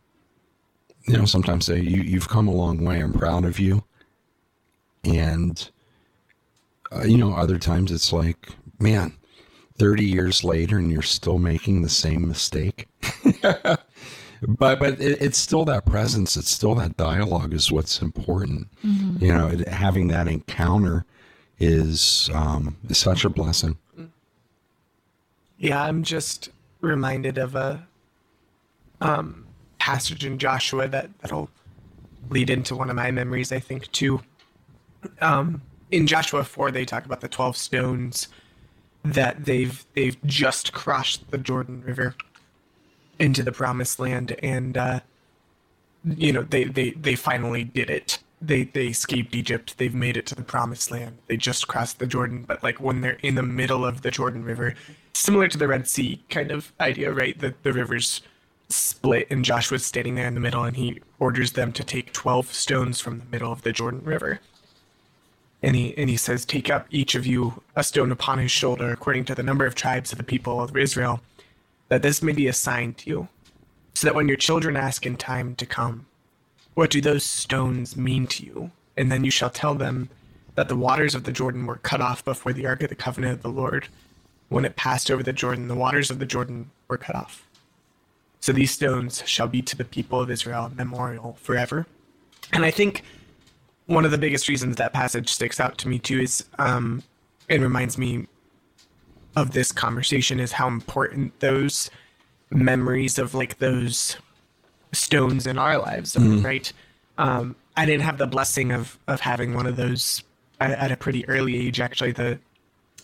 you 1.07 1.17
know 1.17 1.25
sometimes 1.25 1.65
say 1.65 1.79
you 1.79 2.01
you've 2.01 2.29
come 2.29 2.47
a 2.47 2.53
long 2.53 2.83
way. 2.83 2.99
I'm 2.99 3.13
proud 3.13 3.45
of 3.45 3.59
you, 3.59 3.83
and 5.03 5.69
uh, 6.91 7.03
you 7.03 7.17
know 7.17 7.33
other 7.33 7.57
times 7.57 7.91
it's 7.91 8.11
like, 8.13 8.49
man, 8.79 9.15
thirty 9.75 10.05
years 10.05 10.43
later 10.43 10.77
and 10.77 10.91
you're 10.91 11.01
still 11.01 11.39
making 11.39 11.81
the 11.81 11.89
same 11.89 12.27
mistake. 12.27 12.87
but 13.41 14.79
but 14.79 14.99
it, 14.99 15.21
it's 15.21 15.37
still 15.37 15.65
that 15.65 15.85
presence. 15.85 16.37
It's 16.37 16.49
still 16.49 16.75
that 16.75 16.97
dialogue 16.97 17.53
is 17.53 17.71
what's 17.71 18.01
important. 18.01 18.67
You 18.83 19.33
know, 19.33 19.47
it, 19.47 19.67
having 19.67 20.07
that 20.09 20.27
encounter 20.27 21.05
is 21.59 22.29
um, 22.33 22.77
is 22.89 22.97
such 22.97 23.25
a 23.25 23.29
blessing. 23.29 23.77
Yeah, 25.57 25.81
I'm 25.81 26.03
just 26.03 26.49
reminded 26.81 27.37
of 27.37 27.55
a 27.55 27.87
um, 28.99 29.45
passage 29.79 30.25
in 30.25 30.37
Joshua 30.37 30.87
that 30.87 31.09
that'll 31.19 31.49
lead 32.29 32.49
into 32.49 32.75
one 32.75 32.89
of 32.89 32.95
my 32.95 33.11
memories, 33.11 33.51
I 33.51 33.59
think, 33.59 33.91
too. 33.91 34.21
Um, 35.21 35.61
in 35.91 36.07
Joshua 36.07 36.43
four, 36.43 36.71
they 36.71 36.85
talk 36.85 37.05
about 37.05 37.21
the 37.21 37.27
twelve 37.27 37.55
stones 37.55 38.27
that 39.03 39.45
they've 39.45 39.85
they've 39.93 40.17
just 40.25 40.73
crossed 40.73 41.29
the 41.31 41.37
Jordan 41.37 41.83
River 41.85 42.15
into 43.19 43.43
the 43.43 43.51
Promised 43.51 43.99
Land, 43.99 44.35
and 44.41 44.77
uh, 44.77 44.99
you 46.05 46.31
know 46.31 46.43
they 46.43 46.65
they 46.65 46.91
they 46.91 47.15
finally 47.15 47.63
did 47.63 47.89
it. 47.89 48.19
They 48.41 48.63
they 48.63 48.87
escaped 48.87 49.35
Egypt. 49.35 49.77
They've 49.77 49.93
made 49.93 50.17
it 50.17 50.25
to 50.27 50.35
the 50.35 50.43
Promised 50.43 50.91
Land. 50.91 51.17
They 51.27 51.37
just 51.37 51.67
crossed 51.67 51.99
the 51.99 52.07
Jordan, 52.07 52.45
but 52.47 52.63
like 52.63 52.79
when 52.79 53.01
they're 53.01 53.19
in 53.21 53.35
the 53.35 53.43
middle 53.43 53.85
of 53.85 54.01
the 54.01 54.11
Jordan 54.11 54.43
River, 54.43 54.75
similar 55.13 55.47
to 55.47 55.57
the 55.57 55.67
Red 55.67 55.87
Sea 55.87 56.23
kind 56.29 56.51
of 56.51 56.71
idea, 56.79 57.11
right? 57.11 57.37
that 57.39 57.63
the 57.63 57.73
rivers 57.73 58.21
split, 58.69 59.27
and 59.29 59.45
Joshua's 59.45 59.85
standing 59.85 60.15
there 60.15 60.27
in 60.27 60.33
the 60.33 60.39
middle, 60.39 60.63
and 60.63 60.77
he 60.77 61.01
orders 61.19 61.53
them 61.53 61.71
to 61.73 61.83
take 61.83 62.13
twelve 62.13 62.53
stones 62.53 62.99
from 62.99 63.19
the 63.19 63.25
middle 63.25 63.51
of 63.51 63.63
the 63.63 63.73
Jordan 63.73 64.03
River. 64.03 64.39
And 65.63 65.75
he 65.75 65.97
and 65.97 66.09
he 66.09 66.17
says, 66.17 66.45
"Take 66.45 66.69
up 66.69 66.85
each 66.91 67.15
of 67.15 67.25
you 67.25 67.63
a 67.75 67.83
stone 67.83 68.11
upon 68.11 68.37
his 68.37 68.51
shoulder, 68.51 68.91
according 68.91 69.25
to 69.25 69.35
the 69.35 69.43
number 69.43 69.65
of 69.65 69.73
tribes 69.73 70.11
of 70.11 70.17
the 70.17 70.23
people 70.23 70.61
of 70.61 70.77
Israel, 70.77 71.21
that 71.87 72.01
this 72.01 72.21
may 72.21 72.33
be 72.33 72.47
a 72.47 72.53
sign 72.53 72.93
to 72.95 73.09
you, 73.09 73.27
so 73.93 74.05
that 74.05 74.15
when 74.15 74.27
your 74.27 74.37
children 74.37 74.75
ask 74.75 75.05
in 75.05 75.15
time 75.15 75.55
to 75.55 75.65
come, 75.65 76.05
what 76.73 76.89
do 76.89 76.99
those 76.99 77.23
stones 77.23 77.95
mean 77.95 78.27
to 78.27 78.45
you? 78.45 78.71
And 78.97 79.11
then 79.11 79.23
you 79.23 79.31
shall 79.31 79.49
tell 79.49 79.73
them, 79.73 80.09
that 80.55 80.67
the 80.67 80.75
waters 80.75 81.15
of 81.15 81.23
the 81.23 81.31
Jordan 81.31 81.65
were 81.65 81.77
cut 81.77 82.01
off 82.01 82.23
before 82.23 82.53
the 82.53 82.65
ark 82.65 82.83
of 82.83 82.89
the 82.89 82.95
covenant 82.95 83.33
of 83.33 83.41
the 83.41 83.49
Lord. 83.49 83.87
When 84.49 84.65
it 84.65 84.75
passed 84.75 85.09
over 85.09 85.23
the 85.23 85.33
Jordan, 85.33 85.67
the 85.67 85.75
waters 85.75 86.11
of 86.11 86.19
the 86.19 86.25
Jordan 86.25 86.69
were 86.87 86.97
cut 86.97 87.15
off. 87.15 87.47
So 88.39 88.51
these 88.51 88.71
stones 88.71 89.23
shall 89.25 89.47
be 89.47 89.61
to 89.61 89.75
the 89.75 89.85
people 89.85 90.19
of 90.19 90.29
Israel 90.29 90.65
a 90.65 90.75
memorial 90.75 91.37
forever. 91.41 91.87
And 92.51 92.65
I 92.65 92.71
think 92.71 93.03
one 93.85 94.05
of 94.05 94.11
the 94.11 94.17
biggest 94.17 94.47
reasons 94.47 94.77
that 94.77 94.93
passage 94.93 95.29
sticks 95.29 95.59
out 95.59 95.77
to 95.79 95.87
me 95.87 95.99
too 95.99 96.21
is 96.21 96.45
um, 96.59 97.03
it 97.49 97.61
reminds 97.61 97.97
me 97.97 98.27
of 99.35 99.51
this 99.51 99.71
conversation 99.71 100.39
is 100.39 100.53
how 100.53 100.67
important 100.67 101.37
those 101.39 101.89
memories 102.51 103.17
of 103.17 103.33
like 103.33 103.57
those 103.57 104.17
stones 104.91 105.47
in 105.47 105.57
our 105.57 105.77
lives 105.79 106.15
are, 106.15 106.21
right? 106.41 106.71
Um, 107.17 107.55
I 107.75 107.85
didn't 107.85 108.03
have 108.03 108.17
the 108.17 108.27
blessing 108.27 108.71
of 108.71 108.97
of 109.07 109.21
having 109.21 109.53
one 109.53 109.65
of 109.65 109.75
those 109.75 110.23
at, 110.59 110.71
at 110.71 110.91
a 110.91 110.97
pretty 110.97 111.27
early 111.27 111.67
age. 111.67 111.79
Actually, 111.79 112.11
the 112.11 112.39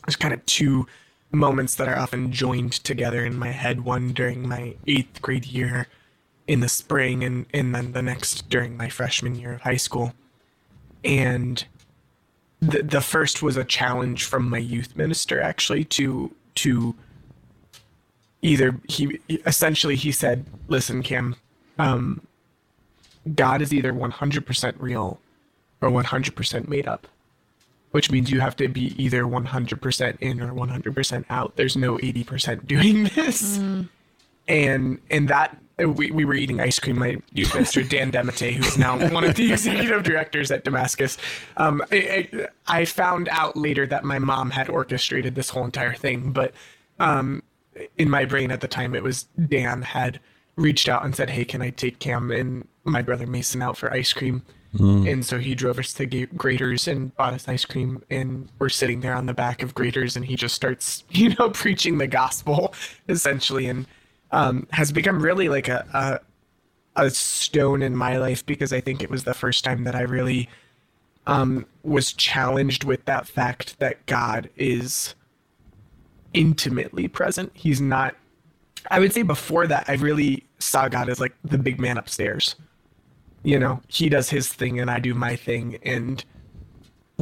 there's 0.06 0.16
kind 0.16 0.34
of 0.34 0.46
two 0.46 0.88
moments 1.32 1.76
that 1.76 1.88
are 1.88 1.98
often 1.98 2.32
joined 2.32 2.74
together 2.74 3.26
in 3.26 3.38
my 3.38 3.50
head. 3.52 3.82
One 3.82 4.14
during 4.14 4.48
my 4.48 4.76
eighth 4.88 5.22
grade 5.22 5.46
year 5.46 5.88
in 6.48 6.60
the 6.60 6.70
spring, 6.70 7.24
and 7.24 7.48
and 7.54 7.74
then 7.74 7.92
the 7.94 8.02
next 8.02 8.50
during 8.50 8.78
my 8.78 8.90
freshman 8.90 9.36
year 9.36 9.54
of 9.54 9.62
high 9.62 9.78
school. 9.78 10.14
And 11.04 11.64
the 12.60 12.84
the 12.84 13.02
first 13.02 13.42
was 13.42 13.58
a 13.58 13.64
challenge 13.64 14.26
from 14.26 14.50
my 14.50 14.58
youth 14.58 14.96
minister 14.96 15.42
actually 15.42 15.86
to 15.86 16.34
to 16.56 16.96
either 18.42 18.76
he 18.88 19.20
essentially 19.46 19.96
he 19.96 20.12
said, 20.12 20.46
"Listen, 20.68 21.02
Cam 21.04 21.36
um, 21.78 22.22
God 23.36 23.62
is 23.62 23.74
either 23.74 23.94
100% 23.94 24.74
real 24.78 25.20
or 25.82 25.90
100% 25.90 26.68
made 26.68 26.88
up." 26.88 27.08
Which 27.92 28.12
means 28.12 28.30
you 28.30 28.40
have 28.40 28.56
to 28.58 28.68
be 28.68 28.94
either 29.04 29.24
100% 29.24 30.18
in 30.20 30.42
or 30.42 30.54
100% 30.54 31.26
out. 31.32 31.56
There's 31.56 31.76
no 31.76 31.98
80% 31.98 32.68
doing 32.68 33.04
this. 33.16 33.58
And 34.48 35.00
and 35.10 35.28
that 35.28 35.58
we, 35.86 36.12
we 36.12 36.26
were 36.26 36.34
eating 36.34 36.60
ice 36.60 36.80
cream. 36.80 37.00
My 37.00 37.18
youth 37.34 37.54
minister 37.54 37.84
Dan 37.84 38.12
Demete, 38.12 38.54
who's 38.54 38.78
now 38.78 38.98
one 39.10 39.24
of 39.24 39.36
the 39.36 39.52
executive 39.52 40.04
directors 40.04 40.52
at 40.52 40.64
Damascus, 40.64 41.18
um, 41.58 41.82
I, 41.92 42.48
I 42.68 42.86
found 42.86 43.30
out 43.30 43.56
later 43.56 43.86
that 43.88 44.04
my 44.04 44.20
mom 44.20 44.52
had 44.52 44.70
orchestrated 44.70 45.36
this 45.36 45.50
whole 45.50 45.66
entire 45.66 45.94
thing. 45.94 46.32
But 46.32 46.54
um, 47.00 47.44
in 47.98 48.10
my 48.10 48.26
brain 48.26 48.52
at 48.52 48.62
the 48.62 48.68
time, 48.68 48.96
it 48.96 49.04
was 49.04 49.24
Dan 49.48 49.82
had 49.82 50.20
reached 50.56 50.90
out 50.90 51.06
and 51.06 51.16
said, 51.16 51.30
"Hey, 51.30 51.46
can 51.46 51.62
I 51.62 51.70
take 51.70 52.00
Cam 52.00 52.32
and 52.32 52.68
my 52.84 53.02
brother 53.02 53.28
Mason 53.28 53.62
out 53.62 53.78
for 53.78 53.92
ice 53.94 54.14
cream?" 54.14 54.44
And 55.08 55.26
so 55.26 55.40
he 55.40 55.56
drove 55.56 55.80
us 55.80 55.94
to 55.94 56.06
Graeter's 56.06 56.88
and 56.88 57.16
bought 57.16 57.34
us 57.34 57.48
ice 57.48 57.66
cream, 57.66 58.04
and 58.10 58.50
we're 58.60 58.70
sitting 58.70 59.02
there 59.02 59.16
on 59.16 59.26
the 59.26 59.34
back 59.34 59.64
of 59.64 59.74
Graeter's, 59.74 60.16
and 60.16 60.26
he 60.26 60.36
just 60.36 60.54
starts, 60.54 61.04
you 61.10 61.34
know, 61.36 61.50
preaching 61.50 61.98
the 61.98 62.08
gospel 62.08 62.74
essentially, 63.08 63.66
and 63.66 63.88
um, 64.32 64.68
has 64.72 64.92
become 64.92 65.22
really 65.22 65.50
like 65.50 65.68
a, 65.68 65.86
a 65.94 66.20
a 66.96 67.10
stone 67.10 67.82
in 67.82 67.96
my 67.96 68.18
life 68.18 68.46
because 68.46 68.74
I 68.74 68.82
think 68.82 69.02
it 69.02 69.10
was 69.10 69.24
the 69.24 69.34
first 69.34 69.64
time 69.64 69.84
that 69.86 69.96
I 69.96 70.02
really 70.02 70.50
um, 71.28 71.66
was 71.84 72.12
challenged 72.12 72.84
with 72.84 73.06
that 73.06 73.28
fact 73.28 73.80
that 73.80 74.06
God 74.06 74.50
is 74.58 75.16
intimately 76.34 77.08
present. 77.08 77.52
He's 77.54 77.80
not. 77.80 78.16
I 78.92 79.00
would 79.00 79.14
say 79.14 79.24
before 79.24 79.68
that, 79.68 79.86
I 79.88 79.94
really 79.94 80.46
saw 80.60 80.88
God 80.88 81.10
as 81.10 81.20
like 81.20 81.36
the 81.44 81.58
big 81.58 81.80
man 81.80 81.98
upstairs. 81.98 82.56
You 83.44 83.60
know, 83.60 83.82
he 83.88 84.10
does 84.10 84.30
his 84.30 84.52
thing 84.52 84.80
and 84.80 84.90
I 84.92 85.00
do 85.00 85.14
my 85.14 85.36
thing, 85.36 85.80
and 85.84 86.24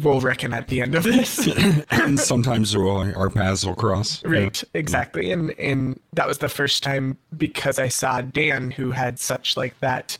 we'll 0.02 0.22
reckon 0.22 0.54
at 0.54 0.68
the 0.68 0.82
end 0.82 0.96
of 0.96 1.04
this. 1.04 1.48
and 1.92 2.20
sometimes 2.20 2.76
our 2.76 3.30
paths 3.30 3.66
will 3.66 3.76
cross. 3.76 4.24
Right, 4.24 4.64
exactly. 4.74 5.32
And 5.32 5.52
and 5.60 6.00
that 6.14 6.28
was 6.28 6.38
the 6.38 6.50
first 6.50 6.84
time 6.84 7.18
because 7.36 7.80
I 7.80 7.88
saw 7.88 8.22
Dan 8.22 8.72
who 8.72 8.92
had 8.92 9.20
such 9.20 9.58
like 9.58 9.80
that 9.80 10.18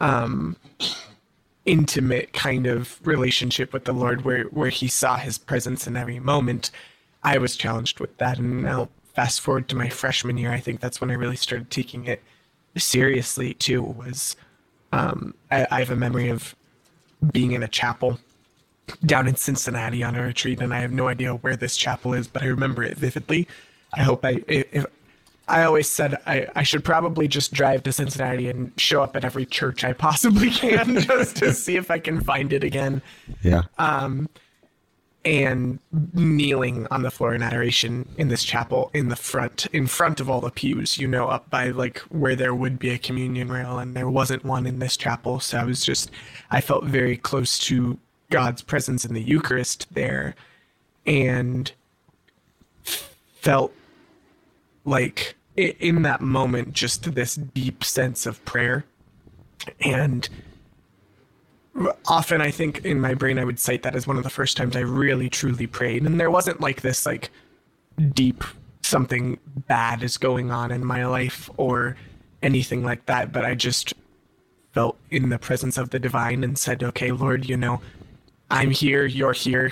um 0.00 0.56
intimate 1.64 2.32
kind 2.32 2.66
of 2.66 3.04
relationship 3.04 3.72
with 3.72 3.84
the 3.84 3.92
Lord 3.92 4.24
where 4.24 4.44
where 4.44 4.70
he 4.70 4.88
saw 4.88 5.16
his 5.16 5.38
presence 5.38 5.86
in 5.86 5.96
every 5.96 6.20
moment. 6.20 6.70
I 7.22 7.38
was 7.38 7.56
challenged 7.56 7.98
with 7.98 8.16
that 8.18 8.38
and 8.38 8.62
now 8.62 8.88
fast 9.14 9.40
forward 9.40 9.68
to 9.68 9.76
my 9.76 9.88
freshman 9.88 10.36
year, 10.36 10.52
I 10.52 10.60
think 10.60 10.80
that's 10.80 11.00
when 11.00 11.10
I 11.10 11.14
really 11.14 11.36
started 11.36 11.70
taking 11.70 12.04
it 12.04 12.22
seriously 12.76 13.54
too 13.54 13.82
was 13.82 14.36
um 14.92 15.34
I, 15.50 15.66
I 15.70 15.78
have 15.78 15.90
a 15.90 15.96
memory 15.96 16.28
of 16.28 16.54
being 17.32 17.52
in 17.52 17.62
a 17.62 17.68
chapel 17.68 18.20
down 19.04 19.26
in 19.28 19.36
Cincinnati 19.36 20.02
on 20.02 20.14
a 20.14 20.22
retreat, 20.22 20.60
and 20.60 20.72
I 20.74 20.80
have 20.80 20.92
no 20.92 21.08
idea 21.08 21.34
where 21.34 21.56
this 21.56 21.76
chapel 21.76 22.14
is, 22.14 22.28
but 22.28 22.42
I 22.42 22.46
remember 22.46 22.82
it 22.82 22.96
vividly. 22.96 23.48
I 23.94 24.02
hope 24.02 24.24
I 24.24 24.42
if 24.48 24.86
I 25.48 25.62
always 25.64 25.88
said 25.88 26.16
I, 26.26 26.48
I 26.56 26.62
should 26.64 26.84
probably 26.84 27.28
just 27.28 27.52
drive 27.52 27.82
to 27.84 27.92
Cincinnati 27.92 28.48
and 28.48 28.72
show 28.78 29.02
up 29.02 29.16
at 29.16 29.24
every 29.24 29.46
church 29.46 29.84
I 29.84 29.92
possibly 29.92 30.50
can 30.50 31.00
just 31.00 31.36
to 31.36 31.52
see 31.52 31.76
if 31.76 31.90
I 31.90 31.98
can 31.98 32.20
find 32.20 32.52
it 32.52 32.64
again. 32.64 33.00
Yeah. 33.42 33.62
Um, 33.78 34.28
And 35.24 35.80
kneeling 36.14 36.86
on 36.92 37.02
the 37.02 37.10
floor 37.10 37.34
in 37.34 37.42
adoration 37.42 38.08
in 38.16 38.28
this 38.28 38.44
chapel 38.44 38.90
in 38.94 39.08
the 39.08 39.16
front, 39.16 39.66
in 39.72 39.88
front 39.88 40.20
of 40.20 40.30
all 40.30 40.40
the 40.40 40.50
pews, 40.52 40.98
you 40.98 41.08
know, 41.08 41.26
up 41.26 41.50
by 41.50 41.70
like 41.70 41.98
where 42.10 42.36
there 42.36 42.54
would 42.54 42.78
be 42.78 42.90
a 42.90 42.98
communion 42.98 43.48
rail, 43.50 43.78
and 43.78 43.96
there 43.96 44.08
wasn't 44.08 44.44
one 44.44 44.66
in 44.66 44.78
this 44.78 44.96
chapel. 44.96 45.40
So 45.40 45.58
I 45.58 45.64
was 45.64 45.84
just, 45.84 46.12
I 46.52 46.60
felt 46.60 46.84
very 46.84 47.16
close 47.16 47.58
to 47.66 47.98
God's 48.30 48.62
presence 48.62 49.04
in 49.04 49.14
the 49.14 49.22
Eucharist 49.22 49.86
there, 49.92 50.34
and 51.06 51.72
felt 52.82 53.72
like 54.84 55.36
in 55.56 56.02
that 56.02 56.20
moment 56.20 56.72
just 56.72 57.14
this 57.14 57.34
deep 57.34 57.84
sense 57.84 58.26
of 58.26 58.44
prayer. 58.44 58.84
And 59.80 60.28
often 62.08 62.40
i 62.40 62.50
think 62.50 62.84
in 62.86 62.98
my 62.98 63.12
brain 63.12 63.38
i 63.38 63.44
would 63.44 63.58
cite 63.58 63.82
that 63.82 63.94
as 63.94 64.06
one 64.06 64.16
of 64.16 64.24
the 64.24 64.30
first 64.30 64.56
times 64.56 64.76
i 64.76 64.80
really 64.80 65.28
truly 65.28 65.66
prayed. 65.66 66.02
And 66.04 66.18
there 66.18 66.30
wasn't 66.30 66.60
like 66.60 66.80
this 66.80 67.04
like 67.04 67.30
deep 68.14 68.44
something 68.82 69.38
bad 69.68 70.02
is 70.02 70.16
going 70.16 70.50
on 70.50 70.70
in 70.70 70.84
my 70.84 71.06
life 71.06 71.50
or 71.56 71.96
anything 72.42 72.82
like 72.84 73.06
that. 73.06 73.32
But 73.32 73.44
i 73.44 73.54
just 73.54 73.94
felt 74.72 74.96
in 75.10 75.28
the 75.28 75.38
presence 75.38 75.76
of 75.78 75.90
the 75.90 75.98
divine 75.98 76.44
and 76.44 76.58
said 76.58 76.82
okay 76.82 77.10
lord 77.10 77.48
you 77.48 77.56
know 77.56 77.80
i'm 78.50 78.70
here 78.70 79.06
you're 79.06 79.32
here 79.32 79.70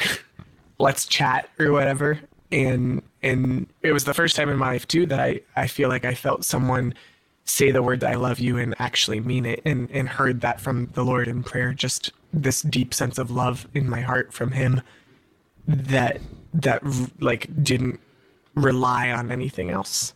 let's 0.79 1.07
chat 1.07 1.49
or 1.59 1.73
whatever. 1.73 2.21
And 2.53 3.03
and 3.23 3.67
it 3.83 3.93
was 3.93 4.05
the 4.05 4.15
first 4.15 4.37
time 4.37 4.49
in 4.49 4.59
my 4.59 4.69
life 4.69 4.87
too 4.87 5.07
that 5.07 5.19
i 5.19 5.41
i 5.57 5.67
feel 5.67 5.89
like 5.89 6.05
i 6.05 6.15
felt 6.15 6.45
someone 6.45 6.95
say 7.45 7.71
the 7.71 7.83
word 7.83 8.05
i 8.05 8.15
love 8.15 8.39
you 8.39 8.59
and 8.59 8.75
actually 8.79 9.21
mean 9.21 9.45
it 9.45 9.61
and 9.65 9.91
and 9.91 10.09
heard 10.09 10.41
that 10.43 10.61
from 10.61 10.87
the 10.93 11.05
lord 11.05 11.27
in 11.27 11.43
prayer. 11.43 11.73
Just 11.73 12.13
this 12.33 12.63
deep 12.63 12.93
sense 12.93 13.19
of 13.19 13.31
love 13.31 13.67
in 13.75 13.89
my 13.89 14.01
heart 14.01 14.33
from 14.33 14.53
him 14.53 14.83
that 15.67 16.21
that 16.53 16.83
like 17.21 17.49
didn't 17.63 18.01
rely 18.55 19.11
on 19.11 19.33
anything 19.33 19.71
else. 19.71 20.15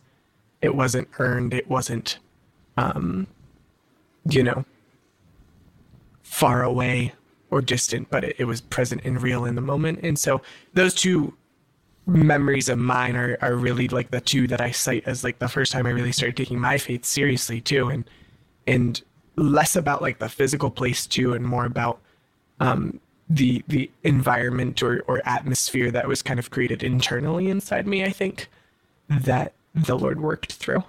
It 0.61 0.75
wasn't 0.75 1.07
earned 1.19 1.53
it 1.53 1.67
wasn't 1.69 2.19
um 2.77 3.27
you 4.29 4.43
know 4.43 4.65
far 6.21 6.63
away 6.63 7.13
or 7.51 7.61
distant, 7.61 8.09
but 8.09 8.23
it, 8.23 8.35
it 8.39 8.45
was 8.45 8.61
present 8.61 9.01
and 9.03 9.21
real 9.21 9.45
in 9.45 9.55
the 9.55 9.61
moment. 9.61 9.99
And 10.03 10.17
so 10.17 10.41
those 10.73 10.93
two 10.93 11.33
memories 12.05 12.69
of 12.69 12.77
mine 12.77 13.15
are, 13.15 13.37
are 13.41 13.55
really 13.55 13.87
like 13.87 14.11
the 14.11 14.21
two 14.21 14.47
that 14.47 14.61
I 14.61 14.71
cite 14.71 15.03
as 15.05 15.23
like 15.23 15.39
the 15.39 15.47
first 15.47 15.71
time 15.71 15.85
I 15.85 15.91
really 15.91 16.11
started 16.11 16.37
taking 16.37 16.59
my 16.59 16.77
faith 16.77 17.05
seriously 17.05 17.61
too. 17.61 17.89
And, 17.89 18.09
and 18.65 19.01
less 19.35 19.75
about 19.75 20.01
like 20.01 20.19
the 20.19 20.29
physical 20.29 20.69
place 20.69 21.05
too, 21.05 21.33
and 21.33 21.45
more 21.45 21.65
about, 21.65 21.99
um, 22.59 22.99
the, 23.29 23.63
the 23.67 23.91
environment 24.03 24.81
or, 24.81 25.03
or 25.07 25.21
atmosphere 25.23 25.91
that 25.91 26.07
was 26.07 26.23
kind 26.23 26.39
of 26.39 26.49
created 26.49 26.81
internally 26.81 27.47
inside 27.47 27.85
me, 27.85 28.03
I 28.03 28.09
think 28.09 28.47
that 29.07 29.53
the 29.75 29.97
Lord 29.97 30.19
worked 30.19 30.53
through. 30.53 30.83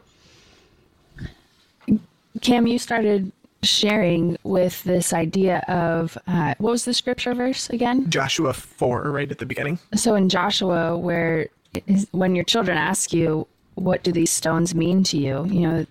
Cam, 2.41 2.67
you 2.67 2.79
started 2.79 3.31
sharing 3.63 4.37
with 4.43 4.83
this 4.85 5.13
idea 5.13 5.59
of 5.69 6.17
uh, 6.27 6.55
what 6.59 6.71
was 6.71 6.85
the 6.85 6.95
scripture 6.95 7.35
verse 7.35 7.69
again? 7.71 8.09
Joshua 8.11 8.53
4, 8.53 9.11
right 9.11 9.31
at 9.31 9.39
the 9.39 9.47
beginning. 9.47 9.79
So 9.95 10.15
in 10.15 10.29
Joshua, 10.29 10.97
where 10.97 11.49
is- 11.87 12.07
when 12.13 12.35
your 12.35 12.45
children 12.45 12.77
ask 12.79 13.13
you, 13.13 13.47
"What 13.75 14.03
do 14.03 14.13
these 14.13 14.31
stones 14.31 14.75
mean 14.75 15.05
to 15.05 15.17
you?" 15.19 15.47
You 15.47 15.61
know, 15.61 15.87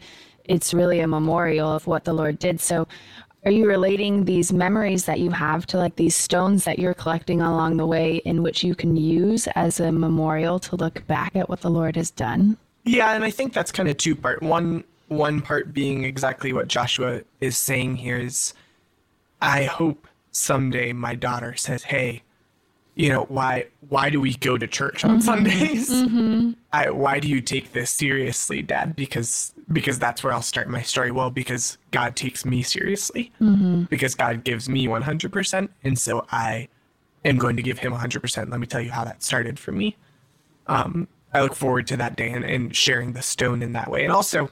it's 0.45 0.73
really 0.73 0.99
a 0.99 1.07
memorial 1.07 1.71
of 1.71 1.85
what 1.87 2.05
the 2.05 2.13
Lord 2.13 2.39
did. 2.39 2.59
So, 2.59 2.87
are 3.45 3.51
you 3.51 3.67
relating 3.67 4.25
these 4.25 4.51
memories 4.51 5.05
that 5.05 5.19
you 5.19 5.29
have 5.29 5.65
to 5.67 5.77
like 5.77 5.95
these 5.95 6.15
stones 6.15 6.65
that 6.65 6.79
you're 6.79 6.93
collecting 6.93 7.39
along 7.39 7.77
the 7.77 7.85
way, 7.85 8.17
in 8.25 8.43
which 8.43 8.63
you 8.63 8.75
can 8.75 8.97
use 8.97 9.47
as 9.55 9.79
a 9.79 9.91
memorial 9.91 10.59
to 10.59 10.75
look 10.75 11.05
back 11.07 11.35
at 11.35 11.47
what 11.49 11.61
the 11.61 11.69
Lord 11.69 11.95
has 11.95 12.11
done? 12.11 12.57
Yeah, 12.83 13.13
and 13.13 13.23
I 13.23 13.29
think 13.29 13.53
that's 13.53 13.71
kind 13.71 13.87
of 13.87 13.95
two 13.97 14.15
part. 14.15 14.41
One 14.43 14.83
one 15.09 15.41
part 15.41 15.73
being 15.73 16.05
exactly 16.05 16.53
what 16.53 16.67
Joshua 16.67 17.21
is 17.41 17.57
saying 17.57 17.97
here 17.97 18.17
is 18.17 18.53
I 19.41 19.63
hope 19.63 20.07
someday 20.31 20.93
my 20.93 21.15
daughter 21.15 21.55
says, 21.55 21.83
"Hey, 21.83 22.23
you 22.99 23.07
know, 23.07 23.23
why 23.29 23.67
why 23.87 24.09
do 24.09 24.19
we 24.19 24.33
go 24.35 24.57
to 24.57 24.67
church 24.67 25.05
on 25.05 25.11
mm-hmm. 25.11 25.19
Sundays? 25.21 25.89
Mm-hmm. 25.89 26.51
I, 26.73 26.89
why 26.89 27.19
do 27.19 27.29
you 27.29 27.39
take 27.39 27.71
this 27.71 27.91
seriously, 27.91 28.61
Dad? 28.61 28.95
Because 28.95 29.53
because 29.71 29.99
that's 29.99 30.21
where 30.21 30.33
I'll 30.33 30.41
start 30.41 30.67
my 30.67 30.81
story. 30.81 31.09
Well, 31.09 31.29
because 31.29 31.77
God 31.91 32.17
takes 32.17 32.43
me 32.43 32.61
seriously, 32.61 33.31
mm-hmm. 33.39 33.83
because 33.83 34.15
God 34.15 34.43
gives 34.43 34.67
me 34.67 34.87
100%, 34.87 35.69
and 35.83 35.97
so 35.97 36.25
I 36.29 36.67
am 37.23 37.37
going 37.37 37.55
to 37.55 37.63
give 37.63 37.79
Him 37.79 37.93
100%. 37.93 38.49
Let 38.49 38.59
me 38.59 38.67
tell 38.67 38.81
you 38.81 38.91
how 38.91 39.05
that 39.05 39.23
started 39.23 39.57
for 39.59 39.71
me. 39.71 39.95
Um, 40.67 41.07
I 41.33 41.41
look 41.41 41.55
forward 41.55 41.87
to 41.87 41.97
that 41.97 42.17
day 42.17 42.29
and, 42.31 42.43
and 42.43 42.75
sharing 42.75 43.13
the 43.13 43.21
stone 43.21 43.61
in 43.61 43.71
that 43.73 43.89
way. 43.89 44.03
And 44.03 44.11
also, 44.11 44.49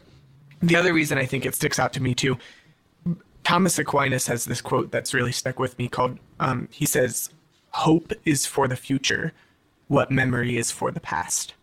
the 0.62 0.76
other 0.76 0.94
reason 0.94 1.18
I 1.18 1.26
think 1.26 1.46
it 1.46 1.56
sticks 1.56 1.80
out 1.80 1.94
to 1.94 2.02
me 2.02 2.14
too, 2.14 2.38
Thomas 3.44 3.80
Aquinas 3.80 4.28
has 4.28 4.46
this 4.46 4.62
quote 4.62 4.92
that's 4.92 5.14
really 5.14 5.32
stuck 5.32 5.60
with 5.60 5.78
me 5.78 5.88
called, 5.88 6.20
um, 6.40 6.68
he 6.72 6.86
says, 6.86 7.30
Hope 7.72 8.12
is 8.26 8.46
for 8.46 8.68
the 8.68 8.76
future 8.76 9.34
what 9.88 10.12
memory 10.12 10.58
is 10.58 10.72
for 10.72 10.92
the 10.92 11.00
past. 11.00 11.54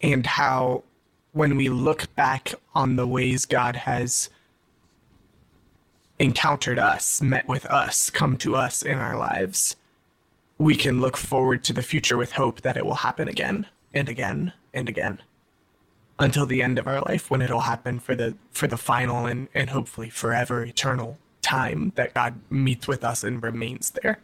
And 0.00 0.26
how, 0.26 0.84
when 1.32 1.56
we 1.56 1.68
look 1.68 2.14
back 2.14 2.54
on 2.74 2.96
the 2.96 3.06
ways 3.06 3.46
God 3.46 3.76
has 3.76 4.30
encountered 6.18 6.78
us, 6.78 7.22
met 7.22 7.46
with 7.46 7.64
us, 7.66 8.10
come 8.10 8.36
to 8.38 8.56
us 8.56 8.82
in 8.82 8.98
our 8.98 9.16
lives, 9.16 9.76
we 10.58 10.74
can 10.74 11.00
look 11.00 11.16
forward 11.16 11.62
to 11.64 11.72
the 11.72 11.82
future 11.82 12.16
with 12.16 12.32
hope 12.32 12.62
that 12.62 12.76
it 12.76 12.84
will 12.84 12.96
happen 12.96 13.28
again 13.28 13.66
and 13.94 14.08
again 14.08 14.52
and 14.74 14.88
again 14.88 15.20
until 16.18 16.46
the 16.46 16.62
end 16.62 16.78
of 16.78 16.86
our 16.86 17.00
life 17.02 17.30
when 17.30 17.42
it'll 17.42 17.60
happen 17.60 17.98
for 17.98 18.14
the 18.14 18.34
for 18.50 18.66
the 18.66 18.76
final 18.76 19.26
and, 19.26 19.48
and 19.54 19.70
hopefully 19.70 20.10
forever 20.10 20.64
eternal 20.64 21.18
time 21.42 21.92
that 21.94 22.14
God 22.14 22.34
meets 22.50 22.88
with 22.88 23.04
us 23.04 23.24
and 23.24 23.42
remains 23.42 23.90
there. 23.90 24.18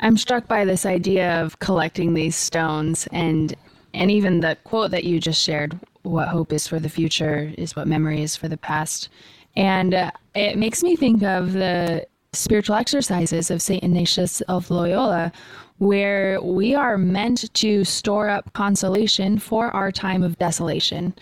I'm 0.00 0.16
struck 0.16 0.46
by 0.48 0.64
this 0.64 0.86
idea 0.86 1.42
of 1.42 1.58
collecting 1.58 2.14
these 2.14 2.36
stones 2.36 3.06
and 3.12 3.54
and 3.94 4.10
even 4.10 4.40
the 4.40 4.56
quote 4.64 4.90
that 4.90 5.04
you 5.04 5.20
just 5.20 5.42
shared 5.42 5.78
what 6.02 6.28
hope 6.28 6.52
is 6.52 6.66
for 6.66 6.78
the 6.78 6.88
future 6.88 7.52
is 7.58 7.74
what 7.76 7.86
memory 7.86 8.22
is 8.22 8.36
for 8.36 8.48
the 8.48 8.56
past. 8.56 9.08
And 9.56 9.94
uh, 9.94 10.10
it 10.34 10.56
makes 10.56 10.82
me 10.82 10.94
think 10.94 11.22
of 11.22 11.52
the 11.52 12.06
spiritual 12.32 12.76
exercises 12.76 13.50
of 13.50 13.62
St. 13.62 13.82
Ignatius 13.82 14.40
of 14.42 14.70
Loyola 14.70 15.32
where 15.78 16.40
we 16.40 16.74
are 16.74 16.98
meant 16.98 17.52
to 17.54 17.84
store 17.84 18.28
up 18.28 18.52
consolation 18.52 19.38
for 19.38 19.70
our 19.70 19.90
time 19.92 20.22
of 20.22 20.38
desolation. 20.38 21.14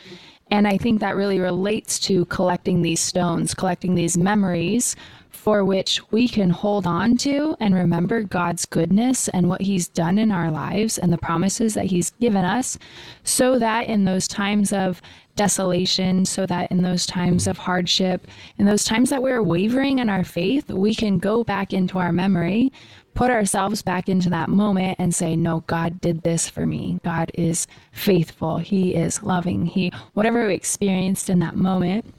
And 0.50 0.66
I 0.68 0.78
think 0.78 1.00
that 1.00 1.16
really 1.16 1.40
relates 1.40 1.98
to 2.00 2.24
collecting 2.26 2.82
these 2.82 3.00
stones, 3.00 3.54
collecting 3.54 3.94
these 3.94 4.16
memories 4.16 4.96
for 5.46 5.64
which 5.64 6.00
we 6.10 6.26
can 6.26 6.50
hold 6.50 6.88
on 6.88 7.16
to 7.16 7.56
and 7.60 7.72
remember 7.72 8.20
God's 8.24 8.66
goodness 8.66 9.28
and 9.28 9.48
what 9.48 9.62
He's 9.62 9.86
done 9.86 10.18
in 10.18 10.32
our 10.32 10.50
lives 10.50 10.98
and 10.98 11.12
the 11.12 11.18
promises 11.18 11.74
that 11.74 11.84
He's 11.84 12.10
given 12.20 12.44
us, 12.44 12.76
so 13.22 13.56
that 13.60 13.86
in 13.86 14.06
those 14.06 14.26
times 14.26 14.72
of 14.72 15.00
desolation, 15.36 16.24
so 16.24 16.46
that 16.46 16.68
in 16.72 16.82
those 16.82 17.06
times 17.06 17.46
of 17.46 17.58
hardship, 17.58 18.26
in 18.58 18.66
those 18.66 18.82
times 18.82 19.08
that 19.10 19.22
we're 19.22 19.40
wavering 19.40 20.00
in 20.00 20.10
our 20.10 20.24
faith, 20.24 20.68
we 20.68 20.92
can 20.92 21.16
go 21.16 21.44
back 21.44 21.72
into 21.72 21.96
our 21.96 22.10
memory, 22.10 22.72
put 23.14 23.30
ourselves 23.30 23.82
back 23.82 24.08
into 24.08 24.28
that 24.28 24.48
moment 24.48 24.96
and 24.98 25.14
say, 25.14 25.36
No, 25.36 25.62
God 25.68 26.00
did 26.00 26.22
this 26.22 26.48
for 26.48 26.66
me. 26.66 26.98
God 27.04 27.30
is 27.34 27.68
faithful. 27.92 28.58
He 28.58 28.96
is 28.96 29.22
loving. 29.22 29.66
He, 29.66 29.92
whatever 30.14 30.48
we 30.48 30.54
experienced 30.54 31.30
in 31.30 31.38
that 31.38 31.54
moment, 31.54 32.12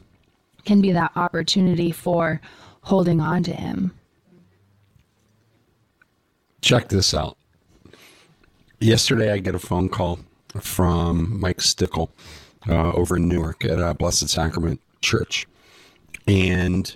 can 0.63 0.79
be 0.79 0.93
that 0.93 1.11
opportunity 1.17 1.91
for 1.91 2.39
holding 2.87 3.19
on 3.19 3.43
to 3.43 3.53
Him. 3.53 3.91
Check 6.61 6.87
this 6.87 7.13
out. 7.13 7.37
Yesterday, 8.79 9.31
I 9.31 9.39
get 9.39 9.55
a 9.55 9.59
phone 9.59 9.89
call 9.89 10.19
from 10.59 11.39
Mike 11.39 11.61
Stickle 11.61 12.11
uh, 12.67 12.91
over 12.93 13.17
in 13.17 13.27
Newark 13.27 13.65
at 13.65 13.79
uh, 13.79 13.93
Blessed 13.93 14.29
Sacrament 14.29 14.79
Church. 15.01 15.45
And 16.27 16.95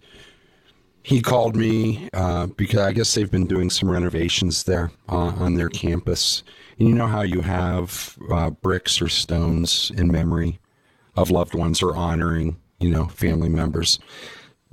he 1.04 1.22
called 1.22 1.56
me 1.56 2.10
uh, 2.14 2.48
because 2.48 2.80
I 2.80 2.94
guess 2.94 3.14
they've 3.14 3.30
been 3.30 3.48
doing 3.48 3.70
some 3.70 3.90
renovations 3.92 4.64
there 4.64 4.92
uh, 5.10 5.34
on 5.38 5.56
their 5.56 5.70
campus. 5.70 6.44
And 6.80 6.88
you 6.88 6.96
know 6.96 7.08
how 7.08 7.22
you 7.22 7.42
have 7.42 8.18
uh, 8.32 8.50
bricks 8.50 9.02
or 9.02 9.10
stones 9.10 9.92
in 9.98 10.10
memory 10.10 10.60
of 11.18 11.32
loved 11.32 11.54
ones 11.54 11.82
or 11.82 11.96
honoring, 11.96 12.58
you 12.80 12.92
know, 12.92 13.08
family 13.08 13.50
members. 13.50 14.00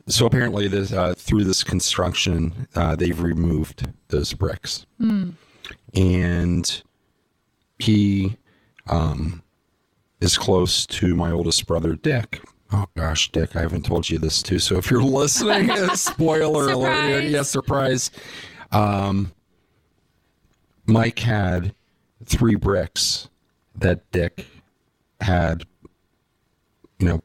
So 0.08 0.24
apparently, 0.26 0.68
this, 0.68 0.92
uh, 0.92 1.14
through 1.16 1.44
this 1.44 1.62
construction, 1.62 2.66
uh, 2.74 2.96
they've 2.96 3.20
removed 3.20 3.86
those 4.08 4.32
bricks, 4.32 4.86
and 5.94 6.82
he 7.78 8.36
um, 8.88 9.42
is 10.20 10.38
close 10.38 10.86
to 10.86 11.14
my 11.14 11.30
oldest 11.30 11.66
brother, 11.66 11.94
Dick. 11.94 12.42
Oh 12.72 12.86
gosh, 12.96 13.30
Dick, 13.32 13.54
I 13.56 13.60
haven't 13.60 13.84
told 13.84 14.08
you 14.08 14.18
this 14.18 14.42
too. 14.42 14.58
So 14.58 14.76
if 14.76 14.90
you're 14.90 15.02
listening, 15.02 15.70
spoiler 15.94 16.70
alert, 16.70 17.24
Yes, 17.24 17.30
yeah, 17.30 17.42
surprise. 17.42 18.10
Um, 18.72 19.32
Mike 20.86 21.18
had 21.18 21.74
three 22.24 22.54
bricks 22.54 23.28
that 23.74 24.10
Dick 24.10 24.46
had, 25.20 25.64
you 26.98 27.08
know, 27.08 27.20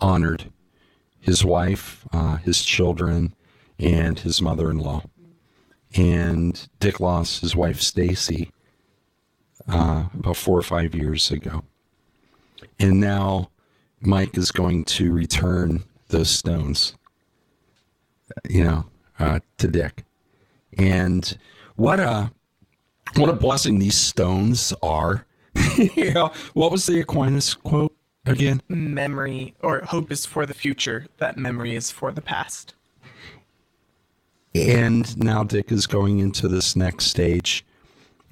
honored 0.00 0.50
his 1.22 1.44
wife, 1.44 2.04
uh, 2.12 2.36
his 2.36 2.62
children, 2.62 3.34
and 3.78 4.18
his 4.18 4.42
mother-in-law. 4.42 5.02
And 5.96 6.68
Dick 6.80 7.00
lost 7.00 7.40
his 7.40 7.54
wife 7.54 7.80
Stacy 7.80 8.50
uh, 9.68 10.06
about 10.18 10.36
four 10.36 10.58
or 10.58 10.62
five 10.62 10.94
years 10.94 11.30
ago, 11.30 11.62
and 12.78 12.98
now 12.98 13.50
Mike 14.00 14.36
is 14.36 14.50
going 14.50 14.84
to 14.84 15.12
return 15.12 15.84
those 16.08 16.30
stones, 16.30 16.94
you 18.48 18.64
know, 18.64 18.86
uh, 19.18 19.38
to 19.58 19.68
Dick. 19.68 20.04
And 20.76 21.38
what 21.76 22.00
a 22.00 22.32
what 23.16 23.28
a 23.28 23.34
blessing 23.34 23.78
these 23.78 23.96
stones 23.96 24.72
are. 24.82 25.26
you 25.76 26.12
know, 26.14 26.32
what 26.54 26.72
was 26.72 26.86
the 26.86 27.00
Aquinas 27.00 27.54
quote 27.54 27.91
again? 28.26 28.62
Memory 28.68 29.54
or 29.60 29.80
hope 29.80 30.10
is 30.10 30.26
for 30.26 30.46
the 30.46 30.54
future, 30.54 31.06
that 31.18 31.36
memory 31.36 31.74
is 31.74 31.90
for 31.90 32.12
the 32.12 32.20
past. 32.20 32.74
And 34.54 35.16
now 35.18 35.44
Dick 35.44 35.72
is 35.72 35.86
going 35.86 36.18
into 36.18 36.46
this 36.46 36.76
next 36.76 37.06
stage 37.06 37.64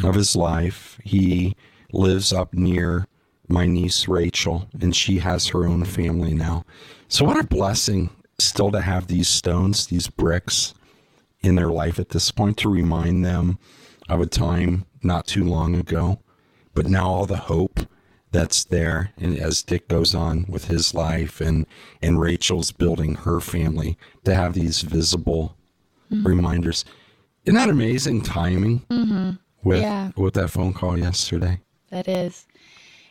of 0.03 0.15
his 0.15 0.37
life. 0.37 0.99
He 1.03 1.57
lives 1.93 2.33
up 2.33 2.53
near 2.53 3.07
my 3.49 3.67
niece 3.67 4.07
Rachel, 4.07 4.69
and 4.81 4.95
she 4.95 5.19
has 5.19 5.49
her 5.49 5.67
own 5.67 5.85
family 5.85 6.35
now. 6.35 6.65
So, 7.09 7.25
what 7.25 7.41
a 7.41 7.47
blessing 7.47 8.11
still 8.39 8.71
to 8.71 8.81
have 8.81 9.07
these 9.07 9.29
stones, 9.29 9.87
these 9.87 10.09
bricks 10.09 10.75
in 11.41 11.57
their 11.57 11.71
life 11.71 11.99
at 11.99 12.11
this 12.11 12.31
point 12.31 12.59
to 12.59 12.69
remind 12.69 13.25
them 13.25 13.59
of 14.09 14.21
a 14.21 14.27
time 14.27 14.85
not 15.03 15.27
too 15.27 15.45
long 15.45 15.75
ago. 15.75 16.21
But 16.75 16.87
now 16.87 17.09
all 17.09 17.27
the 17.27 17.37
hope 17.37 17.81
that's 18.33 18.65
there, 18.65 19.13
and 19.19 19.37
as 19.39 19.63
Dick 19.63 19.89
goes 19.89 20.15
on 20.15 20.47
with 20.49 20.67
his 20.67 20.95
life, 20.95 21.41
and 21.41 21.67
and 22.03 22.21
Rachel's 22.21 22.71
building 22.73 23.15
her 23.17 23.41
family, 23.41 23.97
to 24.25 24.35
have 24.35 24.55
these 24.55 24.83
visible 24.83 25.57
reminders. 26.11 26.85
Isn't 27.45 27.57
that 27.57 27.69
amazing 27.71 28.23
timing 28.23 28.83
with 29.65 29.83
Yeah. 29.83 30.11
with 30.17 30.35
that 30.35 30.51
phone 30.51 30.73
call 30.73 30.99
yesterday? 30.99 31.61
That 31.91 32.07
is. 32.09 32.47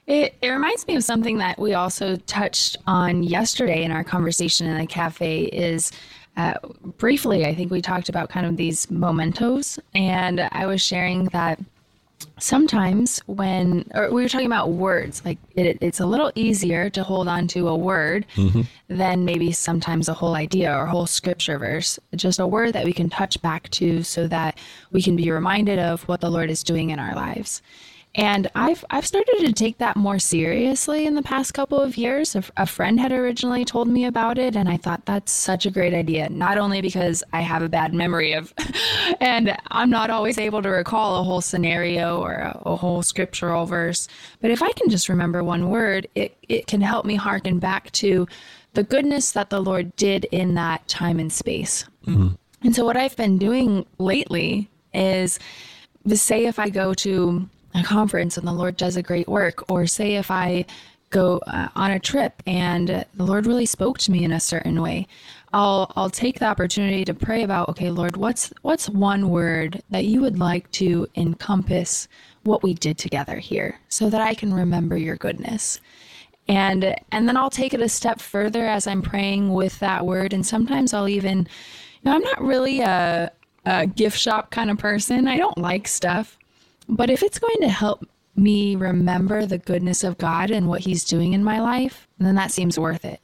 It, 0.08 0.36
it 0.42 0.50
reminds 0.50 0.88
me 0.88 0.96
of 0.96 1.04
something 1.04 1.38
that 1.38 1.60
we 1.60 1.76
also 1.76 2.16
touched 2.26 2.78
on 2.88 3.22
yesterday 3.22 3.84
in 3.84 3.92
our 3.92 4.04
conversation 4.04 4.66
in 4.68 4.76
the 4.78 4.88
cafe 4.88 5.44
is 5.44 5.92
uh, 6.36 6.54
briefly, 6.98 7.46
I 7.46 7.54
think 7.54 7.70
we 7.72 7.80
talked 7.82 8.10
about 8.10 8.30
kind 8.30 8.46
of 8.48 8.58
these 8.58 8.90
mementos. 8.90 9.78
And 9.94 10.42
I 10.52 10.66
was 10.66 10.82
sharing 10.82 11.26
that 11.26 11.60
sometimes 12.40 13.20
when 13.26 13.90
or 13.94 14.12
we 14.12 14.22
were 14.24 14.30
talking 14.30 14.48
about 14.48 14.72
words 14.72 15.24
like 15.26 15.38
it, 15.56 15.78
it's 15.82 16.00
a 16.00 16.06
little 16.06 16.32
easier 16.36 16.90
to 16.90 17.04
hold 17.04 17.28
on 17.28 17.48
to 17.48 17.68
a 17.68 17.76
word 17.76 18.26
mm-hmm. 18.36 18.62
than 18.88 19.26
maybe 19.26 19.52
sometimes 19.52 20.10
a 20.10 20.14
whole 20.14 20.36
idea 20.36 20.74
or 20.74 20.84
a 20.84 20.90
whole 20.90 21.08
scripture 21.08 21.58
verse. 21.58 22.00
Just 22.16 22.40
a 22.40 22.48
word 22.48 22.74
that 22.74 22.86
we 22.86 22.94
can 22.94 23.10
touch 23.10 23.42
back 23.42 23.70
to 23.72 24.04
so 24.04 24.28
that 24.28 24.58
we 24.92 25.02
can 25.02 25.16
be 25.16 25.32
reminded 25.32 25.80
of 25.80 26.04
what 26.08 26.22
the 26.22 26.30
lord 26.30 26.50
is 26.50 26.64
doing 26.64 26.90
in 26.90 27.00
our 27.00 27.16
lives 27.16 27.62
and 28.16 28.50
I've 28.56 28.84
I've 28.90 29.06
started 29.06 29.38
to 29.40 29.54
take 29.54 29.78
that 29.78 29.96
more 29.96 30.18
seriously 30.18 31.06
in 31.06 31.14
the 31.14 31.22
past 31.22 31.54
couple 31.54 31.80
of 31.80 31.96
years. 31.96 32.36
A, 32.36 32.44
a 32.58 32.66
friend 32.66 33.00
had 33.00 33.12
originally 33.12 33.64
told 33.64 33.88
me 33.88 34.06
about 34.06 34.40
it, 34.40 34.56
and 34.56 34.68
I 34.68 34.78
thought 34.78 35.06
that's 35.06 35.32
such 35.32 35.68
a 35.68 35.72
great 35.72 35.94
idea. 35.94 36.28
Not 36.30 36.58
only 36.58 36.82
because 36.82 37.24
I 37.34 37.42
have 37.42 37.62
a 37.62 37.70
bad 37.70 37.94
memory 37.94 38.34
of, 38.34 38.52
and 39.22 39.56
I'm 39.70 39.92
not 39.92 40.10
always 40.10 40.40
able 40.40 40.64
to 40.64 40.70
recall 40.70 41.22
a 41.22 41.24
whole 41.24 41.42
scenario 41.42 42.20
or 42.20 42.34
a, 42.34 42.62
a 42.66 42.76
whole 42.76 43.04
scriptural 43.04 43.68
verse, 43.68 44.08
but 44.42 44.50
if 44.50 44.64
I 44.64 44.72
can 44.72 44.90
just 44.90 45.08
remember 45.08 45.44
one 45.44 45.70
word, 45.70 46.08
it 46.16 46.36
it 46.48 46.66
can 46.66 46.82
help 46.82 47.06
me 47.06 47.16
hearken 47.16 47.60
back 47.60 47.92
to 47.92 48.28
the 48.74 48.84
goodness 48.84 49.34
that 49.34 49.52
the 49.52 49.62
Lord 49.62 49.96
did 49.96 50.26
in 50.26 50.56
that 50.56 50.88
time 50.88 51.20
and 51.20 51.32
space. 51.32 51.86
Mm-hmm. 52.08 52.30
And 52.64 52.76
so, 52.76 52.86
what 52.86 52.98
I've 52.98 53.16
been 53.16 53.38
doing 53.38 53.86
lately 54.00 54.68
is 54.96 55.40
say 56.16 56.46
if 56.46 56.58
I 56.58 56.70
go 56.70 56.94
to 56.96 57.48
a 57.74 57.84
conference 57.84 58.38
and 58.38 58.48
the 58.48 58.54
Lord 58.54 58.78
does 58.78 58.96
a 58.98 59.04
great 59.04 59.28
work, 59.28 59.70
or 59.70 59.88
say 59.88 60.16
if 60.16 60.32
I 60.32 60.66
go 61.10 61.40
uh, 61.48 61.70
on 61.76 61.92
a 61.92 62.00
trip 62.00 62.42
and 62.46 63.06
the 63.14 63.24
Lord 63.24 63.48
really 63.48 63.66
spoke 63.66 63.98
to 64.00 64.12
me 64.12 64.24
in 64.24 64.32
a 64.32 64.40
certain 64.40 64.82
way, 64.82 65.08
I'll 65.54 65.92
I'll 65.96 66.10
take 66.10 66.40
the 66.40 66.46
opportunity 66.46 67.06
to 67.06 67.14
pray 67.14 67.44
about 67.44 67.70
okay, 67.70 67.90
Lord, 67.90 68.18
what's 68.18 68.54
what's 68.62 68.90
one 68.90 69.30
word 69.30 69.82
that 69.90 70.06
you 70.06 70.22
would 70.22 70.38
like 70.38 70.70
to 70.74 71.08
encompass 71.16 72.08
what 72.44 72.64
we 72.64 72.74
did 72.74 72.98
together 72.98 73.38
here 73.38 73.80
so 73.90 74.10
that 74.10 74.22
I 74.22 74.34
can 74.34 74.54
remember 74.54 74.98
your 74.98 75.16
goodness. 75.16 75.82
And 76.48 76.96
and 77.12 77.28
then 77.28 77.38
I'll 77.38 77.50
take 77.50 77.74
it 77.74 77.82
a 77.82 77.90
step 77.90 78.20
further 78.20 78.66
as 78.66 78.88
I'm 78.88 79.02
praying 79.02 79.54
with 79.54 79.80
that 79.80 80.06
word 80.06 80.34
and 80.34 80.46
sometimes 80.46 80.94
I'll 80.94 81.10
even 81.10 81.40
you 81.40 81.46
know, 82.10 82.16
I'm 82.16 82.24
not 82.24 82.42
really 82.42 82.82
a 82.82 83.32
a 83.66 83.86
gift 83.86 84.18
shop 84.18 84.52
kind 84.52 84.72
of 84.72 84.78
person. 84.78 85.28
I 85.28 85.38
don't 85.38 85.58
like 85.58 85.88
stuff. 85.88 86.39
But 86.90 87.12
if 87.12 87.22
it's 87.22 87.38
going 87.38 87.62
to 87.62 87.70
help 87.70 88.04
me 88.36 88.76
remember 88.76 89.46
the 89.46 89.60
goodness 89.60 90.04
of 90.04 90.18
God 90.18 90.50
and 90.50 90.68
what 90.68 90.82
He's 90.82 91.04
doing 91.04 91.34
in 91.34 91.44
my 91.44 91.60
life, 91.60 92.08
then 92.18 92.36
that 92.36 92.52
seems 92.52 92.80
worth 92.80 93.06
it. 93.06 93.22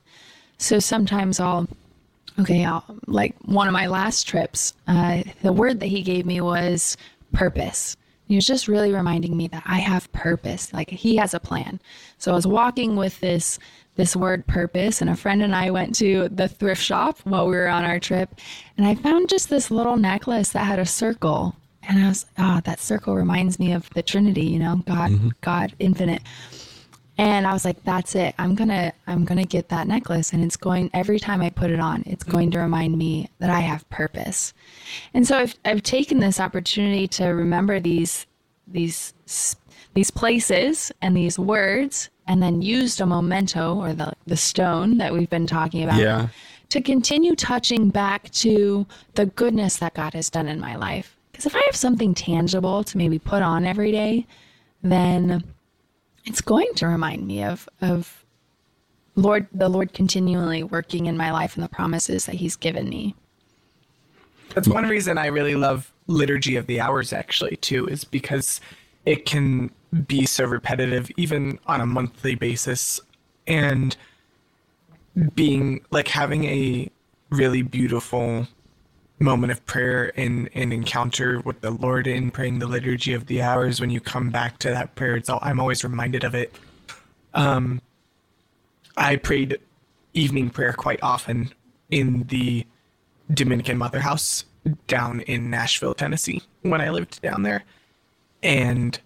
So 0.58 0.80
sometimes 0.80 1.40
I'll, 1.40 1.68
okay, 2.40 2.64
I'll, 2.64 2.86
like 3.08 3.36
one 3.44 3.68
of 3.68 3.74
my 3.74 3.88
last 3.88 4.28
trips, 4.28 4.74
uh, 4.88 5.24
the 5.42 5.52
word 5.52 5.80
that 5.80 5.88
He 5.88 6.04
gave 6.04 6.26
me 6.26 6.42
was 6.42 6.96
purpose. 7.34 7.98
He 8.28 8.36
was 8.36 8.46
just 8.46 8.68
really 8.68 8.94
reminding 8.94 9.36
me 9.36 9.48
that 9.50 9.64
I 9.66 9.80
have 9.80 10.12
purpose. 10.12 10.72
Like 10.72 10.90
He 10.92 11.16
has 11.16 11.34
a 11.34 11.40
plan. 11.40 11.80
So 12.20 12.32
I 12.32 12.36
was 12.36 12.48
walking 12.48 12.96
with 12.96 13.20
this 13.20 13.58
this 13.96 14.14
word 14.14 14.46
purpose 14.46 15.00
and 15.00 15.10
a 15.10 15.16
friend 15.16 15.42
and 15.42 15.56
I 15.56 15.72
went 15.72 15.96
to 15.96 16.28
the 16.28 16.50
thrift 16.50 16.82
shop 16.82 17.20
while 17.24 17.48
we 17.48 17.56
were 17.56 17.70
on 17.70 17.86
our 17.86 17.98
trip 17.98 18.30
and 18.78 18.86
I 18.86 18.96
found 18.96 19.30
just 19.30 19.50
this 19.50 19.72
little 19.72 19.96
necklace 19.96 20.50
that 20.50 20.66
had 20.66 20.80
a 20.80 20.86
circle 20.86 21.56
and 21.88 22.04
I 22.04 22.08
was, 22.10 22.26
ah, 22.38 22.58
oh, 22.58 22.62
that 22.66 22.80
circle 22.80 23.16
reminds 23.16 23.60
me 23.60 23.74
of 23.74 23.90
the 23.92 24.04
Trinity, 24.04 24.46
you 24.46 24.60
know, 24.60 24.82
God, 24.86 25.12
mm-hmm. 25.12 25.30
God, 25.42 25.74
infinite. 25.80 26.22
And 27.18 27.48
I 27.48 27.54
was 27.54 27.64
like, 27.64 27.82
that's 27.84 28.14
it. 28.16 28.36
I'm 28.38 28.56
gonna, 28.56 28.92
I'm 29.08 29.24
gonna 29.24 29.46
get 29.46 29.70
that 29.70 29.88
necklace, 29.88 30.34
and 30.34 30.44
it's 30.44 30.58
going 30.58 30.90
every 30.94 31.20
time 31.20 31.42
I 31.42 31.50
put 31.50 31.72
it 31.72 31.80
on. 31.80 32.04
It's 32.06 32.24
going 32.24 32.52
to 32.52 32.60
remind 32.60 32.98
me 32.98 33.30
that 33.40 33.50
I 33.50 33.62
have 33.62 33.90
purpose. 33.90 34.54
And 35.14 35.26
so 35.26 35.38
I've, 35.38 35.56
I've 35.64 35.84
taken 35.84 36.20
this 36.20 36.40
opportunity 36.40 37.08
to 37.10 37.28
remember 37.28 37.80
these, 37.80 38.26
these, 38.68 39.14
these 39.94 40.12
places 40.12 40.92
and 41.02 41.16
these 41.16 41.40
words, 41.40 42.10
and 42.28 42.44
then 42.44 42.62
used 42.62 43.00
a 43.00 43.06
memento 43.06 43.76
or 43.76 43.94
the 43.94 44.12
the 44.26 44.38
stone 44.38 44.98
that 44.98 45.14
we've 45.14 45.30
been 45.30 45.48
talking 45.48 45.84
about. 45.84 46.00
Yeah. 46.00 46.28
To 46.70 46.82
continue 46.82 47.36
touching 47.36 47.90
back 47.90 48.30
to 48.32 48.88
the 49.14 49.28
goodness 49.28 49.78
that 49.78 49.94
God 49.94 50.14
has 50.16 50.30
done 50.30 50.48
in 50.48 50.60
my 50.60 50.76
life 50.76 51.15
because 51.36 51.46
if 51.46 51.56
I 51.56 51.66
have 51.66 51.76
something 51.76 52.14
tangible 52.14 52.86
to 52.86 52.98
maybe 52.98 53.20
put 53.20 53.42
on 53.42 53.66
every 53.66 53.92
day, 53.92 54.26
then 54.82 55.44
it's 56.24 56.40
going 56.40 56.74
to 56.76 56.88
remind 56.88 57.28
me 57.28 57.44
of 57.44 57.68
of 57.82 58.26
Lord 59.16 59.46
the 59.52 59.68
Lord 59.68 59.92
continually 59.92 60.64
working 60.64 61.08
in 61.08 61.18
my 61.18 61.34
life 61.34 61.56
and 61.56 61.64
the 61.64 61.68
promises 61.68 62.26
that 62.28 62.36
He's 62.36 62.56
given 62.56 62.88
me. 62.88 63.16
That's 64.54 64.70
one 64.70 64.86
reason 64.86 65.18
I 65.18 65.26
really 65.26 65.56
love 65.56 65.92
liturgy 66.08 66.56
of 66.56 66.68
the 66.68 66.80
hours 66.80 67.12
actually 67.12 67.58
too, 67.58 67.86
is 67.86 68.06
because 68.06 68.62
it 69.06 69.26
can 69.26 69.72
be 70.08 70.26
so 70.26 70.46
repetitive 70.46 71.12
even 71.18 71.60
on 71.68 71.82
a 71.82 71.86
monthly 71.86 72.36
basis 72.36 73.02
and 73.46 73.98
being 75.34 75.82
like 75.92 76.08
having 76.08 76.46
a 76.46 76.90
really 77.30 77.62
beautiful 77.62 78.48
moment 79.20 79.52
of 79.52 79.66
prayer 79.66 80.12
and, 80.18 80.50
and 80.54 80.74
encounter 80.74 81.40
with 81.40 81.62
the 81.62 81.72
Lord 81.72 82.08
in 82.08 82.32
praying 82.32 82.60
the 82.60 82.68
liturgy 82.68 83.14
of 83.14 83.28
the 83.28 83.42
hours, 83.42 83.80
when 83.80 83.90
you 83.90 84.00
come 84.02 84.30
back 84.30 84.60
to 84.60 84.70
that 84.70 84.96
prayer, 84.96 85.16
it's 85.16 85.30
all, 85.30 85.40
I'm 85.42 85.60
always 85.60 85.84
reminded 85.84 86.24
of 86.24 86.36
it. 86.36 86.54
Um, 87.34 87.82
I 88.98 89.16
prayed 89.16 89.58
evening 90.14 90.50
prayer 90.50 90.74
quite 90.74 91.00
often 91.02 91.54
in 91.90 92.24
the 92.24 92.66
Dominican 93.34 93.78
Mother 93.78 94.00
House 94.00 94.46
down 94.88 95.22
in 95.22 95.50
Nashville, 95.50 95.94
Tennessee, 95.94 96.42
when 96.62 96.82
I 96.82 96.90
lived 96.90 97.22
down 97.22 97.44
there, 97.44 97.64
and 98.42 99.00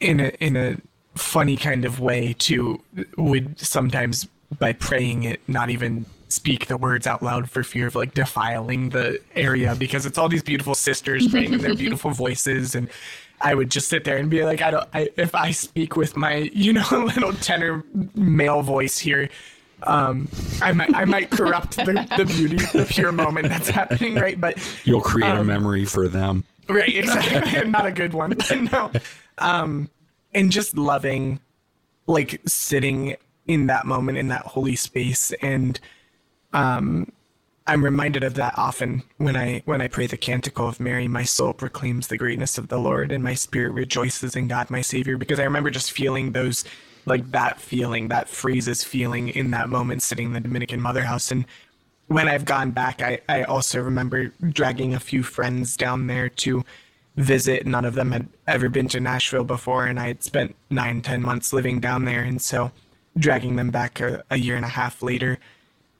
in 0.00 0.20
a 0.20 0.28
in 0.40 0.56
a 0.56 0.76
funny 1.14 1.56
kind 1.56 1.84
of 1.84 2.00
way 2.00 2.34
too, 2.38 2.82
would 3.16 3.58
sometimes 3.58 4.26
by 4.58 4.72
praying 4.72 5.24
it 5.24 5.40
not 5.48 5.70
even 5.70 6.06
speak 6.32 6.66
the 6.66 6.76
words 6.76 7.06
out 7.06 7.22
loud 7.22 7.50
for 7.50 7.62
fear 7.62 7.86
of 7.86 7.94
like 7.94 8.14
defiling 8.14 8.90
the 8.90 9.20
area 9.34 9.74
because 9.74 10.06
it's 10.06 10.18
all 10.18 10.28
these 10.28 10.42
beautiful 10.42 10.74
sisters 10.74 11.28
praying 11.28 11.52
in 11.52 11.60
their 11.60 11.74
beautiful 11.74 12.10
voices 12.10 12.74
and 12.74 12.88
I 13.42 13.54
would 13.54 13.70
just 13.70 13.88
sit 13.88 14.04
there 14.04 14.16
and 14.16 14.30
be 14.30 14.44
like, 14.44 14.62
I 14.62 14.70
don't, 14.70 14.88
I, 14.94 15.10
if 15.16 15.34
I 15.34 15.50
speak 15.50 15.96
with 15.96 16.16
my, 16.16 16.50
you 16.54 16.72
know, 16.72 16.86
little 16.92 17.32
tenor 17.32 17.84
male 18.14 18.62
voice 18.62 18.98
here, 18.98 19.28
um, 19.82 20.28
I 20.60 20.72
might, 20.72 20.94
I 20.94 21.04
might 21.04 21.30
corrupt 21.30 21.76
the, 21.76 22.06
the 22.16 22.24
beauty, 22.24 22.56
of 22.56 22.72
the 22.72 22.86
pure 22.88 23.10
moment 23.10 23.48
that's 23.48 23.68
happening, 23.68 24.14
right? 24.14 24.40
But 24.40 24.58
you'll 24.84 25.00
create 25.00 25.30
um, 25.30 25.38
a 25.38 25.44
memory 25.44 25.84
for 25.84 26.08
them, 26.08 26.44
right? 26.68 26.94
Exactly, 26.94 27.64
not 27.68 27.86
a 27.86 27.92
good 27.92 28.14
one. 28.14 28.36
no, 28.70 28.92
um, 29.38 29.90
and 30.32 30.52
just 30.52 30.78
loving, 30.78 31.40
like 32.06 32.40
sitting 32.46 33.16
in 33.46 33.66
that 33.66 33.86
moment 33.86 34.18
in 34.18 34.28
that 34.28 34.42
holy 34.42 34.76
space 34.76 35.32
and 35.42 35.80
um, 36.52 37.06
I'm 37.66 37.84
reminded 37.84 38.24
of 38.24 38.34
that 38.34 38.54
often 38.58 39.02
when 39.18 39.36
I 39.36 39.62
when 39.66 39.80
I 39.80 39.88
pray 39.88 40.06
the 40.06 40.16
canticle 40.16 40.68
of 40.68 40.80
Mary. 40.80 41.06
My 41.06 41.22
soul 41.22 41.52
proclaims 41.52 42.08
the 42.08 42.18
greatness 42.18 42.58
of 42.58 42.68
the 42.68 42.78
Lord, 42.78 43.12
and 43.12 43.22
my 43.22 43.34
spirit 43.34 43.72
rejoices 43.72 44.34
in 44.34 44.48
God, 44.48 44.70
my 44.70 44.80
Savior. 44.80 45.16
Because 45.16 45.38
I 45.38 45.44
remember 45.44 45.70
just 45.70 45.92
feeling 45.92 46.32
those, 46.32 46.64
like 47.06 47.30
that 47.30 47.60
feeling, 47.60 48.08
that 48.08 48.28
phrases 48.28 48.82
feeling 48.82 49.28
in 49.28 49.52
that 49.52 49.68
moment, 49.68 50.02
sitting 50.02 50.26
in 50.26 50.32
the 50.32 50.40
Dominican 50.40 50.80
Mother 50.80 51.02
House. 51.02 51.30
And 51.30 51.44
when 52.08 52.28
I've 52.28 52.44
gone 52.44 52.72
back, 52.72 53.00
I 53.00 53.20
I 53.28 53.44
also 53.44 53.80
remember 53.80 54.32
dragging 54.40 54.92
a 54.94 55.00
few 55.00 55.22
friends 55.22 55.76
down 55.76 56.08
there 56.08 56.28
to 56.28 56.64
visit. 57.14 57.64
None 57.64 57.84
of 57.84 57.94
them 57.94 58.10
had 58.10 58.28
ever 58.48 58.68
been 58.68 58.88
to 58.88 58.98
Nashville 58.98 59.44
before, 59.44 59.86
and 59.86 60.00
I 60.00 60.08
had 60.08 60.24
spent 60.24 60.56
nine, 60.68 61.00
ten 61.00 61.22
months 61.22 61.52
living 61.52 61.78
down 61.78 62.06
there, 62.06 62.24
and 62.24 62.42
so 62.42 62.72
dragging 63.16 63.54
them 63.54 63.70
back 63.70 64.00
a, 64.00 64.24
a 64.30 64.36
year 64.36 64.56
and 64.56 64.64
a 64.64 64.68
half 64.68 65.00
later 65.00 65.38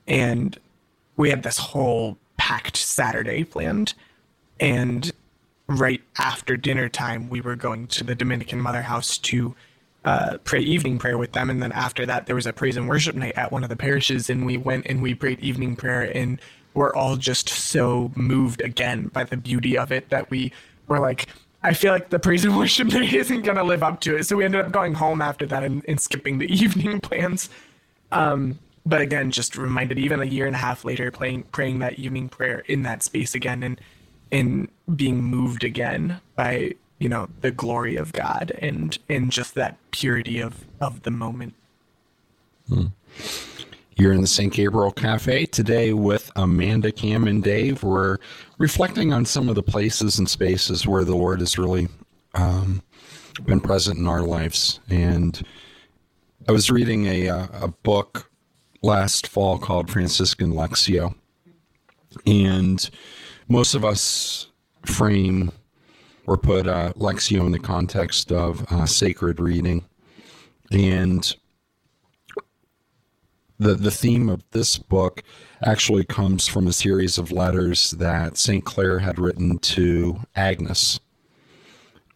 and 0.06 0.58
we 1.16 1.30
had 1.30 1.42
this 1.42 1.58
whole 1.58 2.18
packed 2.36 2.76
Saturday 2.76 3.44
planned. 3.44 3.94
And 4.58 5.10
right 5.66 6.02
after 6.18 6.56
dinner 6.56 6.88
time, 6.88 7.28
we 7.28 7.40
were 7.40 7.56
going 7.56 7.86
to 7.88 8.04
the 8.04 8.14
Dominican 8.14 8.60
Mother 8.60 8.82
House 8.82 9.18
to 9.18 9.54
uh, 10.04 10.38
pray 10.44 10.60
evening 10.60 10.98
prayer 10.98 11.16
with 11.16 11.32
them. 11.32 11.50
And 11.50 11.62
then 11.62 11.72
after 11.72 12.04
that, 12.06 12.26
there 12.26 12.34
was 12.34 12.46
a 12.46 12.52
praise 12.52 12.76
and 12.76 12.88
worship 12.88 13.14
night 13.14 13.34
at 13.36 13.52
one 13.52 13.62
of 13.62 13.68
the 13.68 13.76
parishes, 13.76 14.28
and 14.28 14.44
we 14.44 14.56
went 14.56 14.86
and 14.86 15.02
we 15.02 15.14
prayed 15.14 15.40
evening 15.40 15.76
prayer, 15.76 16.02
and 16.02 16.40
we're 16.74 16.94
all 16.94 17.16
just 17.16 17.48
so 17.48 18.10
moved 18.16 18.60
again 18.62 19.08
by 19.08 19.24
the 19.24 19.36
beauty 19.36 19.76
of 19.76 19.92
it 19.92 20.08
that 20.08 20.30
we 20.30 20.52
were 20.88 20.98
like, 20.98 21.28
I 21.62 21.74
feel 21.74 21.92
like 21.92 22.10
the 22.10 22.18
praise 22.18 22.44
and 22.44 22.56
worship 22.58 22.88
night 22.88 23.12
isn't 23.12 23.42
going 23.42 23.56
to 23.56 23.64
live 23.64 23.82
up 23.82 24.00
to 24.00 24.16
it. 24.16 24.24
So 24.24 24.36
we 24.36 24.44
ended 24.44 24.62
up 24.62 24.72
going 24.72 24.94
home 24.94 25.22
after 25.22 25.46
that 25.46 25.62
and, 25.62 25.84
and 25.86 26.00
skipping 26.00 26.38
the 26.38 26.46
evening 26.52 27.00
plans. 27.00 27.48
Um, 28.10 28.58
but 28.84 29.00
again, 29.00 29.30
just 29.30 29.56
reminded 29.56 29.98
even 29.98 30.20
a 30.20 30.24
year 30.24 30.46
and 30.46 30.56
a 30.56 30.58
half 30.58 30.84
later, 30.84 31.10
playing 31.10 31.44
praying 31.44 31.78
that 31.80 31.98
evening 31.98 32.28
prayer 32.28 32.60
in 32.66 32.82
that 32.82 33.02
space 33.02 33.34
again, 33.34 33.62
and 33.62 33.80
and 34.30 34.68
being 34.96 35.22
moved 35.22 35.62
again 35.62 36.20
by 36.34 36.74
you 36.98 37.08
know 37.08 37.28
the 37.40 37.50
glory 37.50 37.96
of 37.96 38.12
God 38.12 38.52
and 38.58 38.98
and 39.08 39.30
just 39.30 39.54
that 39.54 39.76
purity 39.92 40.40
of 40.40 40.64
of 40.80 41.02
the 41.02 41.10
moment. 41.10 41.54
Hmm. 42.68 42.86
You're 43.96 44.12
in 44.12 44.22
the 44.22 44.26
St. 44.26 44.52
Gabriel 44.52 44.90
Cafe 44.90 45.46
today 45.46 45.92
with 45.92 46.30
Amanda, 46.34 46.90
Cam, 46.90 47.28
and 47.28 47.44
Dave. 47.44 47.82
We're 47.82 48.18
reflecting 48.58 49.12
on 49.12 49.24
some 49.26 49.48
of 49.48 49.54
the 49.54 49.62
places 49.62 50.18
and 50.18 50.28
spaces 50.28 50.86
where 50.86 51.04
the 51.04 51.14
Lord 51.14 51.40
has 51.40 51.58
really 51.58 51.88
um, 52.34 52.82
been 53.44 53.60
present 53.60 53.98
in 53.98 54.06
our 54.06 54.22
lives. 54.22 54.80
And 54.88 55.40
I 56.48 56.52
was 56.52 56.70
reading 56.70 57.06
a, 57.06 57.28
uh, 57.28 57.46
a 57.52 57.68
book 57.68 58.31
last 58.82 59.26
fall 59.26 59.58
called 59.58 59.90
Franciscan 59.90 60.52
Lectio. 60.52 61.14
And 62.26 62.88
most 63.48 63.74
of 63.74 63.84
us 63.84 64.48
frame 64.84 65.52
or 66.26 66.36
put 66.36 66.66
uh, 66.66 66.92
Lectio 66.94 67.46
in 67.46 67.52
the 67.52 67.58
context 67.58 68.30
of 68.30 68.64
uh, 68.70 68.86
sacred 68.86 69.40
reading. 69.40 69.84
And 70.70 71.34
the, 73.58 73.74
the 73.74 73.90
theme 73.90 74.28
of 74.28 74.42
this 74.50 74.78
book 74.78 75.22
actually 75.64 76.04
comes 76.04 76.48
from 76.48 76.66
a 76.66 76.72
series 76.72 77.18
of 77.18 77.32
letters 77.32 77.92
that 77.92 78.36
St. 78.36 78.64
Clare 78.64 78.98
had 78.98 79.18
written 79.18 79.58
to 79.58 80.20
Agnes. 80.34 80.98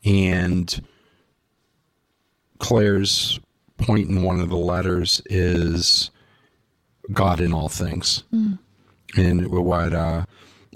And 0.04 0.84
Clare's 2.58 3.38
point 3.78 4.08
in 4.08 4.22
one 4.22 4.40
of 4.40 4.48
the 4.48 4.56
letters 4.56 5.20
is 5.26 6.10
God 7.12 7.40
in 7.40 7.52
all 7.52 7.68
things. 7.68 8.24
Mm. 8.32 8.58
And 9.16 9.48
what 9.48 9.92
uh, 9.92 10.24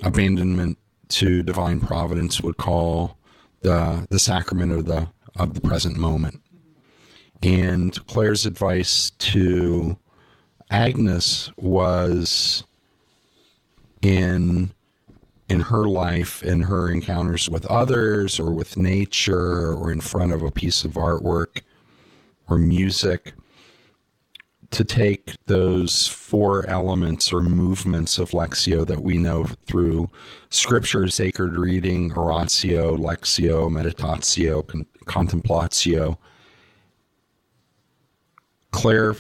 abandonment 0.03 0.79
to 1.09 1.43
divine 1.43 1.81
providence 1.81 2.41
would 2.41 2.57
call 2.57 3.19
the 3.63 4.07
the 4.11 4.19
sacrament 4.19 4.73
of 4.73 4.87
the 4.87 5.09
of 5.37 5.55
the 5.55 5.61
present 5.61 5.97
moment. 5.97 6.41
And 7.43 7.95
Clare's 8.07 8.47
advice 8.47 9.11
to 9.11 9.99
Agnes 10.71 11.51
was 11.57 12.65
in 14.03 14.73
in 15.49 15.61
her 15.61 15.85
life 15.85 16.43
in 16.43 16.63
her 16.63 16.91
encounters 16.91 17.51
with 17.51 17.67
others 17.67 18.39
or 18.39 18.53
with 18.53 18.77
nature 18.77 19.73
or 19.73 19.91
in 19.91 20.01
front 20.01 20.33
of 20.33 20.43
a 20.43 20.51
piece 20.51 20.85
of 20.85 20.93
artwork 20.93 21.63
or 22.49 22.57
music 22.57 23.35
to 24.71 24.85
take 24.85 25.37
those 25.47 26.07
four 26.07 26.65
elements 26.69 27.33
or 27.33 27.43
movements 27.43 28.19
of 28.19 28.31
Lectio 28.31 28.87
that 28.87 29.03
we 29.03 29.19
know 29.19 29.45
through 29.67 30.09
scripture, 30.51 31.09
sacred 31.09 31.57
reading, 31.57 32.13
oratio, 32.17 32.97
lectio, 32.97 33.69
meditatio, 33.69 34.67
con- 34.67 34.87
contemplatio. 35.07 36.17
Clare 38.71 39.17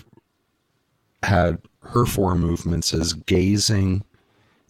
had 1.24 1.58
her 1.82 2.06
four 2.06 2.36
movements 2.36 2.94
as 2.94 3.12
gazing, 3.12 4.04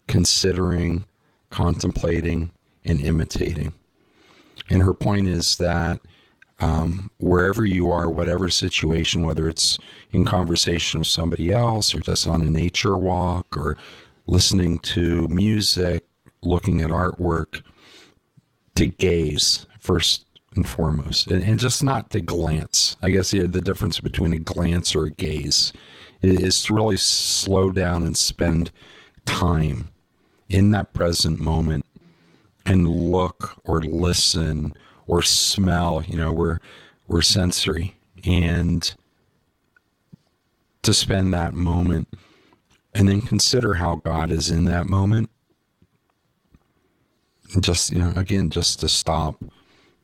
considering, 0.07 1.05
contemplating, 1.51 2.49
and 2.83 2.99
imitating. 2.99 3.73
And 4.69 4.81
her 4.81 4.93
point 4.93 5.27
is 5.27 5.57
that 5.57 6.01
um, 6.61 7.09
wherever 7.17 7.65
you 7.65 7.91
are, 7.91 8.09
whatever 8.09 8.49
situation, 8.49 9.25
whether 9.25 9.49
it's 9.49 9.79
in 10.11 10.23
conversation 10.25 10.99
with 10.99 11.07
somebody 11.07 11.51
else 11.51 11.93
or 11.93 11.99
just 11.99 12.27
on 12.27 12.41
a 12.41 12.49
nature 12.49 12.97
walk 12.97 13.57
or 13.57 13.77
listening 14.27 14.77
to 14.79 15.27
music, 15.27 16.05
looking 16.43 16.81
at 16.81 16.91
artwork, 16.91 17.63
to 18.75 18.85
gaze 18.85 19.65
first 19.79 20.25
and 20.55 20.67
foremost, 20.67 21.31
and, 21.31 21.43
and 21.43 21.59
just 21.59 21.83
not 21.83 22.11
to 22.11 22.21
glance. 22.21 22.95
I 23.01 23.09
guess 23.09 23.33
yeah, 23.33 23.47
the 23.47 23.61
difference 23.61 23.99
between 23.99 24.33
a 24.33 24.39
glance 24.39 24.95
or 24.95 25.05
a 25.05 25.11
gaze 25.11 25.73
is 26.21 26.61
to 26.63 26.75
really 26.75 26.97
slow 26.97 27.71
down 27.71 28.03
and 28.03 28.15
spend 28.15 28.71
time 29.25 29.89
in 30.49 30.71
that 30.71 30.93
present 30.93 31.39
moment 31.39 31.85
and 32.65 32.87
look 32.87 33.59
or 33.63 33.81
listen 33.81 34.73
or 35.07 35.21
smell. 35.21 36.03
You 36.07 36.17
know, 36.17 36.31
we're 36.31 36.59
we're 37.07 37.21
sensory, 37.21 37.95
and 38.23 38.93
to 40.83 40.93
spend 40.93 41.33
that 41.33 41.53
moment 41.53 42.07
and 42.93 43.07
then 43.07 43.21
consider 43.21 43.75
how 43.75 43.95
God 43.95 44.31
is 44.31 44.49
in 44.49 44.65
that 44.65 44.87
moment. 44.87 45.29
Just 47.59 47.91
you 47.91 47.99
know, 47.99 48.13
again, 48.15 48.49
just 48.49 48.79
to 48.79 48.89
stop 48.89 49.43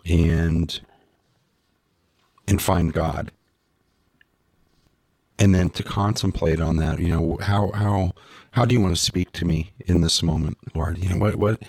and 0.05 0.79
and 2.47 2.61
find 2.61 2.93
God. 2.93 3.31
And 5.39 5.53
then 5.53 5.69
to 5.71 5.83
contemplate 5.83 6.59
on 6.59 6.77
that, 6.77 6.99
you 6.99 7.09
know, 7.09 7.37
how 7.41 7.71
how 7.71 8.13
how 8.51 8.65
do 8.65 8.73
you 8.73 8.81
want 8.81 8.95
to 8.95 9.01
speak 9.01 9.31
to 9.33 9.45
me 9.45 9.71
in 9.85 10.01
this 10.01 10.23
moment, 10.23 10.57
Lord? 10.73 10.97
You 10.97 11.09
know, 11.09 11.17
what 11.17 11.35
what 11.35 11.63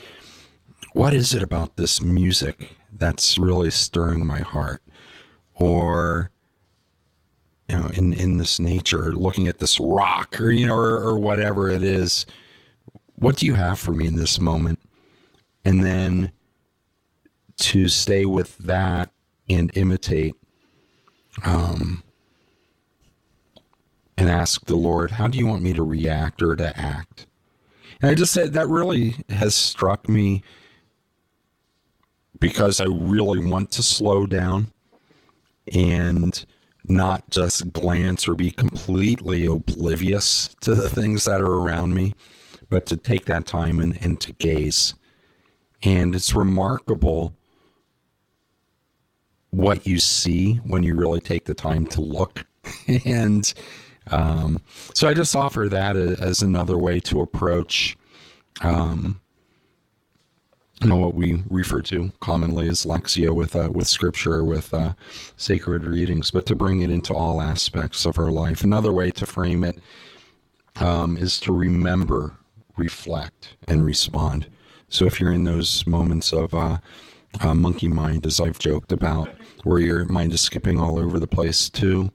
what 0.95 1.15
is 1.15 1.35
it 1.35 1.43
about 1.43 1.77
this 1.77 2.01
music 2.03 2.77
that's 2.93 3.39
really 3.39 3.71
stirring 3.71 4.27
my 4.27 4.41
heart. 4.41 4.83
Or 5.55 6.31
you 7.69 7.77
know 7.77 7.89
in 7.95 8.13
in 8.15 8.39
this 8.39 8.59
nature 8.59 9.13
looking 9.13 9.47
at 9.47 9.59
this 9.59 9.79
rock 9.79 10.41
or 10.41 10.51
you 10.51 10.67
know 10.67 10.75
or, 10.77 10.99
or 11.01 11.19
whatever 11.19 11.69
it 11.69 11.83
is 11.83 12.25
what 13.19 13.37
do 13.37 13.47
you 13.47 13.55
have 13.55 13.79
for 13.79 13.93
me 13.93 14.07
in 14.07 14.17
this 14.17 14.41
moment? 14.41 14.79
And 15.65 15.85
then 15.85 16.33
to 17.59 17.89
stay 17.89 18.25
with 18.25 18.57
that 18.59 19.11
and 19.51 19.71
imitate 19.75 20.35
um 21.45 22.03
and 24.17 24.29
ask 24.29 24.65
the 24.67 24.77
lord 24.77 25.13
how 25.13 25.27
do 25.27 25.39
you 25.39 25.47
want 25.47 25.63
me 25.63 25.73
to 25.73 25.83
react 25.83 26.43
or 26.43 26.55
to 26.57 26.79
act? 26.79 27.27
And 28.01 28.11
i 28.11 28.15
just 28.15 28.33
said 28.33 28.53
that 28.53 28.69
really 28.69 29.17
has 29.29 29.55
struck 29.55 30.09
me 30.09 30.43
because 32.41 32.81
I 32.81 32.87
really 32.87 33.45
want 33.45 33.71
to 33.73 33.83
slow 33.83 34.27
down 34.27 34.73
and 35.73 36.45
not 36.85 37.29
just 37.31 37.73
glance 37.73 38.27
or 38.27 38.35
be 38.35 38.51
completely 38.51 39.47
oblivious 39.47 40.55
to 40.61 40.75
the 40.75 40.89
things 40.89 41.25
that 41.25 41.41
are 41.41 41.55
around 41.55 41.95
me, 41.95 42.15
but 42.71 42.87
to 42.87 42.97
take 42.97 43.27
that 43.27 43.47
time 43.47 43.81
and, 43.81 43.99
and 44.03 44.21
to 44.21 44.33
gaze. 44.33 44.95
And 45.83 46.15
it's 46.15 46.35
remarkable 46.35 47.35
what 49.51 49.87
you 49.87 49.99
see 49.99 50.55
when 50.57 50.83
you 50.83 50.95
really 50.95 51.21
take 51.21 51.45
the 51.45 51.55
time 51.55 51.87
to 51.87 52.01
look. 52.01 52.47
and 53.05 53.53
um, 54.11 54.61
so 54.95 55.09
I 55.09 55.15
just 55.15 55.37
offer 55.37 55.69
that 55.69 55.97
as 55.97 56.43
another 56.43 56.79
way 56.79 57.01
to 57.01 57.21
approach 57.21 57.97
um, 58.63 59.21
you 60.81 60.89
know 60.89 60.97
what 60.97 61.15
we 61.15 61.43
refer 61.51 61.83
to 61.83 62.13
commonly 62.21 62.69
as 62.69 62.85
lectio 62.85 63.35
with 63.35 63.57
uh, 63.57 63.71
with 63.73 63.89
scripture 63.89 64.45
with 64.45 64.73
uh, 64.73 64.93
sacred 65.37 65.85
readings 65.85 66.31
but 66.31 66.47
to 66.47 66.55
bring 66.55 66.83
it 66.83 66.91
into 66.91 67.15
all 67.15 67.41
aspects 67.41 68.05
of 68.05 68.19
our 68.19 68.31
life. 68.31 68.63
Another 68.63 68.93
way 68.93 69.11
to 69.11 69.27
frame 69.27 69.65
it 69.65 69.79
um, 70.77 71.17
is 71.17 71.41
to 71.41 71.53
remember 71.53 72.37
reflect 72.77 73.57
and 73.67 73.85
respond. 73.85 74.47
So 74.89 75.05
if 75.05 75.21
you're 75.21 75.33
in 75.33 75.45
those 75.45 75.87
moments 75.87 76.33
of 76.33 76.55
uh, 76.55 76.79
uh 77.41 77.55
monkey 77.55 77.89
mind 77.89 78.25
as 78.25 78.41
i've 78.41 78.59
joked 78.59 78.91
about 78.91 79.29
where 79.65 79.81
your 79.81 80.07
mind 80.07 80.33
is 80.33 80.41
skipping 80.41 80.81
all 80.81 80.99
over 80.99 81.19
the 81.19 81.27
place 81.27 81.69
too, 81.69 82.11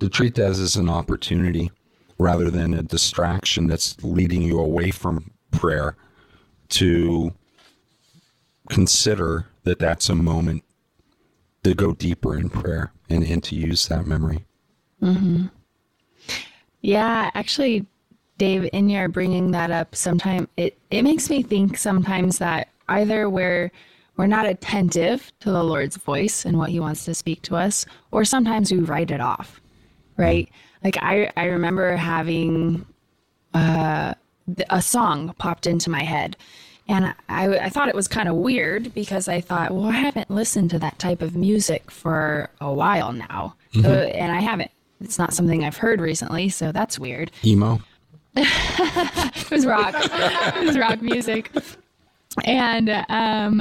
to 0.00 0.08
treat 0.08 0.34
that 0.34 0.50
as 0.50 0.76
an 0.76 0.88
opportunity 0.88 1.70
rather 2.18 2.50
than 2.50 2.74
a 2.74 2.82
distraction 2.82 3.68
that's 3.68 3.96
leading 4.02 4.42
you 4.42 4.58
away 4.58 4.90
from 4.90 5.30
prayer 5.52 5.96
to 6.68 7.32
consider 8.68 9.46
that 9.64 9.78
that's 9.78 10.08
a 10.08 10.14
moment 10.14 10.62
to 11.64 11.74
go 11.74 11.92
deeper 11.92 12.36
in 12.36 12.48
prayer 12.48 12.92
and, 13.08 13.24
and 13.24 13.42
to 13.44 13.54
use 13.54 13.88
that 13.88 14.06
memory. 14.06 14.44
Mm-hmm. 15.02 15.46
Yeah, 16.80 17.30
actually, 17.34 17.86
Dave, 18.38 18.68
in 18.72 18.88
your 18.88 19.08
bringing 19.08 19.50
that 19.50 19.70
up, 19.70 19.94
sometimes 19.94 20.48
it, 20.56 20.78
it 20.90 21.02
makes 21.02 21.28
me 21.28 21.42
think 21.42 21.76
sometimes 21.76 22.38
that 22.38 22.68
either 22.88 23.28
we're 23.28 23.70
we're 24.16 24.26
not 24.26 24.46
attentive 24.46 25.32
to 25.38 25.50
the 25.52 25.62
Lord's 25.62 25.96
voice 25.96 26.44
and 26.44 26.58
what 26.58 26.70
He 26.70 26.80
wants 26.80 27.04
to 27.04 27.14
speak 27.14 27.42
to 27.42 27.56
us, 27.56 27.86
or 28.10 28.24
sometimes 28.24 28.72
we 28.72 28.78
write 28.78 29.10
it 29.10 29.20
off, 29.20 29.60
right? 30.16 30.46
Mm-hmm. 30.46 30.86
Like 30.86 30.96
I 31.02 31.32
I 31.36 31.44
remember 31.46 31.96
having 31.96 32.86
uh, 33.54 34.14
a 34.70 34.82
song 34.82 35.34
popped 35.38 35.66
into 35.66 35.90
my 35.90 36.02
head 36.02 36.36
and 36.88 37.14
I, 37.28 37.58
I 37.58 37.68
thought 37.68 37.88
it 37.88 37.94
was 37.94 38.08
kind 38.08 38.28
of 38.28 38.36
weird 38.36 38.94
because 38.94 39.28
I 39.28 39.42
thought, 39.42 39.72
well, 39.72 39.86
I 39.86 39.92
haven't 39.92 40.30
listened 40.30 40.70
to 40.70 40.78
that 40.78 40.98
type 40.98 41.20
of 41.20 41.36
music 41.36 41.90
for 41.90 42.48
a 42.60 42.72
while 42.72 43.12
now. 43.12 43.54
Mm-hmm. 43.74 43.86
Uh, 43.86 43.90
and 43.90 44.32
I 44.32 44.40
haven't. 44.40 44.70
It's 45.00 45.18
not 45.18 45.34
something 45.34 45.64
I've 45.64 45.76
heard 45.76 46.00
recently, 46.00 46.48
so 46.48 46.72
that's 46.72 46.98
weird. 46.98 47.30
Emo? 47.44 47.80
it 48.34 49.50
was 49.50 49.66
rock. 49.66 49.94
it 49.96 50.66
was 50.66 50.78
rock 50.78 51.02
music. 51.02 51.52
And, 52.44 52.88
um, 53.08 53.60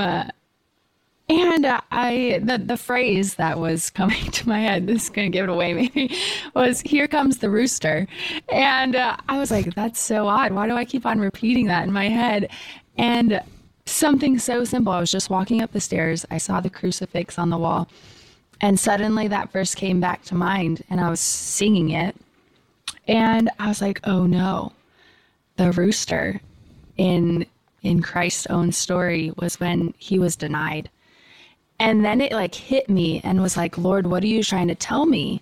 and 1.29 1.65
uh, 1.65 1.81
I 1.91 2.39
the 2.41 2.57
the 2.57 2.77
phrase 2.77 3.35
that 3.35 3.59
was 3.59 3.89
coming 3.89 4.23
to 4.31 4.47
my 4.47 4.61
head, 4.61 4.87
this 4.87 5.03
is 5.03 5.09
gonna 5.09 5.29
give 5.29 5.43
it 5.43 5.49
away 5.49 5.73
maybe, 5.73 6.15
was 6.55 6.81
"Here 6.81 7.07
comes 7.07 7.39
the 7.39 7.49
rooster," 7.49 8.07
and 8.49 8.95
uh, 8.95 9.17
I 9.27 9.37
was 9.37 9.51
like, 9.51 9.75
"That's 9.75 9.99
so 9.99 10.27
odd. 10.27 10.53
Why 10.53 10.67
do 10.67 10.75
I 10.75 10.85
keep 10.85 11.05
on 11.05 11.19
repeating 11.19 11.67
that 11.67 11.83
in 11.83 11.91
my 11.91 12.07
head?" 12.07 12.49
And 12.97 13.41
something 13.85 14.39
so 14.39 14.63
simple. 14.63 14.93
I 14.93 14.99
was 14.99 15.11
just 15.11 15.29
walking 15.29 15.61
up 15.61 15.71
the 15.71 15.79
stairs. 15.79 16.25
I 16.29 16.37
saw 16.37 16.59
the 16.59 16.69
crucifix 16.69 17.37
on 17.39 17.49
the 17.49 17.57
wall. 17.57 17.87
And 18.59 18.79
suddenly 18.79 19.27
that 19.27 19.51
verse 19.51 19.75
came 19.75 19.99
back 19.99 20.23
to 20.25 20.35
mind 20.35 20.83
and 20.89 20.99
I 20.99 21.09
was 21.09 21.19
singing 21.19 21.91
it. 21.91 22.15
And 23.07 23.49
I 23.59 23.67
was 23.67 23.81
like, 23.81 24.01
oh 24.05 24.25
no, 24.25 24.73
the 25.55 25.71
rooster 25.71 26.41
in 26.97 27.45
in 27.83 28.01
Christ's 28.01 28.47
own 28.47 28.71
story 28.71 29.31
was 29.37 29.59
when 29.59 29.93
he 29.97 30.17
was 30.17 30.35
denied. 30.35 30.89
And 31.79 32.03
then 32.03 32.21
it 32.21 32.31
like 32.31 32.55
hit 32.55 32.89
me 32.89 33.21
and 33.23 33.41
was 33.41 33.55
like, 33.55 33.77
Lord, 33.77 34.07
what 34.07 34.23
are 34.23 34.27
you 34.27 34.43
trying 34.43 34.67
to 34.67 34.75
tell 34.75 35.05
me? 35.05 35.41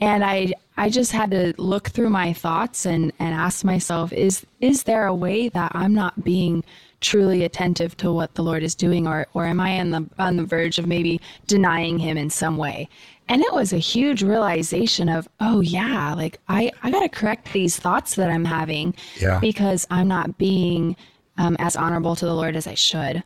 And 0.00 0.22
I 0.24 0.52
I 0.76 0.90
just 0.90 1.12
had 1.12 1.30
to 1.30 1.54
look 1.56 1.88
through 1.88 2.10
my 2.10 2.32
thoughts 2.32 2.86
and, 2.86 3.12
and 3.18 3.34
ask 3.34 3.64
myself, 3.64 4.12
is 4.12 4.46
is 4.60 4.84
there 4.84 5.06
a 5.06 5.14
way 5.14 5.48
that 5.48 5.72
I'm 5.74 5.94
not 5.94 6.22
being 6.22 6.62
truly 7.00 7.44
attentive 7.44 7.96
to 7.98 8.12
what 8.12 8.34
the 8.34 8.42
Lord 8.42 8.62
is 8.62 8.74
doing, 8.74 9.06
or 9.06 9.26
or 9.34 9.46
am 9.46 9.60
I 9.60 9.78
on 9.80 9.90
the 9.90 10.08
on 10.18 10.36
the 10.36 10.44
verge 10.44 10.78
of 10.78 10.86
maybe 10.86 11.20
denying 11.46 11.98
Him 11.98 12.16
in 12.16 12.30
some 12.30 12.56
way? 12.56 12.88
And 13.28 13.42
it 13.42 13.52
was 13.52 13.72
a 13.72 13.78
huge 13.78 14.22
realization 14.22 15.08
of, 15.08 15.28
oh 15.38 15.60
yeah, 15.60 16.14
like 16.14 16.38
I 16.48 16.72
I 16.82 16.90
got 16.90 17.00
to 17.00 17.08
correct 17.08 17.52
these 17.52 17.76
thoughts 17.78 18.16
that 18.16 18.30
I'm 18.30 18.44
having, 18.44 18.94
yeah. 19.20 19.38
because 19.40 19.86
I'm 19.90 20.08
not 20.08 20.36
being 20.36 20.96
um, 21.38 21.56
as 21.58 21.76
honorable 21.76 22.16
to 22.16 22.26
the 22.26 22.34
Lord 22.34 22.56
as 22.56 22.66
I 22.66 22.74
should. 22.74 23.22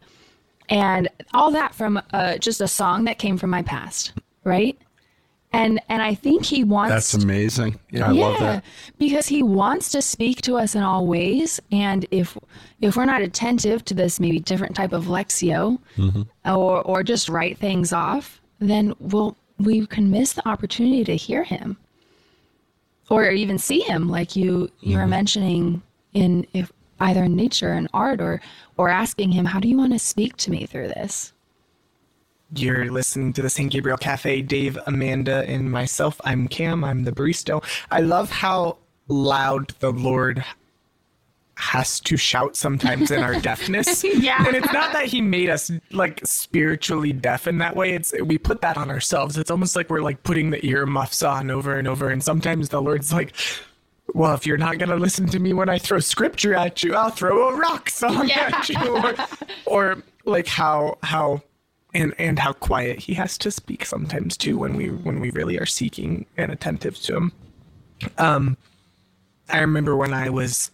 And 0.68 1.08
all 1.32 1.50
that 1.50 1.74
from 1.74 2.00
uh, 2.12 2.38
just 2.38 2.60
a 2.60 2.68
song 2.68 3.04
that 3.04 3.18
came 3.18 3.36
from 3.36 3.50
my 3.50 3.62
past, 3.62 4.12
right? 4.44 4.78
And 5.54 5.80
and 5.88 6.02
I 6.02 6.14
think 6.14 6.44
he 6.44 6.64
wants 6.64 6.90
That's 6.92 7.14
amazing. 7.24 7.78
Yeah, 7.90 8.08
I 8.08 8.10
love 8.12 8.38
that. 8.40 8.64
because 8.98 9.26
he 9.26 9.42
wants 9.42 9.90
to 9.92 10.02
speak 10.02 10.42
to 10.42 10.56
us 10.56 10.74
in 10.74 10.82
all 10.82 11.06
ways 11.06 11.60
and 11.70 12.06
if 12.10 12.36
if 12.80 12.96
we're 12.96 13.04
not 13.04 13.22
attentive 13.22 13.84
to 13.86 13.94
this 13.94 14.18
maybe 14.18 14.40
different 14.40 14.74
type 14.76 14.92
of 14.92 15.04
lectio 15.06 15.78
Mm-hmm. 15.96 16.22
or 16.50 16.82
or 16.82 17.02
just 17.02 17.28
write 17.28 17.58
things 17.58 17.92
off 17.92 18.40
then 18.58 18.94
we'll 18.98 19.36
we 19.58 19.86
can 19.86 20.10
miss 20.10 20.32
the 20.32 20.46
opportunity 20.48 21.04
to 21.04 21.14
hear 21.16 21.44
him 21.44 21.76
or 23.10 23.28
even 23.30 23.58
see 23.58 23.80
him 23.80 24.08
like 24.08 24.34
you 24.36 24.68
you 24.80 24.92
Mm-hmm. 24.92 24.98
were 24.98 25.06
mentioning 25.06 25.82
in 26.14 26.46
if 26.52 26.72
either 27.00 27.24
in 27.24 27.36
nature 27.36 27.72
and 27.72 27.88
art 27.92 28.20
or 28.20 28.40
or 28.76 28.88
asking 28.88 29.30
him 29.32 29.44
how 29.44 29.60
do 29.60 29.68
you 29.68 29.76
want 29.76 29.92
to 29.92 29.98
speak 29.98 30.36
to 30.38 30.50
me 30.50 30.66
through 30.66 30.88
this 30.88 31.32
You're 32.56 32.90
listening 32.90 33.32
to 33.34 33.42
the 33.42 33.50
St. 33.50 33.70
Gabriel 33.70 33.96
Cafe. 33.98 34.42
Dave, 34.42 34.78
Amanda, 34.86 35.44
and 35.48 35.70
myself. 35.70 36.20
I'm 36.24 36.48
Cam. 36.48 36.84
I'm 36.84 37.04
the 37.04 37.12
barista. 37.12 37.62
I 37.90 38.00
love 38.00 38.30
how 38.30 38.78
loud 39.08 39.72
the 39.80 39.90
Lord 39.90 40.44
has 41.56 42.00
to 42.00 42.16
shout 42.16 42.56
sometimes 42.56 43.10
in 43.10 43.22
our 43.22 43.40
deafness. 43.40 44.04
Yeah. 44.04 44.46
And 44.46 44.56
it's 44.56 44.72
not 44.72 44.92
that 44.92 45.06
he 45.06 45.20
made 45.20 45.50
us 45.50 45.70
like 45.92 46.20
spiritually 46.24 47.12
deaf 47.12 47.46
in 47.46 47.58
that 47.58 47.76
way. 47.76 47.92
It's 47.92 48.12
we 48.22 48.38
put 48.38 48.60
that 48.62 48.76
on 48.76 48.90
ourselves. 48.90 49.38
It's 49.38 49.50
almost 49.50 49.76
like 49.76 49.90
we're 49.90 50.02
like 50.02 50.22
putting 50.22 50.50
the 50.50 50.64
ear 50.66 50.86
muffs 50.86 51.22
on 51.22 51.50
over 51.50 51.76
and 51.78 51.86
over. 51.86 52.10
And 52.10 52.22
sometimes 52.22 52.68
the 52.70 52.82
Lord's 52.82 53.12
like, 53.12 53.34
well, 54.14 54.34
if 54.34 54.46
you're 54.46 54.58
not 54.58 54.78
gonna 54.78 54.96
listen 54.96 55.26
to 55.28 55.38
me 55.38 55.52
when 55.52 55.68
I 55.68 55.78
throw 55.78 56.00
scripture 56.00 56.54
at 56.54 56.82
you, 56.82 56.94
I'll 56.94 57.10
throw 57.10 57.48
a 57.48 57.56
rock 57.56 57.88
song 57.90 58.30
at 58.30 58.68
you. 58.68 58.96
Or, 58.96 59.14
or 59.66 60.02
like 60.24 60.46
how 60.46 60.98
how 61.02 61.42
and 61.94 62.14
and 62.18 62.38
how 62.38 62.52
quiet 62.52 62.98
he 62.98 63.14
has 63.14 63.38
to 63.38 63.50
speak 63.50 63.86
sometimes 63.86 64.36
too 64.36 64.58
when 64.58 64.76
we 64.76 64.88
when 64.88 65.20
we 65.20 65.30
really 65.30 65.58
are 65.58 65.66
seeking 65.66 66.26
and 66.36 66.52
attentive 66.52 66.96
to 67.02 67.16
him. 67.16 67.32
Um 68.18 68.56
I 69.48 69.60
remember 69.60 69.96
when 69.96 70.12
I 70.12 70.30
was 70.30 70.70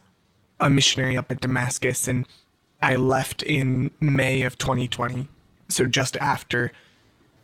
a 0.58 0.70
missionary 0.70 1.16
up 1.16 1.30
at 1.30 1.40
Damascus 1.40 2.06
and 2.06 2.26
I 2.82 2.96
left 2.96 3.42
in 3.42 3.90
May 4.00 4.42
of 4.42 4.58
2020. 4.58 5.28
So 5.68 5.86
just 5.86 6.16
after 6.18 6.72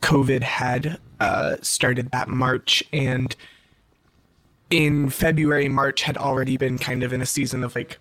COVID 0.02 0.42
had 0.42 0.98
uh, 1.20 1.56
started 1.62 2.10
that 2.12 2.28
March 2.28 2.82
and 2.92 3.34
in 4.70 5.10
February, 5.10 5.68
March 5.68 6.02
had 6.02 6.16
already 6.16 6.56
been 6.56 6.78
kind 6.78 7.02
of 7.02 7.12
in 7.12 7.20
a 7.20 7.26
season 7.26 7.62
of 7.64 7.74
like 7.74 7.98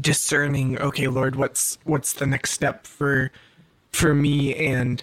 discerning, 0.00 0.78
okay, 0.78 1.08
Lord, 1.08 1.36
what's 1.36 1.78
what's 1.84 2.12
the 2.12 2.26
next 2.26 2.52
step 2.52 2.86
for 2.86 3.30
for 3.90 4.14
me 4.14 4.54
and 4.54 5.02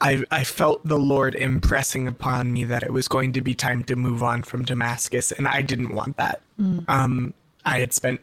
I 0.00 0.24
I 0.30 0.44
felt 0.44 0.86
the 0.86 0.98
Lord 0.98 1.34
impressing 1.34 2.06
upon 2.08 2.52
me 2.52 2.64
that 2.64 2.82
it 2.82 2.92
was 2.92 3.08
going 3.08 3.32
to 3.34 3.40
be 3.40 3.54
time 3.54 3.84
to 3.84 3.96
move 3.96 4.22
on 4.22 4.42
from 4.42 4.64
Damascus 4.64 5.32
and 5.32 5.46
I 5.46 5.62
didn't 5.62 5.94
want 5.94 6.16
that. 6.16 6.40
Um 6.88 7.34
I 7.64 7.80
had 7.80 7.92
spent 7.92 8.20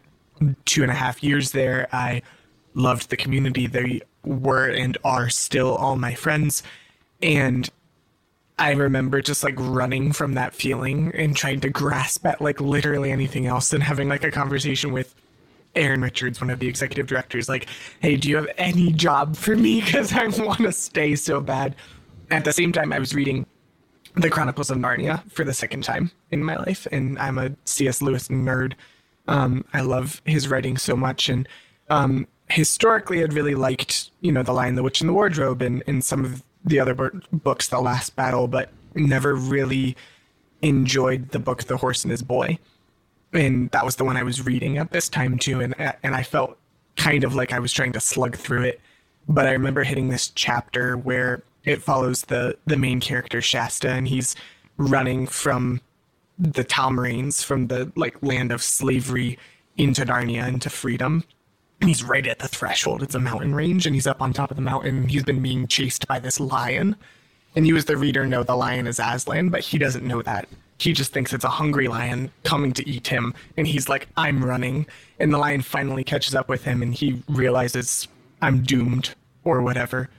two 0.65 0.81
and 0.83 0.91
a 0.91 0.95
half 0.95 1.23
years 1.23 1.51
there. 1.51 1.87
I 1.91 2.21
loved 2.73 3.09
the 3.09 3.17
community. 3.17 3.67
They 3.67 4.01
were 4.23 4.67
and 4.69 4.97
are 5.03 5.29
still 5.29 5.75
all 5.75 5.95
my 5.95 6.13
friends. 6.13 6.63
And 7.21 7.69
I 8.59 8.71
remember 8.71 9.21
just 9.21 9.43
like 9.43 9.55
running 9.57 10.11
from 10.11 10.33
that 10.33 10.53
feeling 10.53 11.11
and 11.13 11.35
trying 11.35 11.59
to 11.61 11.69
grasp 11.69 12.25
at 12.25 12.41
like 12.41 12.59
literally 12.59 13.11
anything 13.11 13.45
else 13.45 13.71
and 13.71 13.83
having 13.83 14.09
like 14.09 14.23
a 14.23 14.31
conversation 14.31 14.91
with 14.91 15.13
Aaron 15.77 16.01
Richards, 16.01 16.41
one 16.41 16.49
of 16.49 16.59
the 16.59 16.67
executive 16.67 17.07
directors, 17.07 17.47
like, 17.47 17.67
hey, 18.01 18.17
do 18.17 18.29
you 18.29 18.35
have 18.35 18.49
any 18.57 18.91
job 18.91 19.35
for 19.35 19.55
me? 19.55 19.81
Because 19.87 20.11
I 20.11 20.27
want 20.27 20.59
to 20.59 20.71
stay 20.71 21.15
so 21.15 21.39
bad. 21.39 21.75
At 22.29 22.43
the 22.43 22.51
same 22.51 22.71
time, 22.71 22.91
I 22.91 22.99
was 22.99 23.15
reading 23.15 23.45
the 24.15 24.29
Chronicles 24.29 24.69
of 24.69 24.77
Narnia 24.77 25.29
for 25.31 25.43
the 25.43 25.53
second 25.53 25.83
time 25.83 26.11
in 26.31 26.43
my 26.43 26.57
life, 26.57 26.87
and 26.91 27.17
I'm 27.19 27.37
a 27.37 27.51
C.S. 27.65 28.01
Lewis 28.01 28.27
nerd. 28.27 28.73
Um, 29.27 29.63
I 29.73 29.81
love 29.81 30.21
his 30.25 30.49
writing 30.49 30.77
so 30.77 30.95
much, 30.95 31.29
and 31.29 31.47
um, 31.89 32.27
historically, 32.49 33.23
I'd 33.23 33.33
really 33.33 33.55
liked, 33.55 34.11
you 34.21 34.31
know, 34.31 34.43
The 34.43 34.53
Lion, 34.53 34.75
the 34.75 34.83
Witch, 34.83 35.01
and 35.01 35.09
the 35.09 35.13
Wardrobe, 35.13 35.61
and, 35.61 35.83
and 35.87 36.03
some 36.03 36.25
of 36.25 36.43
the 36.65 36.79
other 36.79 36.93
books, 37.31 37.67
The 37.67 37.79
Last 37.79 38.15
Battle, 38.15 38.47
but 38.47 38.69
never 38.95 39.35
really 39.35 39.95
enjoyed 40.61 41.29
the 41.29 41.39
book 41.39 41.63
The 41.63 41.77
Horse 41.77 42.03
and 42.03 42.11
His 42.11 42.23
Boy, 42.23 42.57
and 43.33 43.69
that 43.71 43.85
was 43.85 43.95
the 43.95 44.05
one 44.05 44.17
I 44.17 44.23
was 44.23 44.45
reading 44.45 44.77
at 44.77 44.91
this 44.91 45.09
time 45.09 45.37
too, 45.37 45.61
and 45.61 45.75
and 46.03 46.15
I 46.15 46.23
felt 46.23 46.57
kind 46.95 47.23
of 47.23 47.35
like 47.35 47.53
I 47.53 47.59
was 47.59 47.71
trying 47.71 47.93
to 47.93 47.99
slug 47.99 48.35
through 48.35 48.63
it, 48.63 48.81
but 49.27 49.45
I 49.47 49.51
remember 49.51 49.83
hitting 49.83 50.09
this 50.09 50.29
chapter 50.29 50.97
where 50.97 51.43
it 51.63 51.81
follows 51.81 52.23
the 52.23 52.57
the 52.65 52.77
main 52.77 52.99
character 52.99 53.41
Shasta, 53.41 53.89
and 53.89 54.07
he's 54.07 54.35
running 54.77 55.27
from 55.27 55.81
the 56.39 56.63
Telmarines 56.63 57.43
from 57.43 57.67
the 57.67 57.91
like 57.95 58.21
land 58.21 58.51
of 58.51 58.61
slavery 58.61 59.37
into 59.77 60.05
Narnia 60.05 60.47
into 60.47 60.69
freedom. 60.69 61.23
And 61.79 61.89
he's 61.89 62.03
right 62.03 62.25
at 62.25 62.39
the 62.39 62.47
threshold. 62.47 63.03
It's 63.03 63.13
a 63.13 63.19
mountain 63.19 63.53
range, 63.53 63.85
and 63.85 63.93
he's 63.93 64.07
up 64.07 64.21
on 64.21 64.33
top 64.33 64.49
of 64.49 64.57
the 64.57 64.63
mountain. 64.63 65.07
He's 65.09 65.23
been 65.23 65.43
being 65.43 65.67
chased 65.67 66.07
by 66.07 66.19
this 66.19 66.39
lion. 66.39 66.95
And 67.55 67.67
you, 67.67 67.75
as 67.77 67.85
the 67.85 67.97
reader, 67.97 68.25
know 68.25 68.41
the 68.41 68.55
lion 68.55 68.87
is 68.87 68.99
Aslan, 68.99 69.49
but 69.49 69.61
he 69.61 69.77
doesn't 69.77 70.05
know 70.05 70.23
that. 70.23 70.47
He 70.79 70.93
just 70.93 71.11
thinks 71.11 71.33
it's 71.33 71.43
a 71.43 71.49
hungry 71.49 71.87
lion 71.87 72.31
coming 72.43 72.71
to 72.73 72.87
eat 72.87 73.07
him. 73.07 73.33
And 73.57 73.65
he's 73.67 73.89
like, 73.89 74.07
I'm 74.15 74.45
running. 74.45 74.85
And 75.19 75.33
the 75.33 75.37
lion 75.37 75.61
finally 75.61 76.03
catches 76.03 76.35
up 76.35 76.49
with 76.49 76.63
him, 76.65 76.81
and 76.81 76.93
he 76.93 77.23
realizes, 77.27 78.07
I'm 78.41 78.63
doomed, 78.63 79.15
or 79.43 79.61
whatever. 79.61 80.09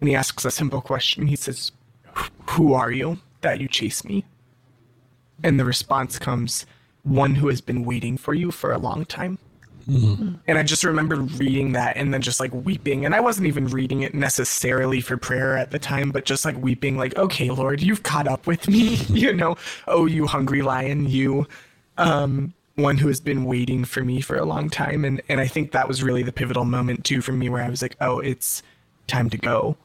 And 0.00 0.08
he 0.08 0.14
asks 0.14 0.44
a 0.44 0.50
simple 0.50 0.80
question. 0.80 1.26
He 1.26 1.36
says, 1.36 1.72
Who 2.50 2.72
are 2.72 2.90
you 2.90 3.18
that 3.42 3.60
you 3.60 3.68
chase 3.68 4.04
me? 4.04 4.24
And 5.42 5.60
the 5.60 5.64
response 5.64 6.18
comes, 6.18 6.64
One 7.02 7.36
who 7.36 7.48
has 7.48 7.60
been 7.60 7.84
waiting 7.84 8.16
for 8.16 8.34
you 8.34 8.50
for 8.50 8.72
a 8.72 8.78
long 8.78 9.04
time. 9.04 9.38
And 9.88 10.58
I 10.58 10.62
just 10.62 10.84
remember 10.84 11.16
reading 11.16 11.72
that 11.72 11.96
and 11.96 12.12
then 12.12 12.20
just 12.20 12.40
like 12.40 12.52
weeping. 12.52 13.06
And 13.06 13.14
I 13.14 13.20
wasn't 13.20 13.46
even 13.46 13.68
reading 13.68 14.02
it 14.02 14.14
necessarily 14.14 15.00
for 15.00 15.16
prayer 15.16 15.56
at 15.56 15.70
the 15.70 15.78
time, 15.78 16.10
but 16.10 16.26
just 16.26 16.44
like 16.44 16.58
weeping, 16.58 16.98
like, 16.98 17.16
okay, 17.16 17.50
Lord, 17.50 17.80
you've 17.80 18.02
caught 18.02 18.28
up 18.28 18.46
with 18.46 18.68
me. 18.68 18.96
you 19.08 19.32
know, 19.32 19.56
oh, 19.86 20.04
you 20.04 20.26
hungry 20.26 20.60
lion, 20.60 21.08
you, 21.08 21.46
um, 21.96 22.52
one 22.74 22.98
who 22.98 23.08
has 23.08 23.20
been 23.20 23.44
waiting 23.44 23.84
for 23.84 24.04
me 24.04 24.20
for 24.20 24.36
a 24.36 24.44
long 24.44 24.68
time. 24.68 25.04
And, 25.04 25.22
and 25.28 25.40
I 25.40 25.46
think 25.46 25.72
that 25.72 25.88
was 25.88 26.02
really 26.02 26.22
the 26.22 26.32
pivotal 26.32 26.64
moment 26.66 27.04
too 27.04 27.22
for 27.22 27.32
me 27.32 27.48
where 27.48 27.62
I 27.62 27.70
was 27.70 27.80
like, 27.80 27.96
oh, 28.00 28.20
it's 28.20 28.62
time 29.06 29.30
to 29.30 29.38
go 29.38 29.76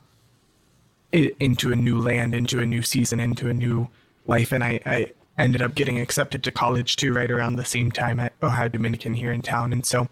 into 1.13 1.71
a 1.71 1.75
new 1.75 1.99
land, 1.99 2.35
into 2.35 2.59
a 2.59 2.65
new 2.65 2.81
season, 2.81 3.19
into 3.19 3.49
a 3.49 3.53
new 3.53 3.87
life. 4.25 4.51
And 4.51 4.63
I, 4.63 4.79
I 4.85 5.11
ended 5.37 5.61
up 5.61 5.75
getting 5.75 5.99
accepted 5.99 6.43
to 6.43 6.51
college 6.51 6.95
too, 6.95 7.13
right 7.13 7.31
around 7.31 7.55
the 7.55 7.65
same 7.65 7.91
time 7.91 8.19
at 8.19 8.33
Ohio 8.41 8.67
Dominican 8.67 9.13
here 9.13 9.31
in 9.31 9.41
town. 9.41 9.73
And 9.73 9.85
so, 9.85 10.07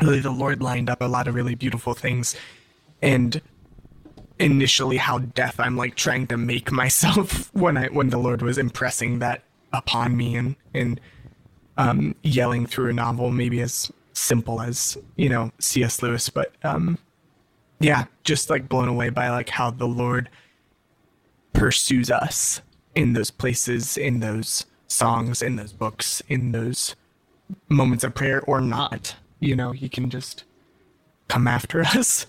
really, 0.00 0.20
the 0.20 0.30
Lord 0.30 0.62
lined 0.62 0.88
up 0.88 1.00
a 1.00 1.06
lot 1.06 1.28
of 1.28 1.34
really 1.34 1.54
beautiful 1.54 1.94
things. 1.94 2.36
And 3.00 3.40
initially, 4.38 4.98
how 4.98 5.18
deaf 5.18 5.58
I'm 5.58 5.76
like 5.76 5.94
trying 5.94 6.26
to 6.28 6.36
make 6.36 6.70
myself 6.72 7.52
when 7.54 7.76
I 7.76 7.88
when 7.88 8.10
the 8.10 8.18
Lord 8.18 8.42
was 8.42 8.58
impressing 8.58 9.18
that 9.18 9.42
upon 9.72 10.16
me 10.16 10.36
and 10.36 10.56
and 10.74 11.00
um, 11.78 12.14
yelling 12.22 12.66
through 12.66 12.90
a 12.90 12.92
novel, 12.92 13.30
maybe 13.30 13.60
as 13.60 13.90
simple 14.12 14.60
as 14.60 14.96
you 15.16 15.28
know 15.28 15.50
C.S. 15.58 16.02
Lewis, 16.02 16.28
but 16.28 16.52
um, 16.62 16.98
yeah, 17.80 18.04
just 18.24 18.50
like 18.50 18.68
blown 18.68 18.88
away 18.88 19.10
by 19.10 19.30
like 19.30 19.48
how 19.48 19.70
the 19.70 19.88
Lord 19.88 20.28
pursues 21.52 22.10
us 22.10 22.60
in 22.94 23.12
those 23.12 23.30
places, 23.30 23.96
in 23.96 24.20
those 24.20 24.66
songs, 24.88 25.42
in 25.42 25.56
those 25.56 25.72
books, 25.72 26.22
in 26.28 26.52
those 26.52 26.94
moments 27.68 28.04
of 28.04 28.14
prayer 28.14 28.42
or 28.42 28.60
not. 28.60 29.16
You 29.40 29.56
know, 29.56 29.72
he 29.72 29.88
can 29.88 30.10
just 30.10 30.44
come 31.28 31.48
after 31.48 31.80
us. 31.96 32.26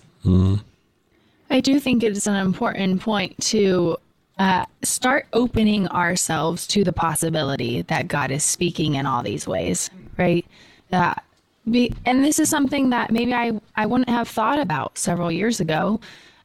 I 1.50 1.60
do 1.60 1.78
think 1.78 2.02
it's 2.02 2.26
an 2.26 2.36
important 2.36 3.00
point 3.00 3.38
to 3.46 3.98
uh, 4.38 4.64
start 4.82 5.26
opening 5.32 5.86
ourselves 5.88 6.66
to 6.68 6.82
the 6.82 6.92
possibility 6.92 7.82
that 7.82 8.08
God 8.08 8.30
is 8.30 8.42
speaking 8.42 8.94
in 8.96 9.06
all 9.06 9.22
these 9.22 9.46
ways, 9.46 9.90
right? 10.16 10.44
That 10.90 11.22
be, 11.70 11.94
and 12.04 12.24
this 12.24 12.38
is 12.38 12.48
something 12.48 12.90
that 12.90 13.10
maybe 13.10 13.32
I, 13.32 13.52
I 13.76 13.86
wouldn't 13.86 14.08
have 14.08 14.28
thought 14.28 14.58
about 14.58 14.98
several 14.98 15.30
years 15.30 15.60
ago. 15.60 16.00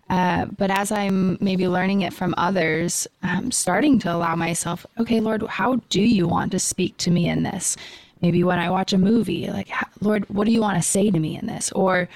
Uh, 0.10 0.46
but 0.58 0.72
as 0.72 0.92
I'm 0.92 1.38
maybe 1.40 1.68
learning 1.68 2.02
it 2.02 2.14
from 2.14 2.34
others, 2.38 3.08
I'm 3.22 3.52
starting 3.52 4.00
to 4.00 4.14
allow 4.14 4.36
myself, 4.36 4.86
okay, 5.00 5.20
Lord, 5.20 5.44
how 5.44 5.76
do 5.90 6.02
you 6.02 6.28
want 6.28 6.52
to 6.54 6.60
speak 6.60 6.98
to 6.98 7.12
me 7.12 7.30
in 7.30 7.44
this? 7.44 7.78
Maybe 8.22 8.44
when 8.44 8.60
I 8.60 8.70
watch 8.70 8.92
a 8.92 8.98
movie, 8.98 9.50
like, 9.50 9.70
Lord, 10.02 10.28
what 10.30 10.46
do 10.46 10.52
you 10.52 10.62
want 10.62 10.78
to 10.78 10.90
say 10.90 11.12
to 11.12 11.20
me 11.20 11.38
in 11.38 11.46
this? 11.46 11.72
Or, 11.74 12.10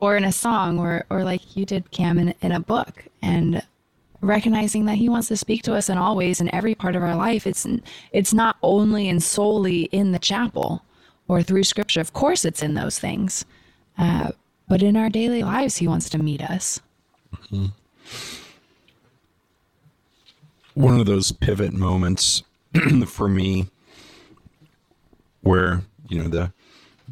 or 0.00 0.16
in 0.16 0.24
a 0.24 0.32
song, 0.32 0.78
or, 0.78 1.04
or 1.10 1.24
like 1.24 1.56
you 1.56 1.66
did, 1.66 1.90
Cam, 1.90 2.18
in, 2.18 2.34
in 2.40 2.52
a 2.52 2.60
book, 2.60 3.04
and 3.20 3.62
recognizing 4.20 4.86
that 4.86 4.96
He 4.96 5.08
wants 5.08 5.28
to 5.28 5.36
speak 5.36 5.62
to 5.64 5.74
us 5.74 5.90
in 5.90 5.98
all 5.98 6.16
ways 6.16 6.40
in 6.40 6.54
every 6.54 6.74
part 6.74 6.96
of 6.96 7.02
our 7.02 7.16
life. 7.16 7.46
It's 7.46 7.66
it's 8.12 8.32
not 8.32 8.56
only 8.62 9.08
and 9.08 9.22
solely 9.22 9.82
in 9.84 10.12
the 10.12 10.18
chapel 10.18 10.82
or 11.28 11.42
through 11.42 11.64
Scripture. 11.64 12.00
Of 12.00 12.12
course, 12.12 12.44
it's 12.44 12.62
in 12.62 12.74
those 12.74 12.98
things, 12.98 13.44
Uh, 13.98 14.30
but 14.68 14.82
in 14.82 14.96
our 14.96 15.10
daily 15.10 15.42
lives, 15.42 15.76
He 15.76 15.88
wants 15.88 16.08
to 16.10 16.18
meet 16.18 16.42
us. 16.42 16.80
One 20.74 20.98
of 20.98 21.06
those 21.06 21.32
pivot 21.32 21.72
moments 21.72 22.42
for 23.06 23.28
me 23.28 23.68
where, 25.42 25.82
you 26.08 26.22
know, 26.22 26.28
the 26.28 26.52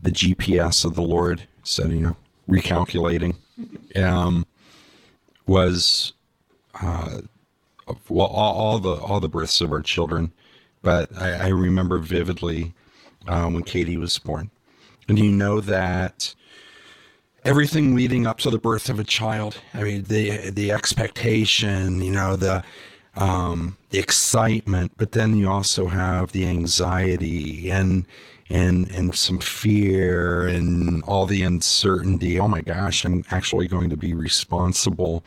the 0.01 0.11
GPS 0.11 0.85
of 0.85 0.95
the 0.95 1.03
Lord 1.03 1.47
said, 1.63 1.93
you 1.93 2.01
know, 2.01 2.17
recalculating 2.49 3.37
um, 3.97 4.47
was 5.47 6.13
uh, 6.81 7.21
well 8.09 8.27
all, 8.27 8.55
all 8.55 8.79
the 8.79 8.95
all 8.95 9.21
the 9.21 9.29
births 9.29 9.61
of 9.61 9.73
our 9.73 9.83
children, 9.83 10.33
but 10.83 11.17
I, 11.17 11.33
I 11.33 11.49
remember 11.49 11.99
vividly 11.99 12.75
um, 13.29 13.55
when 13.55 13.63
Katie 13.63 13.97
was 13.97 14.19
born, 14.19 14.51
and 15.09 15.19
you 15.19 15.31
know 15.31 15.61
that 15.61 16.35
everything 17.45 17.95
leading 17.95 18.27
up 18.27 18.39
to 18.39 18.51
the 18.51 18.59
birth 18.59 18.89
of 18.89 18.99
a 18.99 19.05
child. 19.05 19.59
I 19.75 19.83
mean, 19.83 20.05
the 20.05 20.51
the 20.51 20.73
expectation, 20.73 22.01
you 22.03 22.13
know, 22.13 22.37
the 22.37 22.63
um, 23.17 23.77
the 23.91 23.99
excitement, 23.99 24.93
but 24.97 25.13
then 25.13 25.37
you 25.37 25.51
also 25.51 25.87
have 25.87 26.33
the 26.33 26.47
anxiety 26.47 27.71
and 27.71 28.07
and 28.49 28.91
and 28.91 29.15
some 29.15 29.39
fear 29.39 30.47
and 30.47 31.03
all 31.05 31.27
the 31.27 31.43
uncertainty. 31.43 32.39
Oh 32.39 32.49
my 32.49 32.61
gosh, 32.61 33.05
I'm 33.05 33.25
actually 33.31 33.69
going 33.69 33.91
to 33.91 33.97
be 33.97 34.15
responsible, 34.15 35.25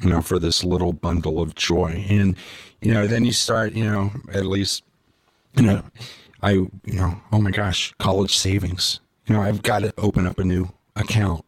you 0.00 0.10
know, 0.10 0.22
for 0.22 0.38
this 0.38 0.64
little 0.64 0.92
bundle 0.92 1.40
of 1.40 1.54
joy. 1.54 2.04
And 2.08 2.36
you 2.80 2.92
know, 2.92 3.06
then 3.06 3.24
you 3.24 3.32
start, 3.32 3.72
you 3.72 3.84
know, 3.84 4.10
at 4.32 4.46
least, 4.46 4.84
you 5.56 5.62
know, 5.62 5.82
I, 6.42 6.50
you 6.50 6.70
know, 6.84 7.20
oh 7.32 7.40
my 7.40 7.50
gosh, 7.50 7.94
college 7.98 8.36
savings. 8.36 9.00
You 9.26 9.34
know, 9.34 9.42
I've 9.42 9.62
got 9.62 9.80
to 9.80 9.92
open 9.98 10.26
up 10.26 10.38
a 10.38 10.44
new 10.44 10.68
account. 10.96 11.44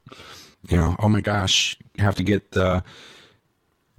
You 0.68 0.76
know, 0.76 0.96
oh 1.00 1.08
my 1.08 1.20
gosh, 1.20 1.76
you 1.96 2.04
have 2.04 2.14
to 2.16 2.22
get 2.22 2.52
the 2.52 2.82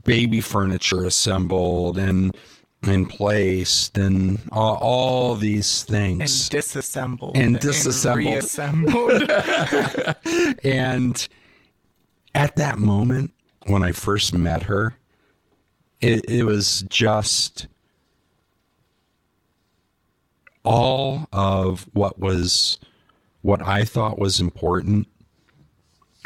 baby 0.03 0.41
furniture 0.41 1.05
assembled 1.05 1.97
and 1.97 2.35
in 2.83 3.05
place 3.05 3.91
and 3.95 4.39
all, 4.51 4.75
all 4.77 5.35
these 5.35 5.81
And 5.89 6.19
things. 6.19 6.47
disassembled. 6.49 7.35
And 7.35 7.59
disassembled. 7.59 8.25
reassembled. 8.25 9.29
And 10.63 11.27
at 12.35 12.55
that 12.55 12.79
moment, 12.79 13.33
when 13.67 13.83
I 13.83 13.91
first 13.91 14.33
met 14.33 14.63
her, 14.63 14.95
it, 15.99 16.29
it 16.29 16.43
was 16.43 16.83
just 16.89 17.67
all 20.63 21.27
of 21.33 21.87
what 21.93 22.19
was 22.19 22.79
what 23.41 23.61
I 23.65 23.83
thought 23.85 24.19
was 24.19 24.39
important 24.39 25.07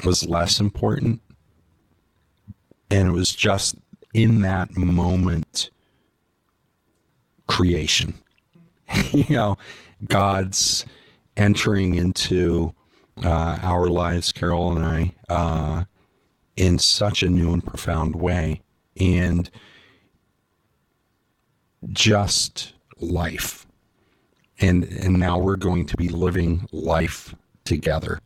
was 0.03 0.25
less 0.25 0.59
important. 0.59 1.21
And 2.89 3.09
it 3.09 3.11
was 3.11 3.33
just 3.33 3.75
in 4.13 4.41
that 4.41 4.75
moment 4.75 5.69
creation. 7.47 8.13
you 9.11 9.35
know, 9.35 9.57
God's 10.05 10.85
entering 11.37 11.95
into 11.95 12.73
uh, 13.23 13.59
our 13.61 13.87
lives, 13.87 14.31
Carol 14.31 14.75
and 14.75 14.85
I, 14.85 15.13
uh, 15.29 15.83
in 16.55 16.77
such 16.79 17.23
a 17.23 17.29
new 17.29 17.53
and 17.53 17.65
profound 17.65 18.15
way. 18.15 18.61
And 18.99 19.49
just 21.89 22.73
life. 22.99 23.65
And, 24.59 24.83
and 24.83 25.19
now 25.19 25.39
we're 25.39 25.55
going 25.55 25.85
to 25.87 25.97
be 25.97 26.09
living 26.09 26.67
life 26.71 27.33
together 27.65 28.19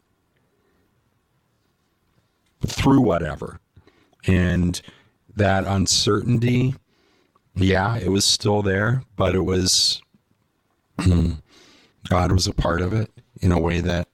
through 2.65 3.01
whatever. 3.01 3.59
And 4.25 4.81
that 5.35 5.65
uncertainty, 5.65 6.75
yeah, 7.55 7.97
it 7.97 8.09
was 8.09 8.25
still 8.25 8.61
there, 8.61 9.03
but 9.15 9.35
it 9.35 9.45
was 9.45 10.01
God 12.09 12.31
was 12.31 12.47
a 12.47 12.53
part 12.53 12.81
of 12.81 12.93
it 12.93 13.11
in 13.41 13.51
a 13.51 13.59
way 13.59 13.81
that, 13.81 14.07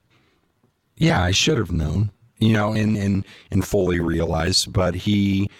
yeah, 0.96 1.22
I 1.22 1.30
should 1.30 1.58
have 1.58 1.72
known, 1.72 2.10
you 2.38 2.52
know, 2.52 2.72
and 2.72 2.96
and 2.96 3.24
and 3.50 3.66
fully 3.66 4.00
realized. 4.00 4.72
But 4.72 4.94
He 4.94 5.50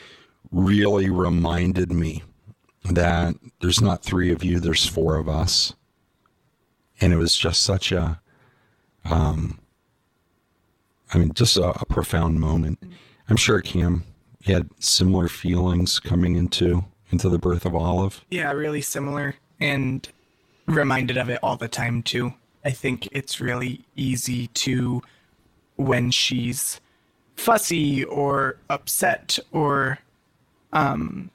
really 0.51 1.11
reminded 1.11 1.93
me 1.93 2.23
that 2.85 3.35
there's 3.61 3.81
not 3.81 4.03
three 4.03 4.31
of 4.31 4.45
you, 4.45 4.61
there's 4.61 4.87
four 4.87 5.17
of 5.17 5.29
us, 5.29 5.75
and 7.01 7.13
it 7.13 7.17
was 7.17 7.37
just 7.37 7.63
such 7.63 7.91
a, 7.93 8.21
um, 9.05 9.59
I 11.15 11.19
mean, 11.19 11.33
just 11.33 11.57
a, 11.57 11.71
a 11.81 11.85
profound 11.85 12.41
moment. 12.41 12.83
I'm 13.29 13.37
sure 13.37 13.61
Cam 13.61 14.05
had 14.45 14.69
similar 14.81 15.29
feelings 15.29 16.01
coming 16.01 16.37
into 16.37 16.85
into 17.11 17.29
the 17.29 17.39
birth 17.39 17.65
of 17.65 17.75
Olive. 17.75 18.25
Yeah, 18.31 18.51
really 18.53 18.81
similar 18.81 19.37
and 19.61 20.09
reminded 20.67 21.17
of 21.17 21.29
it 21.29 21.39
all 21.43 21.57
the 21.57 21.69
time 21.69 22.03
too. 22.03 22.35
I 22.65 22.71
think 22.71 23.09
it's 23.13 23.41
really 23.41 23.85
easy 23.95 24.49
to 24.49 25.03
when 25.77 26.11
she's 26.11 26.81
fussy 27.37 28.05
or 28.05 28.57
upset 28.71 29.39
or 29.53 29.99
um 30.73 31.31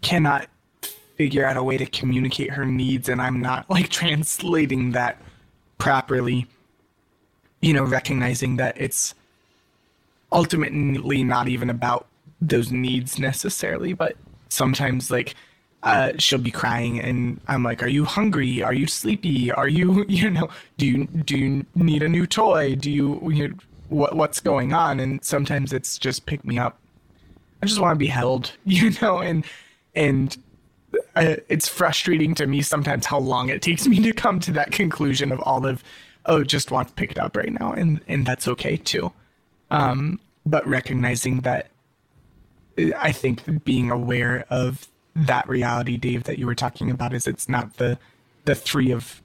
cannot 0.00 0.48
figure 1.16 1.44
out 1.46 1.56
a 1.56 1.62
way 1.62 1.76
to 1.76 1.86
communicate 1.86 2.50
her 2.50 2.64
needs 2.64 3.08
and 3.08 3.22
I'm 3.22 3.40
not 3.40 3.70
like 3.70 3.88
translating 4.00 4.92
that 4.92 5.20
properly. 5.78 6.46
You 7.62 7.72
know, 7.72 7.84
recognizing 7.84 8.56
that 8.56 8.78
it's 8.78 9.14
ultimately 10.30 11.24
not 11.24 11.48
even 11.48 11.70
about 11.70 12.06
those 12.40 12.70
needs 12.70 13.18
necessarily, 13.18 13.92
but 13.92 14.16
sometimes 14.48 15.10
like 15.10 15.34
uh, 15.82 16.12
she'll 16.18 16.38
be 16.38 16.50
crying 16.50 17.00
and 17.00 17.40
I'm 17.48 17.62
like, 17.62 17.82
"Are 17.82 17.88
you 17.88 18.04
hungry? 18.04 18.62
Are 18.62 18.72
you 18.72 18.86
sleepy? 18.86 19.50
Are 19.50 19.68
you 19.68 20.04
you 20.08 20.30
know 20.30 20.48
do 20.76 20.86
you 20.86 21.04
do 21.06 21.36
you 21.36 21.66
need 21.74 22.02
a 22.02 22.08
new 22.08 22.26
toy? 22.26 22.74
Do 22.74 22.90
you, 22.90 23.30
you 23.30 23.56
what 23.88 24.14
what's 24.16 24.40
going 24.40 24.72
on?" 24.72 25.00
And 25.00 25.24
sometimes 25.24 25.72
it's 25.72 25.98
just 25.98 26.26
pick 26.26 26.44
me 26.44 26.58
up. 26.58 26.78
I 27.62 27.66
just 27.66 27.80
want 27.80 27.94
to 27.94 27.98
be 27.98 28.06
held, 28.08 28.52
you 28.64 28.90
know, 29.00 29.18
and 29.18 29.44
and 29.94 30.36
uh, 31.16 31.36
it's 31.48 31.68
frustrating 31.68 32.34
to 32.34 32.46
me 32.46 32.62
sometimes 32.62 33.06
how 33.06 33.18
long 33.18 33.48
it 33.48 33.62
takes 33.62 33.86
me 33.86 34.02
to 34.02 34.12
come 34.12 34.40
to 34.40 34.52
that 34.52 34.72
conclusion 34.72 35.32
of 35.32 35.40
Olive, 35.40 35.82
oh, 36.26 36.44
just 36.44 36.70
wants 36.70 36.92
picked 36.92 37.18
up 37.18 37.36
right 37.36 37.52
now, 37.52 37.72
and 37.72 38.00
and 38.08 38.26
that's 38.26 38.48
okay 38.48 38.76
too. 38.76 39.12
Um, 39.70 40.20
but 40.44 40.66
recognizing 40.66 41.40
that, 41.40 41.68
I 42.96 43.12
think 43.12 43.64
being 43.64 43.90
aware 43.90 44.44
of 44.50 44.88
that 45.14 45.48
reality, 45.48 45.96
Dave, 45.96 46.24
that 46.24 46.38
you 46.38 46.46
were 46.46 46.54
talking 46.54 46.90
about, 46.90 47.12
is 47.14 47.26
it's 47.26 47.48
not 47.48 47.76
the 47.76 47.98
the 48.44 48.54
three 48.54 48.90
of 48.90 49.22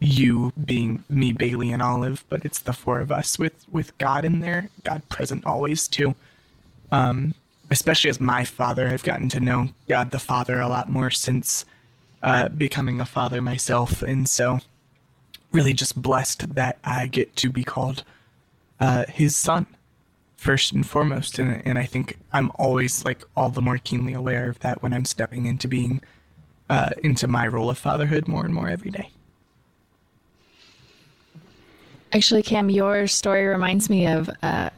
you 0.00 0.52
being 0.64 1.04
me, 1.08 1.32
Bailey, 1.32 1.72
and 1.72 1.82
Olive, 1.82 2.24
but 2.28 2.44
it's 2.44 2.58
the 2.58 2.72
four 2.72 3.00
of 3.00 3.10
us 3.10 3.38
with 3.38 3.66
with 3.70 3.96
God 3.98 4.24
in 4.24 4.40
there, 4.40 4.70
God 4.82 5.08
present 5.08 5.44
always 5.46 5.88
too. 5.88 6.14
Um, 6.92 7.34
especially 7.70 8.10
as 8.10 8.20
my 8.20 8.44
father, 8.44 8.88
I've 8.88 9.02
gotten 9.02 9.28
to 9.30 9.40
know 9.40 9.68
God 9.88 10.10
the 10.10 10.18
Father 10.18 10.60
a 10.60 10.68
lot 10.68 10.90
more 10.90 11.10
since 11.10 11.64
uh, 12.22 12.48
becoming 12.48 13.00
a 13.00 13.06
father 13.06 13.40
myself, 13.40 14.02
and 14.02 14.28
so 14.28 14.60
really 15.54 15.72
just 15.72 16.00
blessed 16.00 16.54
that 16.54 16.78
I 16.84 17.06
get 17.06 17.36
to 17.36 17.50
be 17.50 17.64
called 17.64 18.04
uh, 18.80 19.04
His 19.08 19.36
son 19.36 19.66
first 20.36 20.72
and 20.72 20.86
foremost, 20.86 21.38
and 21.38 21.62
and 21.64 21.78
I 21.78 21.86
think 21.86 22.18
I'm 22.32 22.50
always 22.56 23.04
like 23.04 23.22
all 23.36 23.48
the 23.48 23.62
more 23.62 23.78
keenly 23.78 24.12
aware 24.12 24.50
of 24.50 24.58
that 24.60 24.82
when 24.82 24.92
I'm 24.92 25.04
stepping 25.06 25.46
into 25.46 25.68
being 25.68 26.02
uh, 26.68 26.90
into 27.02 27.26
my 27.28 27.46
role 27.46 27.70
of 27.70 27.78
fatherhood 27.78 28.28
more 28.28 28.44
and 28.44 28.52
more 28.52 28.68
every 28.68 28.90
day. 28.90 29.10
Actually, 32.12 32.42
Cam, 32.42 32.70
your 32.70 33.06
story 33.06 33.44
reminds 33.46 33.90
me 33.90 34.06
of 34.06 34.30
uh, 34.42 34.70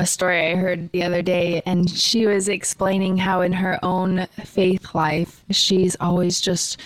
a 0.00 0.06
story 0.06 0.50
I 0.50 0.56
heard 0.56 0.90
the 0.90 1.04
other 1.04 1.22
day, 1.22 1.62
and 1.66 1.88
she 1.88 2.26
was 2.26 2.48
explaining 2.48 3.16
how 3.16 3.42
in 3.42 3.52
her 3.52 3.78
own 3.84 4.26
faith 4.44 4.94
life, 4.94 5.44
she's 5.50 5.96
always 6.00 6.40
just, 6.40 6.80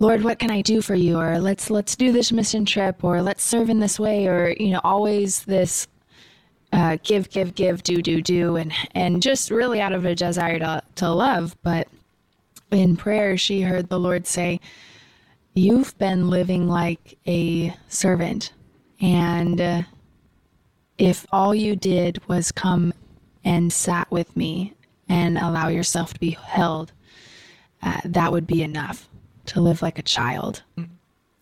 Lord, 0.00 0.24
what 0.24 0.38
can 0.38 0.50
I 0.50 0.62
do 0.62 0.80
for 0.80 0.94
you? 0.94 1.18
Or 1.18 1.38
let's 1.38 1.68
let's 1.68 1.94
do 1.94 2.10
this 2.10 2.32
mission 2.32 2.64
trip, 2.64 3.04
or 3.04 3.20
let's 3.20 3.44
serve 3.44 3.68
in 3.68 3.80
this 3.80 4.00
way, 4.00 4.26
or 4.26 4.56
you 4.58 4.70
know, 4.70 4.80
always 4.82 5.44
this 5.44 5.86
uh, 6.72 6.96
give, 7.02 7.28
give, 7.28 7.54
give, 7.54 7.82
do, 7.82 8.00
do, 8.00 8.22
do, 8.22 8.56
and 8.56 8.72
and 8.94 9.22
just 9.22 9.50
really 9.50 9.78
out 9.78 9.92
of 9.92 10.06
a 10.06 10.14
desire 10.14 10.58
to 10.58 10.82
to 10.96 11.10
love. 11.10 11.54
But 11.62 11.86
in 12.70 12.96
prayer, 12.96 13.36
she 13.36 13.60
heard 13.60 13.90
the 13.90 14.00
Lord 14.00 14.26
say, 14.26 14.58
"You've 15.54 15.96
been 15.98 16.30
living 16.30 16.66
like 16.66 17.18
a 17.26 17.76
servant." 17.88 18.52
And 19.02 19.60
uh, 19.60 19.82
if 20.96 21.26
all 21.30 21.54
you 21.54 21.76
did 21.76 22.26
was 22.26 22.52
come 22.52 22.94
and 23.44 23.70
sat 23.70 24.10
with 24.10 24.34
me 24.34 24.74
and 25.10 25.36
allow 25.36 25.68
yourself 25.68 26.14
to 26.14 26.20
be 26.20 26.30
held, 26.30 26.92
uh, 27.82 28.00
that 28.06 28.32
would 28.32 28.46
be 28.46 28.62
enough 28.62 29.09
to 29.50 29.60
live 29.60 29.82
like 29.82 29.98
a 29.98 30.02
child. 30.02 30.62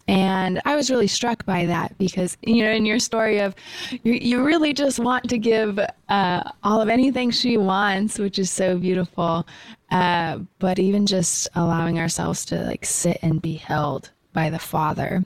And 0.09 0.63
I 0.65 0.75
was 0.75 0.91
really 0.91 1.07
struck 1.07 1.45
by 1.45 1.67
that 1.67 1.97
because, 1.99 2.39
you 2.43 2.65
know, 2.65 2.71
in 2.71 2.87
your 2.87 2.99
story 2.99 3.41
of 3.41 3.55
you, 3.91 4.15
you 4.15 4.43
really 4.43 4.73
just 4.73 4.99
want 4.99 5.29
to 5.29 5.37
give 5.37 5.79
uh, 6.09 6.51
all 6.63 6.81
of 6.81 6.89
anything 6.89 7.31
she 7.31 7.59
wants, 7.59 8.19
which 8.19 8.39
is 8.39 8.51
so 8.51 8.79
beautiful. 8.79 9.47
Uh, 9.91 10.39
but 10.59 10.79
even 10.79 11.07
just 11.07 11.49
allowing 11.55 11.99
ourselves 11.99 12.47
to 12.47 12.57
like 12.65 12.87
sit 12.87 13.19
and 13.21 13.43
be 13.43 13.55
held 13.55 14.11
by 14.33 14.49
the 14.49 14.59
Father, 14.59 15.23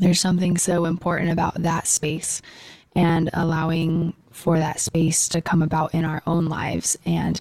there's 0.00 0.20
something 0.20 0.58
so 0.58 0.84
important 0.84 1.30
about 1.30 1.54
that 1.62 1.86
space 1.86 2.42
and 2.94 3.30
allowing 3.32 4.12
for 4.30 4.58
that 4.58 4.80
space 4.80 5.28
to 5.28 5.40
come 5.40 5.62
about 5.62 5.94
in 5.94 6.04
our 6.04 6.22
own 6.26 6.44
lives. 6.44 6.98
And 7.06 7.40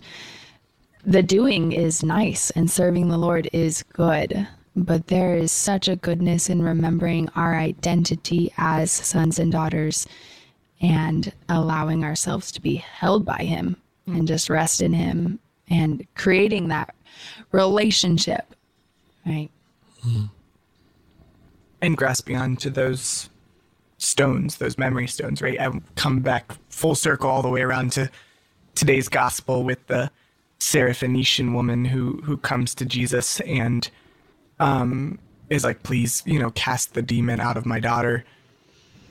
the 1.06 1.24
doing 1.24 1.72
is 1.72 2.04
nice 2.04 2.49
and 2.51 2.70
serving 2.70 3.10
the 3.10 3.18
Lord 3.18 3.49
is 3.54 3.84
good. 3.93 4.47
But 4.76 5.08
there 5.08 5.36
is 5.36 5.51
such 5.51 5.88
a 5.88 5.95
goodness 5.95 6.49
in 6.49 6.62
remembering 6.62 7.30
our 7.36 7.56
identity 7.56 8.51
as 8.58 8.91
sons 8.91 9.38
and 9.38 9.51
daughters 9.51 10.08
and 10.82 11.32
allowing 11.47 12.04
ourselves 12.04 12.51
to 12.54 12.62
be 12.62 12.76
held 12.76 13.24
by 13.24 13.38
Him 13.38 13.78
and 14.08 14.28
just 14.28 14.49
rest 14.49 14.82
in 14.82 14.93
Him 14.93 15.39
and 15.70 16.06
creating 16.16 16.70
that 16.70 16.95
relationship, 17.51 18.56
right? 19.26 19.49
Hmm. 20.01 20.26
and 21.82 21.95
grasping 21.95 22.36
onto 22.36 22.70
those 22.70 23.30
stones, 23.97 24.58
those 24.58 24.78
memory 24.78 25.08
stones, 25.08 25.41
right? 25.41 25.60
I 25.62 25.72
come 25.95 26.20
back 26.20 26.51
full 26.68 26.95
circle 26.95 27.30
all 27.30 27.41
the 27.41 27.49
way 27.49 27.62
around 27.62 27.93
to 27.93 28.10
today's 28.76 29.08
gospel 29.08 29.64
with 29.64 29.86
the 29.88 30.12
Syrophoenician 30.64 31.53
woman 31.53 31.86
who 31.86 32.22
who 32.24 32.38
comes 32.38 32.74
to 32.76 32.86
Jesus 32.86 33.41
and 33.41 33.89
um, 34.59 35.20
is 35.49 35.64
like, 35.64 35.84
please, 35.84 36.24
you 36.26 36.39
know, 36.39 36.51
cast 36.51 36.93
the 36.93 37.01
demon 37.01 37.41
out 37.41 37.57
of 37.57 37.66
my 37.66 37.80
daughter. 37.82 38.24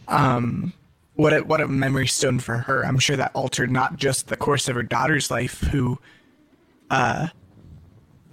Um, 0.08 0.72
what 1.14 1.34
a, 1.34 1.40
what 1.40 1.60
a 1.60 1.68
memory 1.68 2.06
stone 2.06 2.38
for 2.38 2.56
her. 2.56 2.86
I'm 2.86 2.98
sure 2.98 3.16
that 3.16 3.32
altered 3.34 3.70
not 3.70 3.96
just 3.96 4.28
the 4.28 4.36
course 4.36 4.66
of 4.66 4.76
her 4.76 4.82
daughter's 4.82 5.30
life, 5.30 5.60
who, 5.60 5.98
uh, 6.90 7.28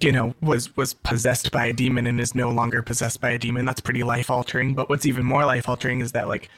you 0.00 0.12
know, 0.12 0.34
was 0.40 0.74
was 0.78 0.94
possessed 0.94 1.52
by 1.52 1.66
a 1.66 1.74
demon 1.74 2.06
and 2.06 2.18
is 2.18 2.34
no 2.34 2.48
longer 2.48 2.80
possessed 2.80 3.20
by 3.20 3.30
a 3.30 3.38
demon. 3.38 3.66
That's 3.66 3.82
pretty 3.82 4.02
life 4.02 4.30
altering. 4.30 4.74
But 4.74 4.88
what's 4.88 5.04
even 5.04 5.26
more 5.26 5.44
life 5.44 5.68
altering 5.68 6.00
is 6.00 6.12
that 6.12 6.26
like 6.26 6.48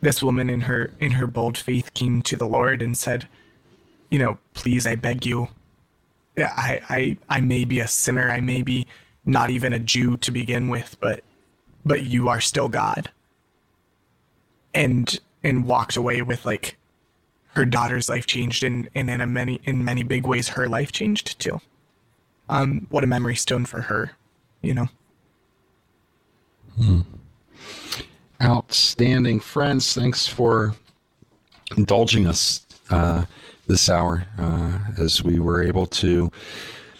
this 0.00 0.22
woman 0.22 0.48
in 0.48 0.62
her 0.62 0.92
in 0.98 1.12
her 1.12 1.26
bold 1.26 1.58
faith 1.58 1.92
came 1.92 2.22
to 2.22 2.36
the 2.36 2.48
Lord 2.48 2.80
and 2.80 2.96
said, 2.96 3.28
you 4.10 4.18
know, 4.18 4.38
please, 4.54 4.86
I 4.86 4.94
beg 4.94 5.26
you. 5.26 5.48
I 6.38 6.80
I 6.88 7.18
I 7.28 7.40
may 7.40 7.64
be 7.64 7.80
a 7.80 7.88
sinner. 7.88 8.30
I 8.30 8.40
may 8.40 8.62
be 8.62 8.86
not 9.24 9.50
even 9.50 9.72
a 9.72 9.78
Jew 9.78 10.16
to 10.18 10.30
begin 10.30 10.68
with, 10.68 10.96
but 11.00 11.22
but 11.84 12.04
you 12.04 12.28
are 12.28 12.40
still 12.40 12.68
God. 12.68 13.10
And 14.74 15.18
and 15.42 15.64
walked 15.66 15.96
away 15.96 16.22
with 16.22 16.44
like 16.44 16.76
her 17.54 17.64
daughter's 17.64 18.08
life 18.08 18.26
changed 18.26 18.62
and, 18.62 18.90
and 18.94 19.08
in 19.08 19.32
many 19.32 19.60
in 19.64 19.84
many 19.84 20.02
big 20.02 20.26
ways 20.26 20.48
her 20.48 20.68
life 20.68 20.92
changed 20.92 21.38
too. 21.38 21.60
Um 22.48 22.86
what 22.90 23.04
a 23.04 23.06
memory 23.06 23.36
stone 23.36 23.64
for 23.64 23.82
her, 23.82 24.12
you 24.60 24.74
know. 24.74 24.88
Outstanding 28.42 29.40
friends. 29.40 29.94
Thanks 29.94 30.26
for 30.26 30.74
indulging 31.76 32.26
us 32.26 32.66
uh, 32.90 33.24
this 33.66 33.88
hour 33.88 34.26
uh, 34.38 34.78
as 34.98 35.22
we 35.22 35.38
were 35.38 35.62
able 35.62 35.86
to 35.86 36.30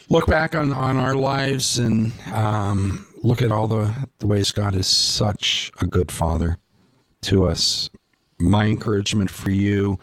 look 0.08 0.26
back 0.26 0.54
on, 0.54 0.72
on 0.72 0.96
our 0.96 1.14
lives 1.14 1.78
and 1.78 2.12
um, 2.32 3.06
look 3.22 3.42
at 3.42 3.52
all 3.52 3.66
the, 3.66 4.08
the 4.18 4.26
ways 4.26 4.52
God 4.52 4.74
is 4.74 4.86
such 4.86 5.70
a 5.80 5.86
good 5.86 6.10
father 6.10 6.58
to 7.22 7.46
us. 7.46 7.90
My 8.38 8.66
encouragement 8.66 9.30
for 9.30 9.50
you 9.50 9.98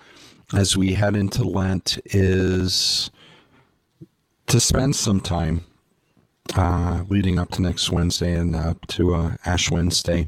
as 0.53 0.75
we 0.75 0.93
head 0.93 1.15
into 1.15 1.43
Lent 1.43 1.99
is 2.05 3.11
to 4.47 4.59
spend 4.59 4.95
some 4.95 5.19
time 5.19 5.63
uh, 6.55 7.03
leading 7.09 7.39
up 7.39 7.49
to 7.51 7.61
next 7.61 7.89
Wednesday 7.89 8.33
and 8.33 8.55
up 8.55 8.85
to 8.87 9.15
uh, 9.15 9.35
Ash 9.45 9.71
Wednesday 9.71 10.27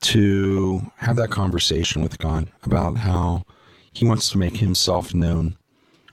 to 0.00 0.82
have 0.96 1.16
that 1.16 1.30
conversation 1.30 2.02
with 2.02 2.18
God 2.18 2.50
about 2.64 2.98
how 2.98 3.44
He 3.92 4.04
wants 4.04 4.28
to 4.30 4.38
make 4.38 4.56
Himself 4.56 5.14
known 5.14 5.56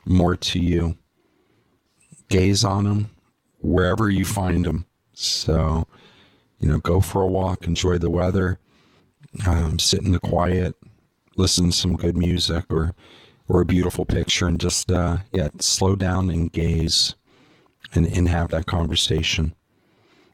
more 0.05 0.35
to 0.35 0.59
you. 0.59 0.97
Gaze 2.29 2.63
on 2.63 2.85
them 2.85 3.09
wherever 3.61 4.09
you 4.09 4.25
find 4.25 4.65
them. 4.65 4.85
So, 5.13 5.87
you 6.59 6.69
know, 6.69 6.79
go 6.79 7.01
for 7.01 7.21
a 7.21 7.27
walk, 7.27 7.65
enjoy 7.65 7.97
the 7.97 8.09
weather, 8.09 8.59
um, 9.45 9.79
sit 9.79 10.01
in 10.01 10.11
the 10.11 10.19
quiet, 10.19 10.75
listen 11.37 11.71
to 11.71 11.71
some 11.71 11.95
good 11.95 12.17
music 12.17 12.65
or 12.69 12.93
or 13.47 13.61
a 13.61 13.65
beautiful 13.65 14.05
picture, 14.05 14.47
and 14.47 14.59
just 14.59 14.91
uh, 14.91 15.17
yeah, 15.33 15.49
slow 15.59 15.95
down 15.95 16.29
and 16.29 16.51
gaze, 16.51 17.15
and 17.93 18.05
and 18.05 18.29
have 18.29 18.49
that 18.49 18.65
conversation. 18.65 19.53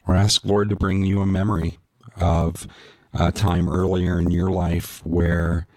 Or 0.07 0.15
ask 0.15 0.45
Lord 0.45 0.69
to 0.69 0.75
bring 0.75 1.03
you 1.03 1.21
a 1.21 1.25
memory 1.25 1.79
of 2.15 2.67
a 3.13 3.31
time 3.31 3.67
earlier 3.67 4.19
in 4.19 4.31
your 4.31 4.49
life 4.49 5.05
where 5.05 5.67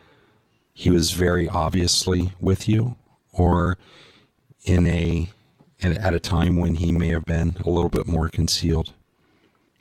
he 0.72 0.90
was 0.90 1.10
very 1.12 1.48
obviously 1.48 2.32
with 2.40 2.68
you 2.68 2.96
or 3.32 3.78
in 4.64 4.86
a 4.86 5.28
at 5.82 6.12
a 6.12 6.20
time 6.20 6.56
when 6.56 6.74
he 6.74 6.92
may 6.92 7.08
have 7.08 7.24
been 7.24 7.56
a 7.64 7.70
little 7.70 7.88
bit 7.88 8.06
more 8.06 8.28
concealed. 8.28 8.92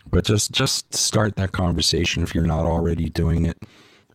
But 0.10 0.26
just 0.26 0.52
just 0.52 0.94
start 0.94 1.36
that 1.36 1.52
conversation 1.52 2.24
if 2.24 2.34
you're 2.34 2.46
not 2.46 2.66
already 2.66 3.10
doing 3.10 3.46
it 3.46 3.62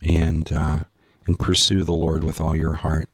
and 0.01 0.51
uh, 0.51 0.79
and 1.27 1.39
pursue 1.39 1.83
the 1.83 1.93
lord 1.93 2.23
with 2.23 2.41
all 2.41 2.55
your 2.55 2.73
heart. 2.73 3.09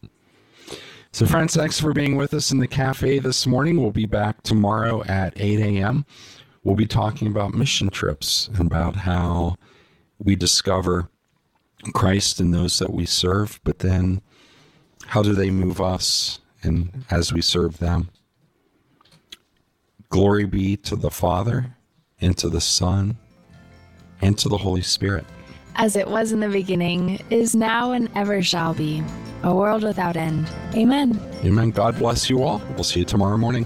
So 1.11 1.25
friends 1.25 1.55
thanks 1.55 1.79
for 1.79 1.93
being 1.93 2.15
with 2.15 2.33
us 2.33 2.51
in 2.51 2.59
the 2.59 2.67
cafe 2.67 3.19
this 3.19 3.45
morning. 3.45 3.81
We'll 3.81 3.91
be 3.91 4.05
back 4.05 4.43
tomorrow 4.43 5.03
at 5.03 5.33
8 5.35 5.59
a.m 5.59 6.05
we'll 6.63 6.75
be 6.75 6.85
talking 6.85 7.27
about 7.27 7.53
mission 7.53 7.89
trips 7.89 8.49
and 8.55 8.67
about 8.67 8.97
how 8.97 9.57
we 10.19 10.35
discover 10.35 11.09
Christ 11.93 12.39
in 12.39 12.51
those 12.51 12.79
that 12.79 12.93
we 12.93 13.05
serve, 13.05 13.59
but 13.63 13.79
then 13.79 14.21
how 15.11 15.21
do 15.21 15.33
they 15.33 15.51
move 15.51 15.81
us 15.81 16.39
and 16.63 17.03
as 17.11 17.33
we 17.33 17.41
serve 17.41 17.79
them? 17.79 18.09
Glory 20.07 20.45
be 20.45 20.77
to 20.77 20.95
the 20.95 21.11
Father 21.11 21.75
and 22.21 22.37
to 22.37 22.47
the 22.47 22.61
Son 22.61 23.17
and 24.21 24.37
to 24.37 24.47
the 24.47 24.55
Holy 24.55 24.81
Spirit. 24.81 25.25
As 25.75 25.97
it 25.97 26.07
was 26.07 26.31
in 26.31 26.39
the 26.39 26.47
beginning, 26.47 27.21
is 27.29 27.57
now, 27.57 27.91
and 27.91 28.09
ever 28.15 28.41
shall 28.41 28.73
be, 28.73 29.03
a 29.43 29.53
world 29.53 29.83
without 29.83 30.15
end. 30.15 30.47
Amen. 30.75 31.19
Amen. 31.43 31.71
God 31.71 31.99
bless 31.99 32.29
you 32.29 32.41
all. 32.43 32.61
We'll 32.75 32.85
see 32.85 33.01
you 33.01 33.05
tomorrow 33.05 33.35
morning. 33.35 33.65